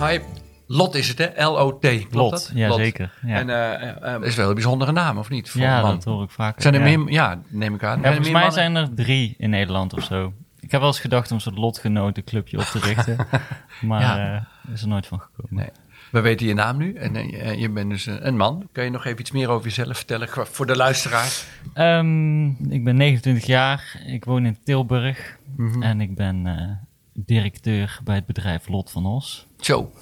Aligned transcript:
Hi, 0.00 0.18
Lot 0.66 0.94
is 0.94 1.08
het, 1.08 1.18
hè? 1.18 1.44
L-O-T. 1.44 1.80
Klopt 1.80 2.14
Lot, 2.14 2.30
dat? 2.30 2.50
ja 2.54 2.68
Lot. 2.68 2.78
zeker. 2.78 3.12
Ja, 3.26 3.36
En 3.36 3.50
eh, 3.50 4.14
eh, 4.14 4.22
is 4.22 4.36
wel 4.36 4.48
een 4.48 4.54
bijzondere 4.54 4.92
naam, 4.92 5.18
of 5.18 5.28
niet? 5.30 5.50
Voor 5.50 5.60
ja 5.60 5.80
man. 5.82 5.90
dat 5.90 6.04
hoor 6.04 6.22
ik 6.22 6.30
vaak. 6.30 6.60
Zijn 6.60 6.74
er 6.74 6.88
ja. 6.88 6.98
meer? 6.98 7.12
Ja, 7.12 7.40
neem 7.48 7.74
ik 7.74 7.82
aan. 7.82 7.96
Ja, 7.96 8.02
Zijn 8.02 8.14
volgens 8.14 8.32
mij 8.32 8.42
mannen? 8.42 8.52
zijn 8.52 8.76
er 8.76 8.94
drie 8.94 9.34
in 9.38 9.50
Nederland 9.50 9.94
of 9.94 10.04
zo. 10.04 10.32
Ik 10.60 10.70
heb 10.70 10.80
wel 10.80 10.88
eens 10.90 11.00
gedacht 11.00 11.32
om 11.32 11.40
zo'n 11.40 11.54
lotgenotenclubje 11.58 12.58
op 12.58 12.64
te 12.64 12.78
richten. 12.78 13.16
maar 13.80 14.00
Ja. 14.00 14.34
eh, 14.66 14.72
is 14.74 14.82
er 14.82 14.88
nooit 14.88 15.06
van 15.06 15.20
gekomen. 15.20 15.54
Nee. 15.62 15.70
We 16.10 16.20
weten 16.20 16.46
je 16.46 16.54
naam 16.54 16.76
nu 16.76 16.94
en 16.94 17.16
eh, 17.16 17.60
je 17.60 17.70
bent 17.70 17.90
dus 17.90 18.06
een, 18.06 18.36
man. 18.36 18.68
Kan 18.72 18.84
je 18.84 18.90
nog 18.90 19.04
even 19.04 19.20
iets 19.20 19.30
meer 19.30 19.48
over 19.48 19.64
jezelf 19.64 19.96
vertellen 19.96 20.28
voor 20.32 20.66
de 20.66 20.76
luisteraar? 20.76 21.42
Ehm, 21.74 22.46
ik 22.72 22.84
ben 22.84 22.96
29 22.96 23.46
jaar. 23.46 24.00
Ik 24.06 24.24
woon 24.24 24.46
in 24.46 24.58
Tilburg. 24.64 25.36
Mhm. 25.56 25.82
En 25.82 26.00
ik 26.00 26.14
ben 26.14 26.46
eh, 26.46 26.70
directeur 27.16 27.98
bij 28.04 28.14
het 28.14 28.26
bedrijf 28.26 28.68
Lot 28.68 28.90
van 28.90 29.06
Os. 29.06 29.46
Zo, 29.60 29.92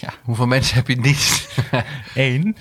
Ja. 0.00 0.08
hoeveel 0.22 0.46
mensen 0.46 0.74
heb 0.76 0.88
je 0.88 0.94
in 0.94 1.02
dienst? 1.02 1.58
Eén. 2.14 2.56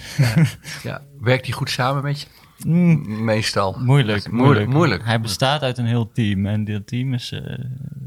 ja. 0.83 1.01
Werkt 1.19 1.45
die 1.45 1.53
goed 1.53 1.69
samen 1.69 2.03
met 2.03 2.21
je? 2.21 2.27
Mm, 2.67 3.23
Meestal. 3.23 3.77
moeilijk, 3.79 4.31
Moeilijk, 4.31 4.67
moeilijk. 4.69 5.05
Hij 5.05 5.19
bestaat 5.21 5.61
uit 5.61 5.77
een 5.77 5.85
heel 5.85 6.11
team. 6.11 6.45
En 6.45 6.65
dat 6.65 6.87
team 6.87 7.13
is 7.13 7.31
eh, 7.31 7.57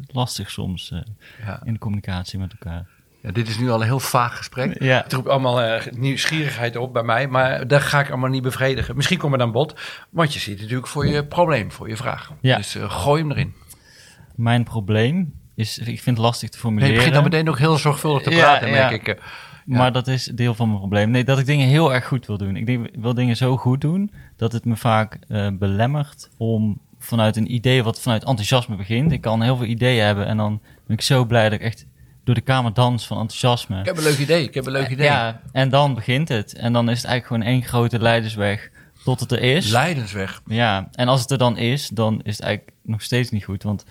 lastig 0.06 0.50
soms 0.50 0.90
eh, 0.90 0.98
Ja. 1.46 1.60
in 1.64 1.72
de 1.72 1.78
communicatie 1.78 2.38
met 2.38 2.52
elkaar. 2.52 2.86
Ja, 3.22 3.32
dit 3.32 3.48
is 3.48 3.58
nu 3.58 3.70
al 3.70 3.80
een 3.80 3.86
heel 3.86 4.00
vaag 4.00 4.36
gesprek. 4.36 4.82
Ja. 4.82 5.02
Het 5.02 5.12
roept 5.12 5.28
allemaal 5.28 5.60
eh, 5.62 5.92
nieuwsgierigheid 5.92 6.76
op 6.76 6.92
bij 6.92 7.02
mij, 7.02 7.28
maar 7.28 7.66
dat 7.66 7.82
ga 7.82 8.00
ik 8.00 8.08
allemaal 8.08 8.30
niet 8.30 8.42
bevredigen. 8.42 8.96
Misschien 8.96 9.18
kom 9.18 9.32
er 9.32 9.38
dan 9.38 9.52
bod, 9.52 9.74
want 10.10 10.34
je 10.34 10.40
ziet 10.40 10.60
natuurlijk 10.60 10.86
voor 10.86 11.06
je 11.06 11.24
probleem, 11.26 11.72
voor 11.72 11.88
je 11.88 11.96
vraag. 11.96 12.32
Ja. 12.40 12.56
Dus 12.56 12.76
gooi 12.80 13.20
hem 13.22 13.30
erin. 13.30 13.54
Mijn 14.34 14.64
probleem 14.64 15.32
is, 15.56 15.78
ik 15.78 15.84
vind 16.02 16.16
het 16.16 16.18
lastig 16.26 16.48
te 16.48 16.54
Nee, 16.54 16.60
formuleren. 16.62 16.90
je 16.92 16.96
begint 16.98 17.14
dan 17.14 17.24
meteen 17.24 17.48
ook 17.48 17.58
heel 17.58 17.76
zorgvuldig 17.76 18.22
te 18.22 18.30
praten, 18.30 18.68
ja. 18.68 18.72
merk 18.74 18.90
ik. 18.90 19.08
eh. 19.08 19.24
Ja. 19.68 19.76
Maar 19.76 19.92
dat 19.92 20.08
is 20.08 20.24
deel 20.24 20.54
van 20.54 20.66
mijn 20.66 20.78
probleem. 20.78 21.10
Nee, 21.10 21.24
dat 21.24 21.38
ik 21.38 21.46
dingen 21.46 21.68
heel 21.68 21.94
erg 21.94 22.06
goed 22.06 22.26
wil 22.26 22.38
doen. 22.38 22.56
Ik 22.56 22.66
denk, 22.66 22.86
ik 22.86 22.94
wil 23.00 23.14
dingen 23.14 23.36
zo 23.36 23.56
goed 23.56 23.80
doen 23.80 24.10
dat 24.36 24.52
het 24.52 24.64
me 24.64 24.76
vaak 24.76 25.18
eh, 25.28 25.48
belemmert 25.52 26.28
om 26.36 26.80
vanuit 26.98 27.36
een 27.36 27.54
idee 27.54 27.82
wat 27.82 28.00
vanuit 28.00 28.24
enthousiasme 28.24 28.76
begint. 28.76 29.12
Ik 29.12 29.20
kan 29.20 29.42
heel 29.42 29.56
veel 29.56 29.66
ideeën 29.66 30.04
hebben 30.04 30.26
en 30.26 30.36
dan 30.36 30.60
ben 30.86 30.96
ik 30.96 31.02
zo 31.02 31.24
blij 31.24 31.42
dat 31.44 31.52
ik 31.52 31.60
echt 31.64 31.86
door 32.24 32.34
de 32.34 32.40
kamer 32.40 32.72
dans 32.72 33.06
van 33.06 33.18
enthousiasme. 33.18 33.78
Ik 33.80 33.84
heb 33.86 33.96
een 33.96 34.02
leuk 34.02 34.18
idee, 34.18 34.42
ik 34.42 34.54
heb 34.54 34.66
een 34.66 34.72
leuk 34.72 34.88
idee. 34.88 35.06
Ja, 35.06 35.40
en 35.52 35.68
dan 35.68 35.94
begint 35.94 36.28
het. 36.28 36.54
En 36.54 36.72
dan 36.72 36.88
is 36.88 36.96
het 37.02 37.06
eigenlijk 37.06 37.26
gewoon 37.42 37.54
één 37.54 37.68
grote 37.68 37.98
leidersweg 37.98 38.70
tot 39.04 39.20
het 39.20 39.32
er 39.32 39.40
is. 39.42 39.70
Leidensweg. 39.70 40.42
Ja, 40.46 40.88
en 40.92 41.08
als 41.08 41.20
het 41.20 41.30
er 41.30 41.38
dan 41.38 41.56
is, 41.58 41.88
dan 41.88 42.20
is 42.22 42.36
het 42.36 42.46
eigenlijk 42.46 42.76
nog 42.82 43.02
steeds 43.02 43.30
niet 43.30 43.44
goed. 43.44 43.62
Want 43.62 43.84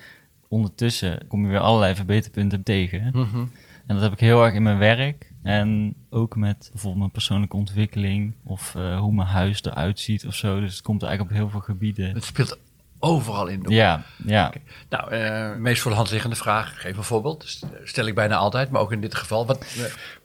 ondertussen 0.48 1.28
kom 1.28 1.42
je 1.44 1.48
weer 1.48 1.60
allerlei 1.60 1.96
verbeterpunten 1.96 2.64
tegen. 2.64 3.10
Mhm. 3.14 3.46
En 3.86 3.96
dat 3.96 4.02
heb 4.02 4.14
ik 4.14 4.20
heel 4.20 4.46
erg 4.46 4.54
in 4.54 4.64
mijn 4.64 4.78
werk. 4.78 5.32
En 5.44 5.96
ook 6.10 6.36
met 6.36 6.58
bijvoorbeeld 6.72 7.00
mijn 7.00 7.12
persoonlijke 7.12 7.56
ontwikkeling. 7.56 8.34
Of 8.44 8.76
eh, 8.76 9.00
hoe 9.00 9.14
mijn 9.14 9.28
huis 9.28 9.64
eruit 9.64 10.00
ziet 10.00 10.26
of 10.26 10.36
zo. 10.36 10.60
Dus 10.60 10.74
het 10.74 10.82
komt 10.82 11.04
eigenlijk 11.04 11.32
op 11.32 11.38
heel 11.38 11.50
veel 11.50 11.60
gebieden. 11.60 12.14
Het 12.14 12.24
speelt 12.24 12.58
overal 13.00 13.48
in 13.48 13.64
door. 13.64 13.74
Ja, 13.74 14.04
ja. 14.26 14.54
Nou, 14.90 15.12
eh 15.12 15.56
meest 15.56 15.82
voor 15.82 15.92
de 15.92 15.98
hand 15.98 16.12
liggende 16.12 16.36
vraag, 16.36 16.82
geef 16.82 16.98
een 16.98 17.04
voorbeeld. 17.04 17.42
Dus, 17.42 17.64
eh, 17.64 17.70
Stel 17.84 18.06
ik 18.06 18.16
bijna 18.16 18.36
altijd, 18.36 18.70
maar 18.70 18.82
ook 18.82 18.92
in 18.92 19.02
dit 19.02 19.16
geval. 19.16 19.46
Wat, 19.46 19.66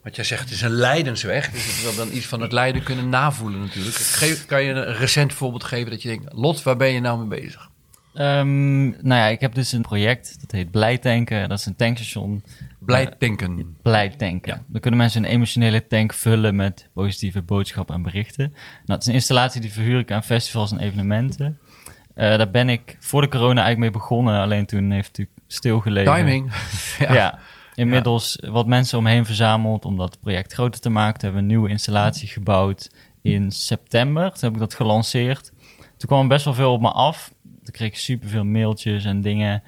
wat 0.03 0.15
jij 0.15 0.25
zegt, 0.25 0.43
het 0.43 0.51
is 0.51 0.61
een 0.61 0.71
leidensweg. 0.71 1.51
Dus 1.51 1.77
ik 1.77 1.83
wil 1.83 2.05
dan 2.05 2.15
iets 2.15 2.25
van 2.25 2.41
het 2.41 2.51
lijden 2.51 2.83
kunnen 2.83 3.09
navoelen 3.09 3.59
natuurlijk. 3.59 3.95
Geef, 3.95 4.45
kan 4.45 4.63
je 4.63 4.73
een 4.73 4.95
recent 4.95 5.33
voorbeeld 5.33 5.63
geven 5.63 5.91
dat 5.91 6.01
je 6.01 6.09
denkt... 6.09 6.33
Lot, 6.33 6.63
waar 6.63 6.77
ben 6.77 6.91
je 6.91 6.99
nou 6.99 7.25
mee 7.25 7.41
bezig? 7.41 7.69
Ehm, 8.13 8.83
nou 8.89 9.01
ja, 9.21 9.27
ik 9.27 9.39
heb 9.39 9.53
dus 9.53 9.71
een 9.71 9.81
project. 9.81 10.37
Dat 10.41 10.51
heet 10.51 10.71
Blij 10.71 10.97
Tanken. 10.97 11.49
Dat 11.49 11.59
is 11.59 11.65
een 11.65 11.75
tankstation. 11.75 12.43
Blij 13.83 14.11
Eh, 14.11 14.13
tanken. 14.17 14.53
Ja. 14.55 14.63
Dan 14.67 14.81
kunnen 14.81 14.99
mensen 14.99 15.23
een 15.23 15.29
emotionele 15.29 15.87
tank 15.87 16.13
vullen 16.13 16.55
met 16.55 16.89
positieve 16.93 17.41
boodschappen 17.41 17.95
en 17.95 18.01
berichten. 18.01 18.49
Nou, 18.51 18.59
het 18.85 19.01
is 19.01 19.07
een 19.07 19.13
installatie 19.13 19.61
die 19.61 19.71
verhuur 19.71 19.99
ik 19.99 20.11
aan 20.11 20.23
festivals 20.23 20.71
en 20.71 20.79
evenementen. 20.79 21.59
Eh, 22.15 22.37
daar 22.37 22.51
ben 22.51 22.69
ik 22.69 22.97
voor 22.99 23.21
de 23.21 23.27
corona 23.29 23.61
eigenlijk 23.63 23.79
mee 23.79 24.01
begonnen. 24.01 24.41
Alleen 24.41 24.65
toen 24.65 24.91
heeft 24.91 25.07
het 25.07 25.17
natuurlijk 25.17 25.39
stilgelegen. 25.47 26.15
Timing. 26.15 26.51
Ja. 26.99 27.39
Inmiddels 27.75 28.37
wat 28.49 28.67
mensen 28.67 28.97
omheen 28.97 29.25
verzameld 29.25 29.85
om 29.85 29.97
dat 29.97 30.19
project 30.21 30.53
groter 30.53 30.81
te 30.81 30.89
maken. 30.89 31.13
Toen 31.19 31.21
hebben 31.29 31.47
we 31.47 31.47
een 31.47 31.57
nieuwe 31.57 31.69
installatie 31.69 32.27
gebouwd 32.27 32.89
in 33.21 33.51
september. 33.51 34.31
Toen 34.31 34.39
heb 34.41 34.53
ik 34.53 34.59
dat 34.59 34.73
gelanceerd. 34.73 35.51
Toen 35.97 36.09
kwam 36.09 36.27
best 36.27 36.45
wel 36.45 36.53
veel 36.53 36.73
op 36.73 36.81
me 36.81 36.91
af. 36.91 37.31
Toen 37.63 37.73
kreeg 37.73 37.87
ik 37.87 37.97
superveel 37.97 38.45
mailtjes 38.45 39.05
en 39.05 39.21
dingen. 39.21 39.63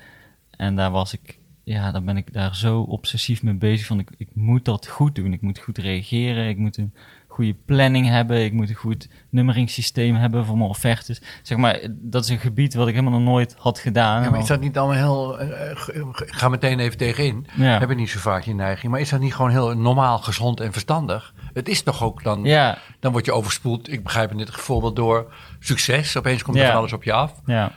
En 0.51 0.75
daar 0.75 0.91
was 0.91 1.13
ik, 1.13 1.39
ja, 1.63 1.91
daar 1.91 2.03
ben 2.03 2.17
ik 2.17 2.33
daar 2.33 2.55
zo 2.55 2.79
obsessief 2.81 3.43
mee 3.43 3.53
bezig. 3.53 3.85
Van 3.87 3.99
ik, 3.99 4.09
ik 4.17 4.29
moet 4.33 4.65
dat 4.65 4.87
goed 4.87 5.15
doen. 5.15 5.33
Ik 5.33 5.41
moet 5.41 5.59
goed 5.59 5.77
reageren. 5.77 6.47
Ik 6.49 6.57
moet 6.57 6.77
een 6.77 6.93
goede 7.27 7.55
planning 7.65 8.07
hebben. 8.07 8.43
Ik 8.43 8.53
moet 8.53 8.69
een 8.69 8.75
goed 8.75 9.07
nummeringssysteem 9.29 10.15
hebben 10.15 10.45
voor 10.45 10.57
mijn 10.57 10.69
offertes. 10.69 11.21
Zeg 11.41 11.57
maar, 11.57 11.79
dat 11.89 12.23
is 12.23 12.29
een 12.29 12.39
gebied 12.39 12.73
wat 12.73 12.87
ik 12.87 12.93
helemaal 12.95 13.19
nog 13.19 13.29
nooit 13.29 13.55
had 13.57 13.79
gedaan. 13.79 14.23
Ja, 14.23 14.29
maar 14.29 14.39
is 14.39 14.47
dat 14.47 14.61
niet 14.61 14.77
allemaal 14.77 14.97
heel... 14.97 15.39
eh, 15.39 15.71
eh, 15.71 16.07
ga 16.11 16.49
meteen 16.49 16.79
even 16.79 16.97
tegenin. 16.97 17.47
Ja. 17.55 17.79
Heb 17.79 17.89
ik 17.89 17.97
niet 17.97 18.09
zo 18.09 18.19
vaak 18.19 18.43
die 18.43 18.53
neiging. 18.55 18.91
Maar 18.91 19.01
is 19.01 19.09
dat 19.09 19.19
niet 19.19 19.33
gewoon 19.35 19.51
heel 19.51 19.77
normaal, 19.77 20.17
gezond 20.19 20.59
en 20.59 20.71
verstandig? 20.71 21.33
Het 21.53 21.67
is 21.69 21.81
toch 21.81 22.03
ook 22.03 22.23
dan... 22.23 22.43
Ja, 22.43 22.77
Dan 22.99 23.11
word 23.11 23.25
je 23.25 23.31
overspoeld, 23.31 23.91
ik 23.91 24.03
begrijp 24.03 24.31
in 24.31 24.37
dit 24.37 24.49
voorbeeld, 24.51 24.95
door 24.95 25.33
succes. 25.59 26.17
Opeens 26.17 26.43
komt 26.43 26.57
er 26.57 26.65
van 26.65 26.75
alles 26.75 26.93
op 26.93 27.03
je 27.03 27.13
af. 27.13 27.41
ja. 27.45 27.71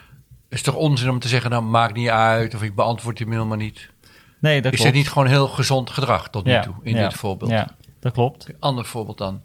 Is 0.56 0.62
toch 0.62 0.74
onzin 0.74 1.10
om 1.10 1.18
te 1.18 1.28
zeggen, 1.28 1.50
nou 1.50 1.62
maakt 1.62 1.94
niet 1.94 2.08
uit... 2.08 2.54
of 2.54 2.62
ik 2.62 2.74
beantwoord 2.74 3.16
die 3.16 3.26
mail 3.26 3.46
maar 3.46 3.56
niet. 3.56 3.90
Nee, 4.38 4.62
dat 4.62 4.72
is 4.72 4.78
klopt. 4.78 4.92
dit 4.92 5.02
niet 5.02 5.12
gewoon 5.12 5.28
heel 5.28 5.48
gezond 5.48 5.90
gedrag 5.90 6.30
tot 6.30 6.44
nu 6.44 6.52
Ja, 6.52 6.62
toe, 6.62 6.74
in 6.82 6.94
ja, 6.94 7.08
dit 7.08 7.18
voorbeeld? 7.18 7.50
Ja, 7.50 7.68
dat 8.00 8.12
klopt. 8.12 8.46
Ander 8.58 8.84
voorbeeld 8.84 9.18
dan? 9.18 9.42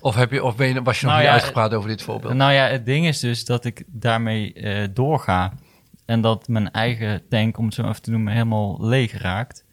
Of, 0.00 0.14
heb 0.14 0.30
je, 0.30 0.44
of 0.44 0.56
ben 0.56 0.68
je, 0.68 0.82
was 0.82 1.00
je 1.00 1.06
nog 1.06 1.14
Nou 1.14 1.24
niet 1.24 1.34
uitgepraat 1.34 1.74
over 1.74 1.88
dit 1.88 2.02
voorbeeld? 2.02 2.34
Nou 2.34 2.52
ja, 2.52 2.66
het 2.66 2.86
ding 2.86 3.06
is 3.06 3.20
dus 3.20 3.44
dat 3.44 3.64
ik 3.64 3.84
daarmee 3.86 4.52
eh, 4.52 4.88
doorga. 4.92 5.52
En 6.04 6.20
dat 6.20 6.48
mijn 6.48 6.70
eigen 6.70 7.22
tank, 7.28 7.58
om 7.58 7.64
het 7.64 7.74
zo 7.74 7.82
even 7.82 8.02
te 8.02 8.10
noemen, 8.10 8.32
helemaal 8.32 8.86
leeg 8.86 9.18
raakt. 9.18 9.64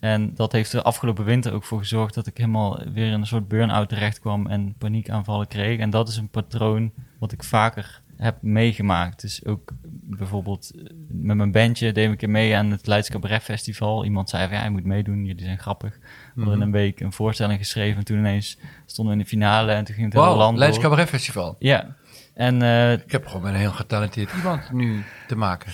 En 0.00 0.34
dat 0.34 0.52
heeft 0.52 0.72
de 0.72 0.82
afgelopen 0.82 1.24
winter 1.24 1.52
ook 1.52 1.64
voor 1.64 1.78
gezorgd 1.78 2.14
dat 2.14 2.26
ik 2.26 2.36
helemaal 2.36 2.80
weer 2.92 3.06
in 3.06 3.12
een 3.12 3.26
soort 3.26 3.48
burn-out 3.48 3.88
terecht 3.88 4.20
kwam 4.20 4.46
en 4.46 4.74
paniekaanvallen 4.78 5.46
kreeg. 5.46 5.78
En 5.78 5.90
dat 5.90 6.08
is 6.08 6.16
een 6.16 6.28
patroon 6.28 6.92
wat 7.18 7.32
ik 7.32 7.44
vaker 7.44 8.02
heb 8.18 8.42
meegemaakt. 8.42 9.20
Dus 9.20 9.44
ook 9.44 9.70
bijvoorbeeld 10.02 10.70
eh, 10.74 10.82
met 11.08 11.36
mijn 11.36 11.52
bandje 11.52 11.92
deed 11.92 12.22
ik 12.22 12.28
mee 12.28 12.56
aan 12.56 12.70
het 12.70 12.86
Leids 12.86 13.10
Cabaret 13.10 13.42
Festival. 13.42 14.04
Iemand 14.04 14.30
zei 14.30 14.48
van 14.48 14.56
ja, 14.56 14.64
je 14.64 14.70
moet 14.70 14.84
meedoen, 14.84 15.24
jullie 15.24 15.44
zijn 15.44 15.58
grappig. 15.58 15.98
We 15.98 16.04
hadden 16.34 16.52
in 16.52 16.58
Mhm. 16.58 16.62
een 16.62 16.70
week 16.72 17.00
een 17.00 17.12
voorstelling 17.12 17.58
geschreven 17.58 17.98
en 17.98 18.04
toen 18.04 18.18
ineens 18.18 18.58
stonden 18.86 19.14
we 19.14 19.18
in 19.20 19.24
de 19.24 19.30
finale 19.30 19.72
en 19.72 19.84
toen 19.84 19.94
ging 19.94 20.06
het 20.06 20.14
hele 20.14 20.26
Wauw, 20.26 20.38
land 20.38 20.58
Leids 20.58 20.74
door. 20.76 20.84
Cabaret 20.84 21.08
Festival. 21.08 21.56
Ja, 21.58 21.96
en 22.34 22.62
eh, 22.62 22.92
Ik 22.92 23.12
heb 23.12 23.26
gewoon 23.26 23.42
met 23.42 23.52
een 23.52 23.58
heel 23.60 23.70
getalenteerd 23.72 24.32
iemand 24.36 24.72
nu 24.72 25.02
te 25.26 25.36
maken. 25.36 25.72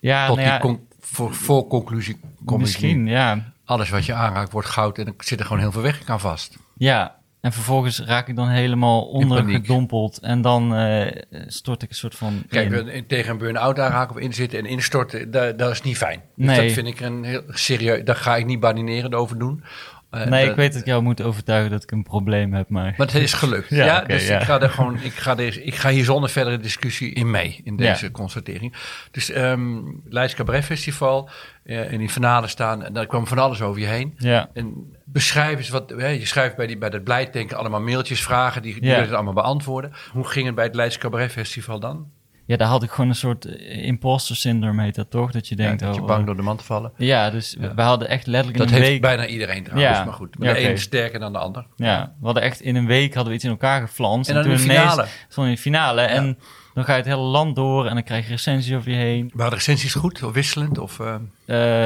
ja, 0.00 0.26
Tot 0.26 0.36
nou 0.36 0.60
die 0.60 0.70
ja, 0.70 0.78
voor, 1.00 1.34
voor 1.34 1.66
conclusie 1.66 2.20
kom 2.44 2.54
ik 2.56 2.60
misschien, 2.60 3.06
ja. 3.06 3.52
Alles 3.64 3.90
wat 3.90 4.04
je 4.06 4.14
aanraakt 4.14 4.52
wordt 4.52 4.68
goud 4.68 4.98
en 4.98 5.06
er 5.06 5.14
zit 5.18 5.38
er 5.40 5.46
gewoon 5.46 5.62
heel 5.62 5.72
veel 5.72 5.82
weg 5.82 6.08
aan 6.08 6.20
vast. 6.20 6.56
Ja, 6.76 7.17
en 7.40 7.52
vervolgens 7.52 8.00
raak 8.00 8.28
ik 8.28 8.36
dan 8.36 8.48
helemaal 8.48 9.02
ondergedompeld 9.02 10.18
en 10.18 10.42
dan 10.42 10.74
eh, 10.74 11.22
stort 11.46 11.82
ik 11.82 11.88
een 11.88 11.94
soort 11.94 12.14
van 12.14 12.42
Kijk, 12.48 12.70
in. 12.72 12.88
eh, 12.88 13.02
tegen 13.06 13.30
een 13.30 13.38
burn-out 13.38 13.78
aanraken 13.78 14.16
of 14.16 14.20
inzitten 14.22 14.58
en 14.58 14.66
instorten, 14.66 15.30
dat, 15.30 15.58
dat 15.58 15.70
is 15.70 15.82
niet 15.82 15.96
fijn. 15.96 16.20
Dus 16.36 16.46
Nee. 16.46 16.64
dat 16.66 16.72
vind 16.72 16.86
ik 16.86 17.00
een 17.00 17.24
heel 17.24 17.42
serieus, 17.48 18.04
daar 18.04 18.16
ga 18.16 18.36
ik 18.36 18.46
niet 18.46 18.60
badinerend 18.60 19.14
over 19.14 19.38
doen. 19.38 19.62
Eh, 20.10 20.24
nee, 20.24 20.40
dat- 20.40 20.50
ik 20.50 20.56
weet 20.56 20.72
dat 20.72 20.80
ik 20.80 20.86
jou 20.86 21.02
moet 21.02 21.22
overtuigen 21.22 21.70
dat 21.70 21.82
ik 21.82 21.90
een 21.90 22.02
probleem 22.02 22.52
heb, 22.54 22.68
maar... 22.68 22.94
Maar 22.96 23.06
het 23.06 23.14
is 23.14 23.32
gelukt. 23.32 23.68
Ja, 23.74 24.00
dus 24.00 24.26
ja. 24.28 24.38
ik 24.38 24.44
ga 24.44 24.60
er 24.60 24.70
gewoon, 24.70 24.98
ik 25.02 25.12
ga, 25.12 25.34
deze, 25.34 25.64
ik 25.64 25.74
ga 25.74 25.88
hier 25.90 26.04
zonder 26.04 26.30
verdere 26.30 26.58
discussie 26.58 27.12
in 27.12 27.30
mee, 27.30 27.60
in 27.64 27.76
deze 27.76 28.04
Ja. 28.04 28.10
constatering. 28.10 28.74
Dus 29.10 29.30
ehm 29.30 29.78
Leids 30.04 30.34
Cabaret 30.34 30.64
Festival, 30.64 31.30
eh, 31.64 31.92
in 31.92 31.98
die 31.98 32.08
finale 32.08 32.46
staan, 32.46 32.84
en 32.84 32.92
daar 32.92 33.06
kwam 33.06 33.26
van 33.26 33.38
alles 33.38 33.62
over 33.62 33.80
je 33.80 33.86
heen. 33.86 34.14
Ja, 34.18 34.50
En 34.54 34.92
beschrijf 35.04 35.58
eens 35.58 35.68
wat, 35.68 35.90
hè, 35.96 36.06
je 36.08 36.26
schrijft 36.26 36.56
bij, 36.56 36.66
die, 36.66 36.78
bij 36.78 36.90
dat 36.90 37.04
blijdenken 37.04 37.56
allemaal 37.56 37.80
mailtjes, 37.80 38.22
vragen, 38.22 38.62
die, 38.62 38.80
die 38.80 38.90
je 38.90 39.14
allemaal 39.14 39.32
beantwoorden. 39.34 39.92
Hoe 40.12 40.26
ging 40.28 40.46
het 40.46 40.54
bij 40.54 40.64
het 40.64 40.74
Leids 40.74 40.98
Cabaret 40.98 41.32
Festival 41.32 41.80
dan? 41.80 42.10
Ja, 42.48 42.56
daar 42.56 42.68
had 42.68 42.82
ik 42.82 42.90
gewoon 42.90 43.08
een 43.10 43.16
soort 43.16 43.44
eh, 43.44 43.84
imposter 43.86 44.36
syndrome, 44.36 44.82
heet 44.82 44.94
dat 44.94 45.10
toch? 45.10 45.30
Dat 45.32 45.48
je 45.48 45.56
Ja, 45.56 45.62
denkt, 45.66 45.80
dat 45.82 45.94
je 45.94 46.00
oh, 46.00 46.06
bang 46.06 46.20
oh. 46.20 46.26
door 46.26 46.36
de 46.36 46.42
man 46.42 46.56
te 46.56 46.64
vallen. 46.64 46.92
Ja, 46.96 47.30
dus 47.30 47.56
Ja. 47.60 47.74
we 47.74 47.82
hadden 47.82 48.08
echt 48.08 48.26
letterlijk 48.26 48.58
Dat 48.58 48.66
in 48.68 48.72
een 48.74 48.78
heeft 48.80 48.92
week... 48.92 49.02
bijna 49.02 49.26
iedereen 49.26 49.62
trouwens, 49.64 49.96
Ja. 49.98 50.04
maar 50.04 50.12
goed. 50.14 50.36
Ja, 50.38 50.44
Maar 50.44 50.54
de 50.54 50.70
een 50.70 50.78
sterker 50.78 51.20
dan 51.20 51.32
de 51.32 51.38
ander. 51.38 51.66
Ja, 51.76 52.14
we 52.20 52.24
hadden 52.24 52.42
echt 52.42 52.60
in 52.60 52.76
een 52.76 52.86
week 52.86 53.14
hadden 53.14 53.28
we 53.32 53.34
iets 53.34 53.44
in 53.44 53.50
elkaar 53.50 53.80
geflanst. 53.80 54.28
En 54.28 54.34
dan 54.34 54.44
in 54.44 54.50
de 54.50 54.56
toen 54.56 54.66
finale. 54.66 55.06
stond 55.28 55.46
in 55.48 55.54
de 55.54 55.60
finale. 55.60 56.00
En 56.00 56.38
dan 56.74 56.84
ga 56.84 56.92
je 56.92 56.98
het 56.98 57.08
hele 57.08 57.20
land 57.20 57.56
door 57.56 57.86
en 57.86 57.94
dan 57.94 58.02
krijg 58.02 58.24
je 58.24 58.30
recensies 58.30 58.74
over 58.74 58.90
je 58.90 58.96
heen. 58.96 59.30
Waren 59.34 59.50
de 59.50 59.56
recensies 59.56 59.94
goed 59.94 60.22
of 60.22 60.32
wisselend? 60.32 60.78
Of, 60.78 61.00
eh, 61.00 61.14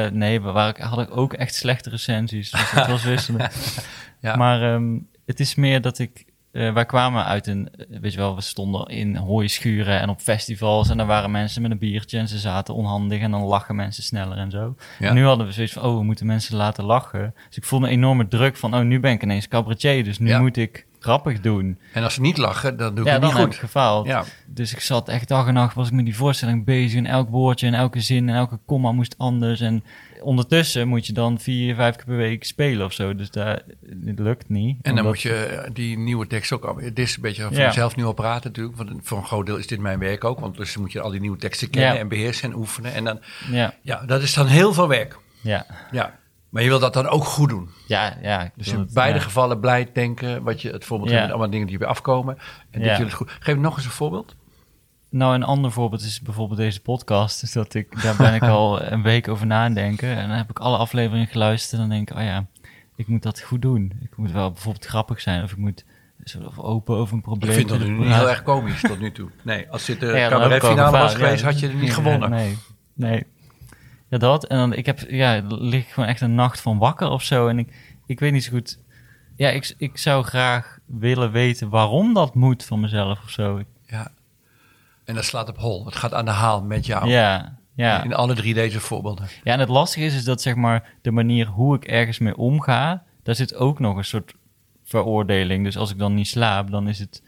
Eh, 0.05 0.11
nee, 0.11 0.41
we 0.41 0.51
waren, 0.51 0.83
hadden 0.85 1.09
ook 1.09 1.33
echt 1.33 1.55
slechte 1.55 1.89
recensies. 1.89 2.51
Dus 2.51 2.71
het 2.71 2.87
was 2.87 3.03
wisselen. 3.13 3.49
Ja. 4.19 4.35
Maar 4.35 4.73
ehm, 4.73 4.97
het 5.25 5.39
is 5.39 5.55
meer 5.55 5.81
dat 5.81 5.99
ik... 5.99 6.25
eh, 6.53 6.73
wij 6.73 6.85
kwamen 6.85 7.25
uit 7.25 7.47
een... 7.47 7.69
eh, 7.75 7.99
weet 8.01 8.11
je 8.11 8.17
wel, 8.17 8.35
we 8.35 8.41
stonden 8.41 8.87
in 8.87 9.15
hooischuren 9.15 9.99
en 9.99 10.09
op 10.09 10.19
festivals. 10.19 10.89
En 10.89 10.97
daar 10.97 11.05
waren 11.05 11.31
mensen 11.31 11.61
met 11.61 11.71
een 11.71 11.77
biertje 11.77 12.17
en 12.17 12.27
ze 12.27 12.37
zaten 12.37 12.73
onhandig. 12.73 13.21
En 13.21 13.31
dan 13.31 13.41
lachen 13.41 13.75
mensen 13.75 14.03
sneller 14.03 14.37
en 14.37 14.51
zo. 14.51 14.75
Ja. 14.99 15.07
En 15.07 15.13
nu 15.15 15.25
hadden 15.25 15.45
we 15.45 15.51
zoiets 15.53 15.73
van, 15.73 15.83
oh, 15.83 15.97
we 15.97 16.03
moeten 16.03 16.25
mensen 16.25 16.55
laten 16.57 16.83
lachen. 16.83 17.33
Dus 17.47 17.57
ik 17.57 17.63
voelde 17.63 17.85
een 17.85 17.91
enorme 17.91 18.27
druk 18.27 18.57
van, 18.57 18.75
oh, 18.75 18.81
nu 18.81 18.99
ben 18.99 19.11
ik 19.11 19.23
ineens 19.23 19.47
cabaretier. 19.47 20.03
Dus 20.03 20.19
nu 20.19 20.27
Ja. 20.29 20.39
moet 20.39 20.57
ik 20.57 20.85
grappig 21.03 21.39
doen. 21.39 21.77
en 21.93 22.03
als 22.03 22.13
ze 22.13 22.21
niet 22.21 22.37
lachen, 22.37 22.77
dan 22.77 22.95
doe 22.95 23.05
ik 23.05 23.11
Ja, 23.11 23.13
het 23.19 23.23
niet 23.23 23.33
goed. 23.43 23.55
gefaald. 23.55 24.07
Ja. 24.07 24.23
Dus 24.47 24.73
ik 24.73 24.79
zat 24.79 25.09
echt 25.09 25.27
dag 25.27 25.47
en 25.47 25.53
nacht 25.53 25.75
was 25.75 25.87
ik 25.87 25.93
met 25.93 26.05
die 26.05 26.15
voorstelling 26.15 26.65
bezig. 26.65 26.97
En 26.97 27.05
elk 27.05 27.29
woordje 27.29 27.67
en 27.67 27.73
elke 27.73 28.01
zin 28.01 28.29
en 28.29 28.35
elke 28.35 28.59
komma 28.65 28.91
moest 28.91 29.15
anders. 29.17 29.59
En 29.61 29.83
ondertussen 30.21 30.87
moet 30.87 31.05
je 31.07 31.13
dan 31.13 31.39
vier, 31.39 31.75
vijf 31.75 31.95
keer 31.95 32.05
per 32.05 32.17
week 32.17 32.43
spelen 32.43 32.85
of 32.85 32.93
zo. 32.93 33.15
Dus 33.15 33.31
dat 33.31 33.45
het 34.05 34.19
lukt 34.19 34.49
niet. 34.49 34.77
En 34.81 34.95
dan 34.95 35.05
moet 35.05 35.21
je 35.21 35.33
eh, 35.35 35.69
die 35.73 35.97
nieuwe 35.97 36.27
tekst 36.27 36.51
ook... 36.51 36.63
al- 36.63 36.77
Het 36.77 36.99
is 36.99 37.15
een 37.15 37.21
beetje 37.21 37.41
van 37.43 37.53
Ja. 37.53 37.65
jezelf 37.65 37.95
nu 37.95 38.03
al 38.03 38.13
praten 38.13 38.47
natuurlijk. 38.49 38.77
Want 38.77 38.91
voor 39.03 39.17
een 39.17 39.25
groot 39.25 39.45
deel 39.45 39.57
is 39.57 39.67
dit 39.67 39.79
mijn 39.79 39.99
werk 39.99 40.23
ook. 40.23 40.39
Want 40.39 40.57
dus 40.57 40.77
moet 40.77 40.91
je 40.91 41.01
al 41.01 41.09
die 41.11 41.19
nieuwe 41.19 41.37
teksten 41.37 41.69
kennen 41.69 41.93
Ja. 41.93 41.99
en 41.99 42.07
beheersen 42.07 42.49
en 42.51 42.57
oefenen. 42.57 42.93
En 42.93 43.03
dan, 43.03 43.19
Ja, 43.51 43.73
ja, 43.81 44.03
dat 44.05 44.21
is 44.21 44.33
dan 44.33 44.47
heel 44.47 44.73
veel 44.73 44.87
werk. 44.87 45.17
ja, 45.41 45.65
Ja. 45.91 46.21
Maar 46.53 46.63
je 46.63 46.69
wil 46.69 46.79
dat 46.79 46.93
dan 46.93 47.07
ook 47.07 47.23
goed 47.23 47.49
doen. 47.49 47.69
ja, 47.87 48.17
ja. 48.21 48.51
Dus 48.55 48.67
in 48.67 48.79
het, 48.79 48.93
beide 48.93 49.17
ja. 49.17 49.23
gevallen 49.23 49.59
blij 49.59 49.89
denken. 49.93 50.43
Wat 50.43 50.61
je 50.61 50.71
het 50.71 50.85
voorbeeld 50.85 51.09
Ja. 51.11 51.17
hebt, 51.17 51.29
allemaal 51.29 51.49
dingen 51.49 51.67
die 51.67 51.77
weer 51.77 51.87
afkomen. 51.87 52.37
En 52.71 52.81
Ja. 52.81 52.95
het 52.97 53.13
goed. 53.13 53.31
Geef 53.39 53.55
nog 53.55 53.75
eens 53.75 53.85
een 53.85 53.91
voorbeeld. 53.91 54.35
Nou, 55.09 55.33
een 55.35 55.43
ander 55.43 55.71
voorbeeld 55.71 56.01
is 56.01 56.21
bijvoorbeeld 56.21 56.59
deze 56.59 56.81
podcast. 56.81 57.39
Dus 57.41 57.51
dat 57.51 57.73
ik, 57.73 58.01
daar 58.01 58.15
ben 58.15 58.33
ik 58.33 58.41
al 58.41 58.81
een 58.81 59.01
week 59.01 59.27
over 59.27 59.45
nadenken. 59.45 60.09
En 60.17 60.27
dan 60.27 60.37
heb 60.37 60.49
ik 60.49 60.59
alle 60.59 60.77
afleveringen 60.77 61.27
geluisterd. 61.27 61.81
En 61.81 61.87
dan 61.87 61.97
denk 61.97 62.09
ik, 62.11 62.17
oh 62.17 62.23
ja, 62.23 62.45
ik 62.95 63.07
moet 63.07 63.23
dat 63.23 63.41
goed 63.41 63.61
doen. 63.61 63.91
Ik 64.01 64.17
moet 64.17 64.31
wel 64.31 64.51
bijvoorbeeld 64.51 64.85
grappig 64.85 65.21
zijn. 65.21 65.43
Of 65.43 65.51
ik 65.51 65.57
moet 65.57 65.85
of 66.45 66.59
open 66.59 66.95
over 66.95 67.13
een 67.15 67.21
probleem. 67.21 67.49
Ik 67.49 67.57
vind 67.57 67.69
dat 67.69 67.79
nu 67.79 67.89
niet 67.97 68.13
heel 68.13 68.29
erg 68.29 68.43
komisch 68.43 68.81
tot 68.81 68.99
nu 68.99 69.11
toe. 69.11 69.29
Nee, 69.41 69.71
als 69.71 69.85
dit 69.85 69.99
de 69.99 70.05
Ja, 70.05 70.29
cabaretfinale 70.29 70.97
was 70.97 71.15
geweest, 71.15 71.43
had 71.43 71.59
je 71.59 71.67
er 71.67 71.75
niet 71.75 71.93
gewonnen. 71.93 72.29
Nee, 72.29 72.57
nee. 72.93 73.25
Ja, 74.13 74.19
dat. 74.19 74.45
En 74.45 74.57
dan, 74.57 74.73
ik 74.73 74.85
heb, 74.85 74.99
ja, 75.09 75.41
lig 75.47 75.81
ik 75.81 75.89
gewoon 75.89 76.09
echt 76.09 76.21
een 76.21 76.35
nacht 76.35 76.61
van 76.61 76.77
wakker 76.77 77.09
of 77.09 77.23
zo. 77.23 77.47
En 77.47 77.59
ik, 77.59 77.73
ik 78.05 78.19
weet 78.19 78.31
niet 78.31 78.43
zo 78.43 78.51
goed. 78.51 78.79
Ja, 79.35 79.49
ik, 79.49 79.73
ik 79.77 79.97
zou 79.97 80.23
graag 80.23 80.79
willen 80.85 81.31
weten 81.31 81.69
waarom 81.69 82.13
dat 82.13 82.35
moet 82.35 82.65
van 82.65 82.79
mezelf 82.79 83.23
of 83.23 83.29
zo. 83.29 83.63
Ja. 83.87 84.11
En 85.05 85.15
dat 85.15 85.23
slaat 85.23 85.49
op 85.49 85.57
hol. 85.57 85.85
Het 85.85 85.95
gaat 85.95 86.13
aan 86.13 86.25
de 86.25 86.31
haal 86.31 86.63
met 86.63 86.85
jou. 86.85 87.07
Ja, 87.07 87.57
ja. 87.75 88.03
In 88.03 88.13
alle 88.13 88.33
drie 88.33 88.53
deze 88.53 88.79
voorbeelden. 88.79 89.27
Ja, 89.43 89.53
en 89.53 89.59
het 89.59 89.69
lastige 89.69 90.05
is, 90.05 90.15
is 90.15 90.23
dat 90.23 90.41
zeg 90.41 90.55
maar 90.55 90.93
de 91.01 91.11
manier 91.11 91.47
hoe 91.47 91.75
ik 91.75 91.85
ergens 91.85 92.19
mee 92.19 92.37
omga, 92.37 93.03
daar 93.23 93.35
zit 93.35 93.55
ook 93.55 93.79
nog 93.79 93.97
een 93.97 94.05
soort 94.05 94.33
veroordeling. 94.83 95.63
Dus 95.63 95.77
als 95.77 95.91
ik 95.91 95.97
dan 95.97 96.13
niet 96.13 96.27
slaap, 96.27 96.71
dan 96.71 96.87
is 96.87 96.99
het, 96.99 97.23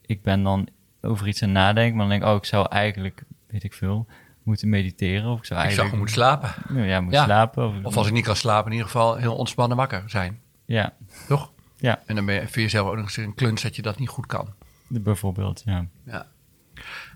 ik 0.00 0.22
ben 0.22 0.42
dan 0.42 0.68
over 1.00 1.28
iets 1.28 1.42
aan 1.42 1.52
nadenken, 1.52 1.96
maar 1.96 2.08
dan 2.08 2.18
denk 2.18 2.22
ik, 2.22 2.28
oh, 2.28 2.36
ik 2.36 2.44
zou 2.44 2.66
eigenlijk, 2.68 3.22
weet 3.46 3.64
ik 3.64 3.72
veel, 3.72 4.06
moeten 4.46 4.68
mediteren. 4.68 5.30
Of 5.30 5.38
ik 5.38 5.44
zou 5.44 5.60
Ik 5.60 5.70
zou 5.70 5.88
eigenlijk... 5.88 5.88
gewoon 5.88 5.98
moeten 5.98 6.14
slapen. 6.54 6.74
Nou 6.74 6.86
Ja, 6.86 7.00
moet 7.00 7.12
Ja. 7.12 7.24
slapen. 7.24 7.66
Of, 7.68 7.74
Of 7.82 7.96
als 7.96 8.06
ik 8.06 8.12
niet 8.12 8.24
kan 8.24 8.36
slapen, 8.36 8.66
in 8.66 8.72
ieder 8.76 8.86
geval 8.90 9.16
heel 9.16 9.36
ontspannen 9.36 9.76
wakker 9.76 10.02
zijn. 10.06 10.40
Ja, 10.64 10.92
Toch? 11.28 11.52
Ja. 11.76 12.02
En 12.06 12.14
dan 12.14 12.26
ben 12.26 12.34
je, 12.34 12.40
vind 12.40 12.54
je 12.54 12.60
jezelf 12.60 12.88
ook 12.88 12.94
nog 12.96 13.04
eens 13.04 13.16
een 13.16 13.34
kluns 13.34 13.62
dat 13.62 13.76
je 13.76 13.82
dat 13.82 13.98
niet 13.98 14.08
goed 14.08 14.26
kan. 14.26 14.48
bijvoorbeeld, 14.88 15.62
ja. 15.64 15.86
Ja. 16.04 16.26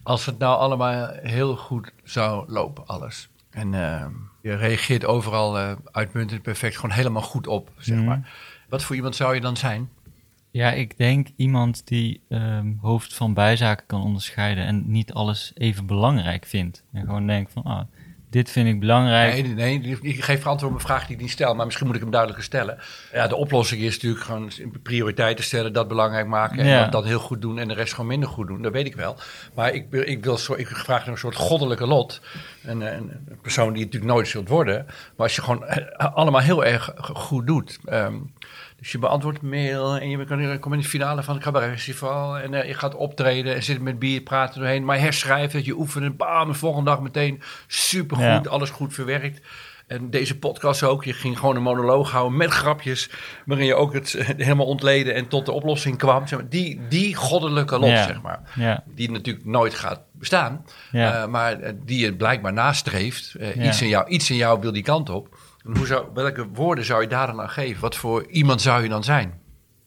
Als 0.03 0.27
het 0.27 0.39
nou 0.39 0.59
allemaal 0.59 1.09
heel 1.23 1.57
goed 1.57 1.93
zou 2.05 2.53
lopen, 2.53 2.87
alles. 2.87 3.29
En 3.51 3.75
eh, 3.75 4.07
je 4.43 4.55
reageert 4.55 5.05
overal 5.05 5.59
eh, 5.59 5.73
uitmuntend, 5.85 6.43
perfect, 6.43 6.77
gewoon 6.77 6.91
helemaal 6.97 7.23
goed 7.23 7.47
op, 7.47 7.71
zeg 7.79 7.97
Mhm. 7.97 8.05
maar. 8.07 8.33
Wat 8.69 8.83
voor 8.85 8.97
iemand 8.97 9.17
zou 9.17 9.35
je 9.35 9.41
dan 9.41 9.57
zijn? 9.57 9.91
Ja, 10.53 10.73
ik 10.73 10.97
denk 10.99 11.29
iemand 11.37 11.87
die 11.87 12.21
ehm, 12.29 12.73
hoofd 12.81 13.15
van 13.15 13.35
bijzaken 13.35 13.87
kan 13.87 14.03
onderscheiden 14.03 14.65
en 14.67 14.83
niet 14.87 15.13
alles 15.13 15.53
even 15.55 15.87
belangrijk 15.87 16.45
vindt. 16.47 16.85
En 16.93 17.01
gewoon 17.05 17.27
denkt 17.27 17.53
van, 17.53 17.63
ah, 17.63 17.81
dit 18.31 18.51
vind 18.51 18.69
ik 18.69 18.81
belangrijk. 18.81 19.33
Nee, 19.55 19.79
nee, 19.79 19.99
ik 20.01 20.25
geef 20.25 20.47
antwoord 20.47 20.73
op 20.73 20.79
een 20.79 20.85
vraag 20.87 21.07
die 21.07 21.17
ik 21.17 21.23
niet 21.23 21.31
stel, 21.31 21.55
maar 21.55 21.65
misschien 21.65 21.87
moet 21.87 21.95
ik 21.95 22.01
hem 22.01 22.11
duidelijker 22.11 22.47
stellen. 22.47 22.79
Ja, 23.13 23.27
de 23.27 23.37
oplossing 23.37 23.81
is 23.83 23.95
natuurlijk 23.95 24.25
gewoon 24.25 24.51
prioriteiten 24.83 25.45
stellen, 25.45 25.73
dat 25.73 25.89
belangrijk 25.89 26.27
maken 26.27 26.59
en 26.59 26.67
Ja. 26.67 26.89
dat, 26.89 27.05
heel 27.05 27.19
goed 27.19 27.41
doen 27.43 27.59
en 27.59 27.69
de 27.69 27.75
rest 27.75 27.93
gewoon 27.93 28.11
minder 28.11 28.29
goed 28.29 28.47
doen. 28.47 28.63
Dat 28.63 28.73
weet 28.73 28.87
ik 28.87 28.95
wel. 28.97 29.17
Maar 29.55 29.73
ik, 29.75 29.87
wil- 29.91 30.09
ik, 30.09 30.25
wil 30.25 30.39
zo, 30.39 30.55
ik 30.55 30.67
vraag 30.69 31.01
naar 31.05 31.09
een 31.15 31.19
soort 31.19 31.37
goddelijke 31.37 31.87
lot. 31.87 32.21
Een, 32.65 32.81
een, 32.81 33.11
een 33.29 33.39
persoon 33.43 33.69
die 33.73 33.79
je 33.79 33.85
natuurlijk 33.85 34.13
nooit 34.13 34.29
zult 34.29 34.49
worden. 34.49 34.85
Maar 34.87 34.95
als 35.27 35.35
je 35.37 35.43
gewoon 35.43 35.65
eh, 35.65 36.15
allemaal 36.15 36.41
heel 36.41 36.65
erg 36.65 36.93
goed 36.97 37.47
doet. 37.47 37.79
Ehm, 37.85 38.15
dus 38.81 38.93
je 38.93 38.99
beantwoordt 38.99 39.43
mail 39.43 39.97
en 39.97 40.11
je 40.11 40.59
komt 40.59 40.75
in 40.75 40.81
de 40.81 40.87
finale 40.89 41.23
van 41.23 41.35
het 41.35 41.43
cabaret 41.45 41.71
festival 41.71 42.39
en 42.39 42.55
eh, 42.55 42.67
je 42.69 42.75
gaat 42.75 42.95
optreden 42.95 43.55
en 43.55 43.63
zit 43.63 43.81
met 43.81 43.99
bier 43.99 44.21
praten 44.21 44.61
doorheen. 44.61 44.85
Maar 44.85 44.99
herschrijft 45.01 45.53
het, 45.53 45.65
je 45.65 45.79
oefent 45.79 46.05
het, 46.05 46.17
bam, 46.17 46.49
de 46.49 46.55
volgende 46.55 46.91
dag 46.91 47.01
meteen 47.01 47.43
supergoed, 47.67 48.45
Ja. 48.45 48.51
alles 48.51 48.71
goed 48.71 48.95
verwerkt. 48.95 49.41
En 49.87 50.11
deze 50.11 50.39
podcast 50.39 50.83
ook, 50.83 51.05
je 51.05 51.13
ging 51.13 51.39
gewoon 51.39 51.57
een 51.57 51.63
monoloog 51.63 52.11
houden 52.11 52.37
met 52.39 52.51
grapjes, 52.51 53.11
waarin 53.47 53.67
je 53.67 53.75
ook 53.75 53.93
het 53.93 54.15
eh, 54.15 54.27
helemaal 54.37 54.67
ontleden 54.67 55.15
en 55.15 55.29
tot 55.29 55.47
de 55.47 55.53
oplossing 55.53 55.99
kwam. 55.99 56.27
Zeg 56.27 56.39
maar, 56.39 56.49
die, 56.49 56.81
die 56.89 57.15
goddelijke 57.15 57.79
Ja. 57.87 58.03
zeg 58.07 58.23
maar. 58.23 58.41
Ja, 58.57 58.83
Die 58.95 59.11
natuurlijk 59.11 59.47
nooit 59.47 59.75
gaat 59.75 60.01
bestaan, 60.13 60.65
eh, 60.93 61.27
maar 61.27 61.59
die 61.85 61.99
je 62.05 62.15
blijkbaar 62.15 62.53
nastreeft. 62.53 63.35
Iets, 63.59 63.83
in 63.83 63.89
jou, 63.89 64.09
iets 64.09 64.31
in 64.31 64.37
jou 64.37 64.61
wil 64.61 64.73
die 64.73 64.83
kant 64.83 65.11
op. 65.11 65.39
En 65.65 65.77
hoe 65.77 65.87
zou, 65.87 66.07
welke 66.15 66.49
woorden 66.49 66.85
zou 66.85 67.03
je 67.03 67.09
daar 67.09 67.27
dan 67.27 67.41
aan 67.41 67.51
geven? 67.51 67.81
Wat 67.81 67.97
voor 67.97 68.27
iemand 68.27 68.63
zou 68.63 68.83
je 68.83 68.89
dan 68.89 69.05
zijn? 69.05 69.41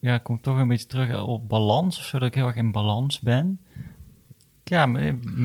ja, 0.04 0.14
ik 0.14 0.22
kom 0.22 0.40
toch 0.40 0.58
een 0.58 0.68
beetje 0.68 0.86
terug 0.86 1.22
op 1.22 1.48
balans, 1.48 1.98
of 1.98 2.04
zo, 2.04 2.18
dat 2.18 2.28
ik 2.28 2.34
heel 2.34 2.46
erg 2.46 2.56
in 2.56 2.72
balans 2.72 3.20
ben. 3.20 3.60
Ja, 4.64 4.86
maar, 4.86 5.02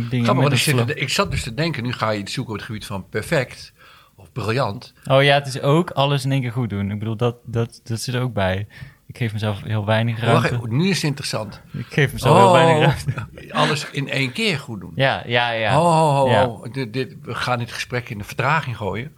dingen 0.09 0.51
ik, 0.51 0.57
zit, 0.57 0.97
ik 1.01 1.09
zat 1.09 1.31
dus 1.31 1.43
te 1.43 1.53
denken, 1.53 1.83
nu 1.83 1.93
ga 1.93 2.09
je 2.09 2.19
iets 2.19 2.33
zoeken 2.33 2.53
op 2.53 2.59
het 2.59 2.67
gebied 2.67 2.85
van 2.85 3.09
perfect 3.09 3.73
of 4.15 4.31
briljant. 4.31 4.93
Oh 5.09 5.23
ja, 5.23 5.33
het 5.33 5.47
is 5.47 5.61
ook 5.61 5.89
alles 5.91 6.25
in 6.25 6.31
één 6.31 6.41
keer 6.41 6.51
goed 6.51 6.69
doen. 6.69 6.91
Ik 6.91 6.99
bedoel, 6.99 7.15
dat, 7.15 7.35
dat, 7.45 7.81
dat 7.83 7.99
zit 7.99 8.15
er 8.15 8.21
ook 8.21 8.33
bij. 8.33 8.67
Ik 9.07 9.17
geef 9.17 9.33
mezelf 9.33 9.63
heel 9.63 9.85
weinig 9.85 10.15
wacht 10.15 10.27
ruimte. 10.27 10.55
even, 10.55 10.77
nu 10.77 10.89
is 10.89 10.95
het 10.95 11.05
interessant. 11.05 11.61
Ik 11.73 11.85
geef 11.89 12.13
mezelf 12.13 12.37
heel 12.37 12.51
weinig 12.51 13.05
ruimte. 13.05 13.27
Oh, 13.47 13.53
alles 13.53 13.89
in 13.91 14.09
één 14.09 14.31
keer 14.31 14.59
goed 14.59 14.79
doen. 14.79 14.91
Ja, 14.95 15.23
ja, 15.25 15.51
ja. 15.51 15.79
Oh, 15.79 15.85
oh, 15.85 16.23
oh, 16.23 16.31
Ja. 16.31 16.45
oh. 16.45 16.73
Dit, 16.73 16.93
dit, 16.93 17.15
we 17.21 17.35
gaan 17.35 17.59
dit 17.59 17.71
gesprek 17.71 18.09
in 18.09 18.17
de 18.17 18.23
vertraging 18.23 18.77
gooien. 18.77 19.15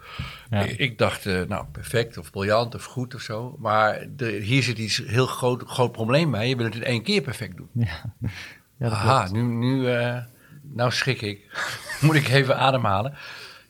Ja. 0.52 0.60
Ik, 0.62 0.98
dacht, 0.98 1.26
eh, 1.26 1.42
nou, 1.42 1.66
perfect 1.72 2.18
of 2.18 2.32
briljant 2.32 2.76
of 2.76 2.84
goed 2.84 3.16
of 3.16 3.22
zo. 3.22 3.56
Maar 3.60 4.06
de, 4.16 4.26
hier 4.26 4.64
zit 4.64 4.78
iets 4.78 5.04
heel 5.06 5.26
groot, 5.26 5.64
groot 5.66 5.92
probleem 5.92 6.32
bij. 6.32 6.50
Je 6.50 6.56
wil 6.56 6.66
het 6.66 6.76
in 6.76 6.84
één 6.84 7.04
keer 7.04 7.22
perfect 7.22 7.58
doen. 7.58 7.70
Ja, 7.74 8.16
Aha, 8.90 9.32
nu, 9.32 9.42
nu 9.42 9.88
eh, 9.88 10.18
nou 10.62 10.92
schrik 10.92 11.22
ik. 11.22 11.40
Moet 12.02 12.16
ik 12.16 12.28
even 12.30 12.58
ademhalen. 12.58 13.14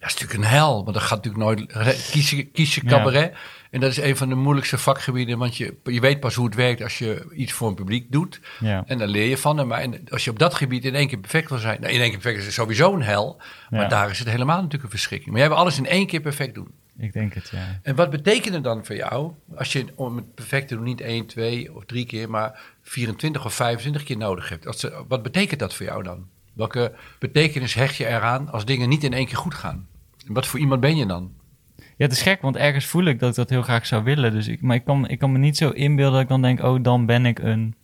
Ja, 0.01 0.07
is 0.07 0.13
natuurlijk 0.13 0.39
een 0.39 0.49
hel, 0.57 0.83
want 0.83 0.93
dat 0.93 1.03
gaat 1.03 1.23
natuurlijk 1.23 1.43
nooit... 1.43 1.71
Kies 2.11 2.29
je, 2.29 2.43
kies 2.43 2.75
je 2.75 2.81
Ja. 2.83 2.89
cabaret 2.89 3.33
en 3.71 3.79
dat 3.79 3.89
is 3.91 3.97
een 3.97 4.17
van 4.17 4.29
de 4.29 4.35
moeilijkste 4.35 4.77
vakgebieden... 4.77 5.37
want 5.37 5.57
je, 5.57 5.75
je 5.83 5.99
weet 5.99 6.19
pas 6.19 6.35
hoe 6.35 6.45
het 6.45 6.55
werkt 6.55 6.81
als 6.83 6.97
je 6.97 7.27
iets 7.35 7.51
voor 7.51 7.67
een 7.67 7.75
publiek 7.75 8.11
doet. 8.11 8.39
Ja. 8.59 8.83
En 8.87 8.97
dan 8.97 9.07
leer 9.07 9.27
je 9.29 9.37
van 9.37 9.57
hem. 9.57 9.67
Maar 9.67 9.87
als 10.09 10.23
je 10.23 10.29
op 10.29 10.39
dat 10.39 10.53
gebied 10.53 10.85
in 10.85 10.95
één 10.95 11.07
keer 11.07 11.17
perfect 11.19 11.49
wil 11.49 11.57
zijn... 11.57 11.81
Nou, 11.81 11.93
in 11.93 11.99
één 12.01 12.09
keer 12.09 12.19
perfect 12.19 12.47
is 12.47 12.53
sowieso 12.53 12.93
een 12.93 13.01
hel. 13.01 13.41
Maar 13.69 13.81
Ja. 13.81 13.87
daar 13.87 14.09
is 14.09 14.19
het 14.19 14.27
helemaal 14.29 14.55
natuurlijk 14.55 14.83
een 14.83 14.89
verschrikking. 14.89 15.29
Maar 15.31 15.39
jij 15.39 15.49
wil 15.49 15.57
alles 15.57 15.77
in 15.77 15.85
één 15.87 16.07
keer 16.07 16.21
perfect 16.21 16.55
doen. 16.55 16.67
Ik 16.97 17.13
denk 17.13 17.33
het, 17.33 17.49
ja. 17.49 17.79
En 17.83 17.95
wat 17.95 18.09
betekent 18.09 18.53
het 18.53 18.63
dan 18.63 18.85
voor 18.85 18.95
jou... 18.95 19.31
als 19.55 19.71
je 19.71 19.85
om 19.95 20.15
het 20.15 20.35
perfect 20.35 20.67
te 20.67 20.75
doen 20.75 20.83
niet 20.83 21.01
één, 21.01 21.25
twee 21.25 21.75
of 21.75 21.85
drie 21.85 22.05
keer... 22.05 22.29
maar 22.29 22.59
24 22.81 23.45
of 23.45 23.53
25 23.53 24.03
keer 24.03 24.17
nodig 24.17 24.49
hebt? 24.49 24.89
Wat 25.07 25.23
betekent 25.23 25.59
dat 25.59 25.73
voor 25.73 25.85
jou 25.85 26.03
dan? 26.03 26.27
Welke 26.53 26.93
betekenis 27.19 27.73
hecht 27.73 27.95
je 27.95 28.07
eraan 28.07 28.49
als 28.51 28.65
dingen 28.65 28.89
niet 28.89 29.03
in 29.03 29.13
één 29.13 29.25
keer 29.25 29.37
goed 29.37 29.53
gaan? 29.53 29.87
Wat 30.27 30.47
voor 30.47 30.59
iemand 30.59 30.81
ben 30.81 30.95
je 30.97 31.05
dan? 31.05 31.31
Ja, 31.77 32.07
het 32.07 32.11
is 32.11 32.21
gek, 32.21 32.41
want 32.41 32.55
ergens 32.55 32.85
voel 32.85 33.03
ik 33.05 33.19
dat 33.19 33.29
ik 33.29 33.35
dat 33.35 33.49
heel 33.49 33.61
graag 33.61 33.85
zou 33.85 34.03
willen. 34.03 34.31
Dus 34.31 34.47
ik, 34.47 34.61
maar 34.61 34.75
ik 34.75 34.83
kan, 34.83 35.07
ik 35.07 35.19
kan 35.19 35.31
me 35.31 35.37
niet 35.37 35.57
zo 35.57 35.69
inbeelden 35.69 36.13
dat 36.13 36.21
ik 36.21 36.27
dan 36.27 36.41
denk, 36.41 36.63
oh, 36.63 36.83
dan 36.83 37.05
ben 37.05 37.25
ik 37.25 37.39
een... 37.39 37.75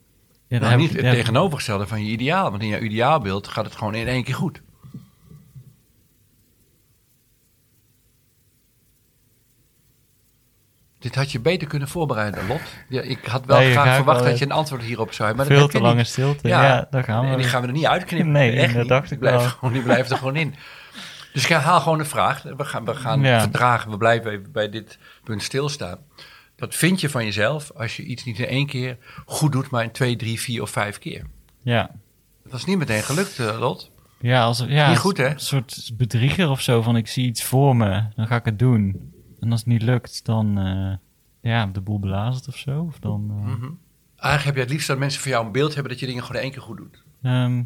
Ja, 0.48 0.60
Nou, 0.60 0.78
niet 0.78 0.90
ik- 0.96 1.02
het 1.02 1.12
tegenovergestelde 1.16 1.88
van 1.88 2.06
je 2.06 2.12
ideaal. 2.12 2.50
Want 2.52 2.62
in 2.64 2.68
jouw 2.70 2.80
ideaalbeeld 2.80 3.48
gaat 3.48 3.66
het 3.66 3.76
gewoon 3.76 3.96
in 3.96 4.08
één 4.08 4.24
keer 4.24 4.36
goed. 4.36 4.62
Dit 11.00 11.16
had 11.16 11.32
je 11.32 11.40
beter 11.40 11.68
kunnen 11.68 11.88
voorbereiden, 11.88 12.48
Lot. 12.48 12.62
Ja, 12.90 13.02
ik 13.02 13.26
had 13.26 13.46
wel 13.46 13.58
Nee, 13.58 13.72
graag 13.72 13.96
verwacht 13.96 14.20
wel 14.20 14.30
dat 14.30 14.40
je 14.40 14.46
een 14.46 14.52
antwoord 14.52 14.82
hierop 14.82 15.14
zou 15.14 15.28
hebben. 15.28 15.48
Maar 15.48 15.56
Veel 15.56 15.66
dat 15.66 15.76
te 15.76 15.82
lange 15.82 15.96
niet. 15.98 16.08
stilte. 16.08 16.48
Ja. 16.48 16.64
Ja, 16.64 16.88
daar 16.92 17.04
gaan 17.04 17.26
we. 17.26 17.32
En 17.32 17.38
die 17.38 17.46
gaan 17.48 17.62
we 17.62 17.68
er 17.68 17.74
niet 17.74 17.86
uitknippen. 17.86 18.32
Nee, 18.38 18.52
Echt 18.52 18.72
dat 18.74 18.82
niet. 18.82 18.90
dacht 18.90 19.12
ik 19.12 19.20
wel. 19.20 19.40
Gewoon, 19.40 19.74
die 19.74 19.82
blijven 19.84 20.12
er 20.12 20.18
gewoon 20.18 20.36
in. 20.36 20.56
Dus 21.34 21.44
ik 21.44 21.50
haal 21.52 21.82
gewoon 21.82 22.00
een 22.00 22.06
vraag. 22.06 22.44
We 22.44 22.66
gaan, 22.66 22.86
we 22.86 22.96
gaan 22.96 23.22
Ja. 23.22 23.42
vertragen. 23.42 23.92
We 23.92 23.98
blijven 23.98 24.32
even 24.32 24.52
bij 24.52 24.70
dit 24.70 24.98
punt 25.24 25.44
stilstaan. 25.44 25.98
Wat 26.58 26.76
vind 26.76 27.02
je 27.02 27.10
van 27.10 27.24
jezelf 27.26 27.72
als 27.72 27.96
je 27.98 28.04
iets 28.04 28.24
niet 28.24 28.40
in 28.40 28.48
één 28.48 28.66
keer 28.68 28.98
goed 29.26 29.52
doet, 29.52 29.70
maar 29.70 29.84
in 29.84 29.92
twee, 29.92 30.16
drie, 30.16 30.40
vier 30.40 30.62
of 30.62 30.70
vijf 30.70 30.98
keer? 31.00 31.24
Ja. 31.62 31.90
Dat 32.44 32.54
is 32.60 32.66
niet 32.66 32.78
meteen 32.78 33.04
gelukt, 33.04 33.40
eh, 33.40 33.60
Lot. 33.60 33.92
Ja, 34.20 34.44
als, 34.44 34.64
ja, 34.68 34.90
Niet 34.90 34.98
goed, 34.98 35.18
hè? 35.18 35.28
Een 35.30 35.40
soort 35.40 35.92
bedrieger 35.94 36.50
of 36.50 36.62
zo, 36.62 36.82
van 36.82 36.96
ik 36.96 37.08
zie 37.08 37.26
iets 37.26 37.44
voor 37.44 37.76
me, 37.76 38.04
dan 38.16 38.28
ga 38.28 38.36
ik 38.36 38.46
het 38.46 38.60
doen. 38.60 39.12
En 39.40 39.52
als 39.52 39.60
het 39.60 39.70
niet 39.70 39.82
lukt, 39.82 40.26
dan 40.26 40.58
eh, 40.60 41.52
ja, 41.52 41.66
de 41.66 41.82
boel 41.82 42.00
belazerd 42.00 42.48
of 42.48 42.58
zo. 42.58 42.80
Of 42.82 43.00
dan, 43.00 43.28
eh, 43.30 43.36
Mhm. 43.54 43.70
Eigenlijk 44.16 44.44
heb 44.46 44.56
je 44.56 44.60
het 44.62 44.70
liefst 44.70 44.88
dat 44.88 44.98
mensen 44.98 45.22
van 45.22 45.32
jou 45.32 45.46
een 45.46 45.52
beeld 45.52 45.74
hebben 45.74 45.92
dat 45.92 46.00
je 46.00 46.06
dingen 46.08 46.22
gewoon 46.22 46.38
in 46.38 46.44
één 46.44 46.52
keer 46.52 46.62
goed 46.62 46.78
doet. 46.78 47.04
ehm, 47.22 47.64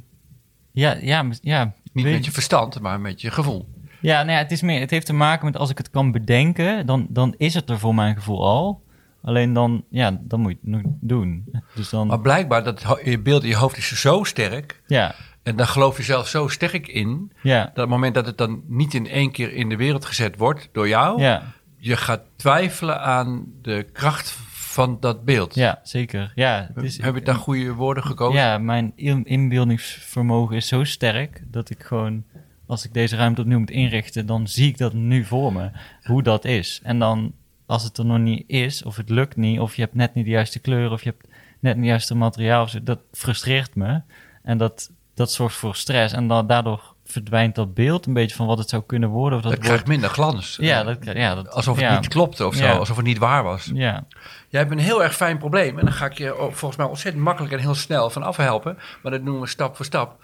ja, 0.71 0.93
ja, 1.01 1.25
ja. 1.41 1.73
Niet 1.91 2.05
weet- 2.05 2.13
met 2.13 2.25
je 2.25 2.31
verstand, 2.31 2.79
maar 2.79 2.99
met 2.99 3.21
je 3.21 3.31
gevoel. 3.31 3.67
Ja, 4.01 4.17
nou 4.23 4.31
ja, 4.31 4.37
het, 4.37 4.51
is 4.51 4.61
meer, 4.61 4.79
het 4.79 4.89
heeft 4.89 5.05
te 5.05 5.13
maken 5.13 5.45
met 5.45 5.57
als 5.57 5.69
ik 5.69 5.77
het 5.77 5.89
kan 5.89 6.11
bedenken, 6.11 6.85
dan, 6.85 7.05
dan 7.09 7.33
is 7.37 7.53
het 7.53 7.69
er 7.69 7.79
voor 7.79 7.95
mijn 7.95 8.15
gevoel 8.15 8.45
al. 8.45 8.83
Alleen 9.23 9.53
dan, 9.53 9.83
ja, 9.89 10.17
dan 10.21 10.39
moet 10.39 10.55
je 10.61 10.71
het 10.77 10.85
doen. 11.01 11.51
Dus 11.75 11.89
dan, 11.89 12.07
Maar 12.07 12.19
blijkbaar, 12.21 12.63
dat 12.63 12.85
je 13.03 13.19
beeld 13.19 13.43
in 13.43 13.49
je 13.49 13.55
hoofd 13.55 13.77
is 13.77 14.01
zo 14.01 14.23
sterk. 14.23 14.81
ja, 14.87 15.15
En 15.43 15.55
daar 15.55 15.67
geloof 15.67 15.97
je 15.97 16.03
zelf 16.03 16.27
zo 16.27 16.47
sterk 16.47 16.87
in. 16.87 17.31
ja, 17.43 17.59
Dat 17.59 17.69
op 17.69 17.75
het 17.75 17.89
moment 17.89 18.15
dat 18.15 18.25
het 18.25 18.37
dan 18.37 18.61
niet 18.67 18.93
in 18.93 19.07
één 19.07 19.31
keer 19.31 19.53
in 19.53 19.69
de 19.69 19.75
wereld 19.75 20.05
gezet 20.05 20.37
wordt 20.37 20.69
door 20.71 20.87
jou. 20.87 21.21
ja, 21.21 21.43
Je 21.77 21.97
gaat 21.97 22.21
twijfelen 22.35 23.01
aan 23.01 23.45
de 23.61 23.85
kracht 23.93 24.37
van 24.71 24.97
dat 24.99 25.25
beeld. 25.25 25.55
ja, 25.55 25.79
zeker. 25.83 26.31
Ja, 26.35 26.69
is, 26.75 27.01
Heb 27.01 27.15
je 27.15 27.21
daar 27.21 27.35
goede 27.35 27.73
woorden 27.73 28.03
gekozen? 28.03 28.39
Ja, 28.39 28.57
mijn 28.57 28.91
in- 28.95 29.25
inbeeldingsvermogen 29.25 30.55
is 30.55 30.67
zo 30.67 30.83
sterk 30.83 31.43
dat 31.47 31.69
ik 31.69 31.83
gewoon, 31.83 32.23
als 32.67 32.85
ik 32.85 32.93
deze 32.93 33.15
ruimte 33.15 33.41
opnieuw 33.41 33.59
moet 33.59 33.69
inrichten, 33.71 34.25
dan 34.25 34.47
zie 34.47 34.67
ik 34.67 34.77
dat 34.77 34.93
nu 34.93 35.23
voor 35.25 35.53
me, 35.53 35.69
hoe 36.03 36.23
dat 36.23 36.45
is. 36.45 36.79
En 36.83 36.99
dan, 36.99 37.33
als 37.65 37.83
het 37.83 37.97
er 37.97 38.05
nog 38.05 38.17
niet 38.19 38.43
is, 38.47 38.83
of 38.83 38.95
het 38.95 39.09
lukt 39.09 39.35
niet, 39.35 39.59
of 39.59 39.75
je 39.75 39.81
hebt 39.81 39.95
net 39.95 40.13
niet 40.13 40.25
de 40.25 40.31
juiste 40.31 40.59
kleur, 40.59 40.91
of 40.91 41.03
je 41.03 41.09
hebt 41.09 41.27
net 41.59 41.73
niet 41.75 41.81
het 41.83 41.85
juiste 41.85 42.15
materiaal, 42.15 42.67
zo, 42.67 42.83
dat 42.83 42.99
frustreert 43.11 43.75
me. 43.75 44.01
En 44.43 44.57
dat, 44.57 44.91
dat 45.13 45.31
zorgt 45.31 45.55
voor 45.55 45.75
stress. 45.75 46.13
En 46.13 46.27
dan, 46.27 46.47
daardoor 46.47 46.93
verdwijnt 47.05 47.55
dat 47.55 47.73
beeld 47.73 48.05
een 48.05 48.13
beetje 48.13 48.35
van 48.35 48.47
wat 48.47 48.57
het 48.57 48.69
zou 48.69 48.83
kunnen 48.85 49.09
worden. 49.09 49.37
Of 49.37 49.43
dat 49.43 49.51
wordt- 49.53 49.67
krijgt 49.67 49.87
minder 49.87 50.09
glans. 50.09 50.57
ja, 50.61 50.83
dat, 50.83 50.97
ja, 51.03 51.35
dat, 51.35 51.49
Alsof 51.49 51.75
het 51.75 51.85
ja, 51.85 51.99
niet 51.99 52.07
klopte 52.07 52.45
of 52.47 52.55
zo. 52.55 52.63
Ja. 52.65 52.71
Alsof 52.73 52.95
het 52.95 53.05
niet 53.05 53.17
waar 53.17 53.43
was. 53.43 53.71
Ja, 53.73 54.05
Jij 54.51 54.59
hebt 54.59 54.71
een 54.71 54.79
heel 54.79 55.03
erg 55.03 55.15
fijn 55.15 55.37
probleem. 55.37 55.79
En 55.79 55.85
dan 55.85 55.93
ga 55.93 56.05
ik 56.05 56.17
je 56.17 56.35
volgens 56.37 56.75
mij 56.75 56.85
ontzettend 56.85 57.23
makkelijk 57.23 57.53
en 57.53 57.59
heel 57.59 57.75
snel 57.75 58.09
van 58.09 58.23
afhelpen. 58.23 58.77
Maar 59.03 59.11
dat 59.11 59.21
noemen 59.21 59.41
we 59.41 59.47
stap 59.47 59.75
voor 59.75 59.85
stap. 59.85 60.23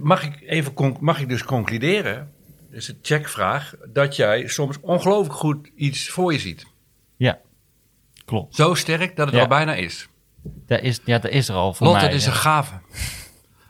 Mag 0.00 0.22
ik, 0.24 0.40
even 0.40 0.96
mag 1.00 1.20
ik 1.20 1.28
dus 1.28 1.44
concluderen, 1.44 2.30
dus 2.70 2.88
een 2.88 2.98
checkvraag, 3.02 3.74
dat 3.92 4.16
jij 4.16 4.48
soms 4.48 4.80
ongelooflijk 4.80 5.34
goed 5.38 5.70
iets 5.76 6.08
voor 6.08 6.32
je 6.32 6.38
ziet. 6.38 6.66
ja, 7.16 7.38
klopt. 8.24 8.54
Zo 8.54 8.74
sterk 8.74 9.16
dat 9.16 9.26
het 9.26 9.34
Ja. 9.34 9.40
al 9.42 9.48
bijna 9.48 9.74
is. 9.74 10.08
Dat 10.66 10.80
is, 10.80 11.00
ja, 11.04 11.18
dat 11.18 11.30
is 11.30 11.48
er 11.48 11.54
al 11.54 11.74
voor 11.74 11.86
Lot, 11.86 11.96
mij. 11.96 12.04
dat 12.04 12.14
is 12.14 12.24
ja. 12.24 12.30
een 12.30 12.36
gave. 12.36 12.74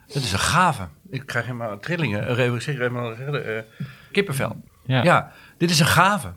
Dat 0.06 0.22
is 0.22 0.32
een 0.32 0.38
gave. 0.38 0.88
Ik 1.10 1.26
krijg 1.26 1.44
helemaal 1.46 1.78
trillingen, 1.78 2.54
ik 2.54 2.60
zeg 2.60 2.76
helemaal 2.76 3.12
eh, 3.16 3.62
kippenvel. 4.12 4.56
Ja. 4.86 5.02
Ja. 5.02 5.32
dit 5.58 5.70
is 5.70 5.80
een 5.80 5.86
gave. 5.86 6.32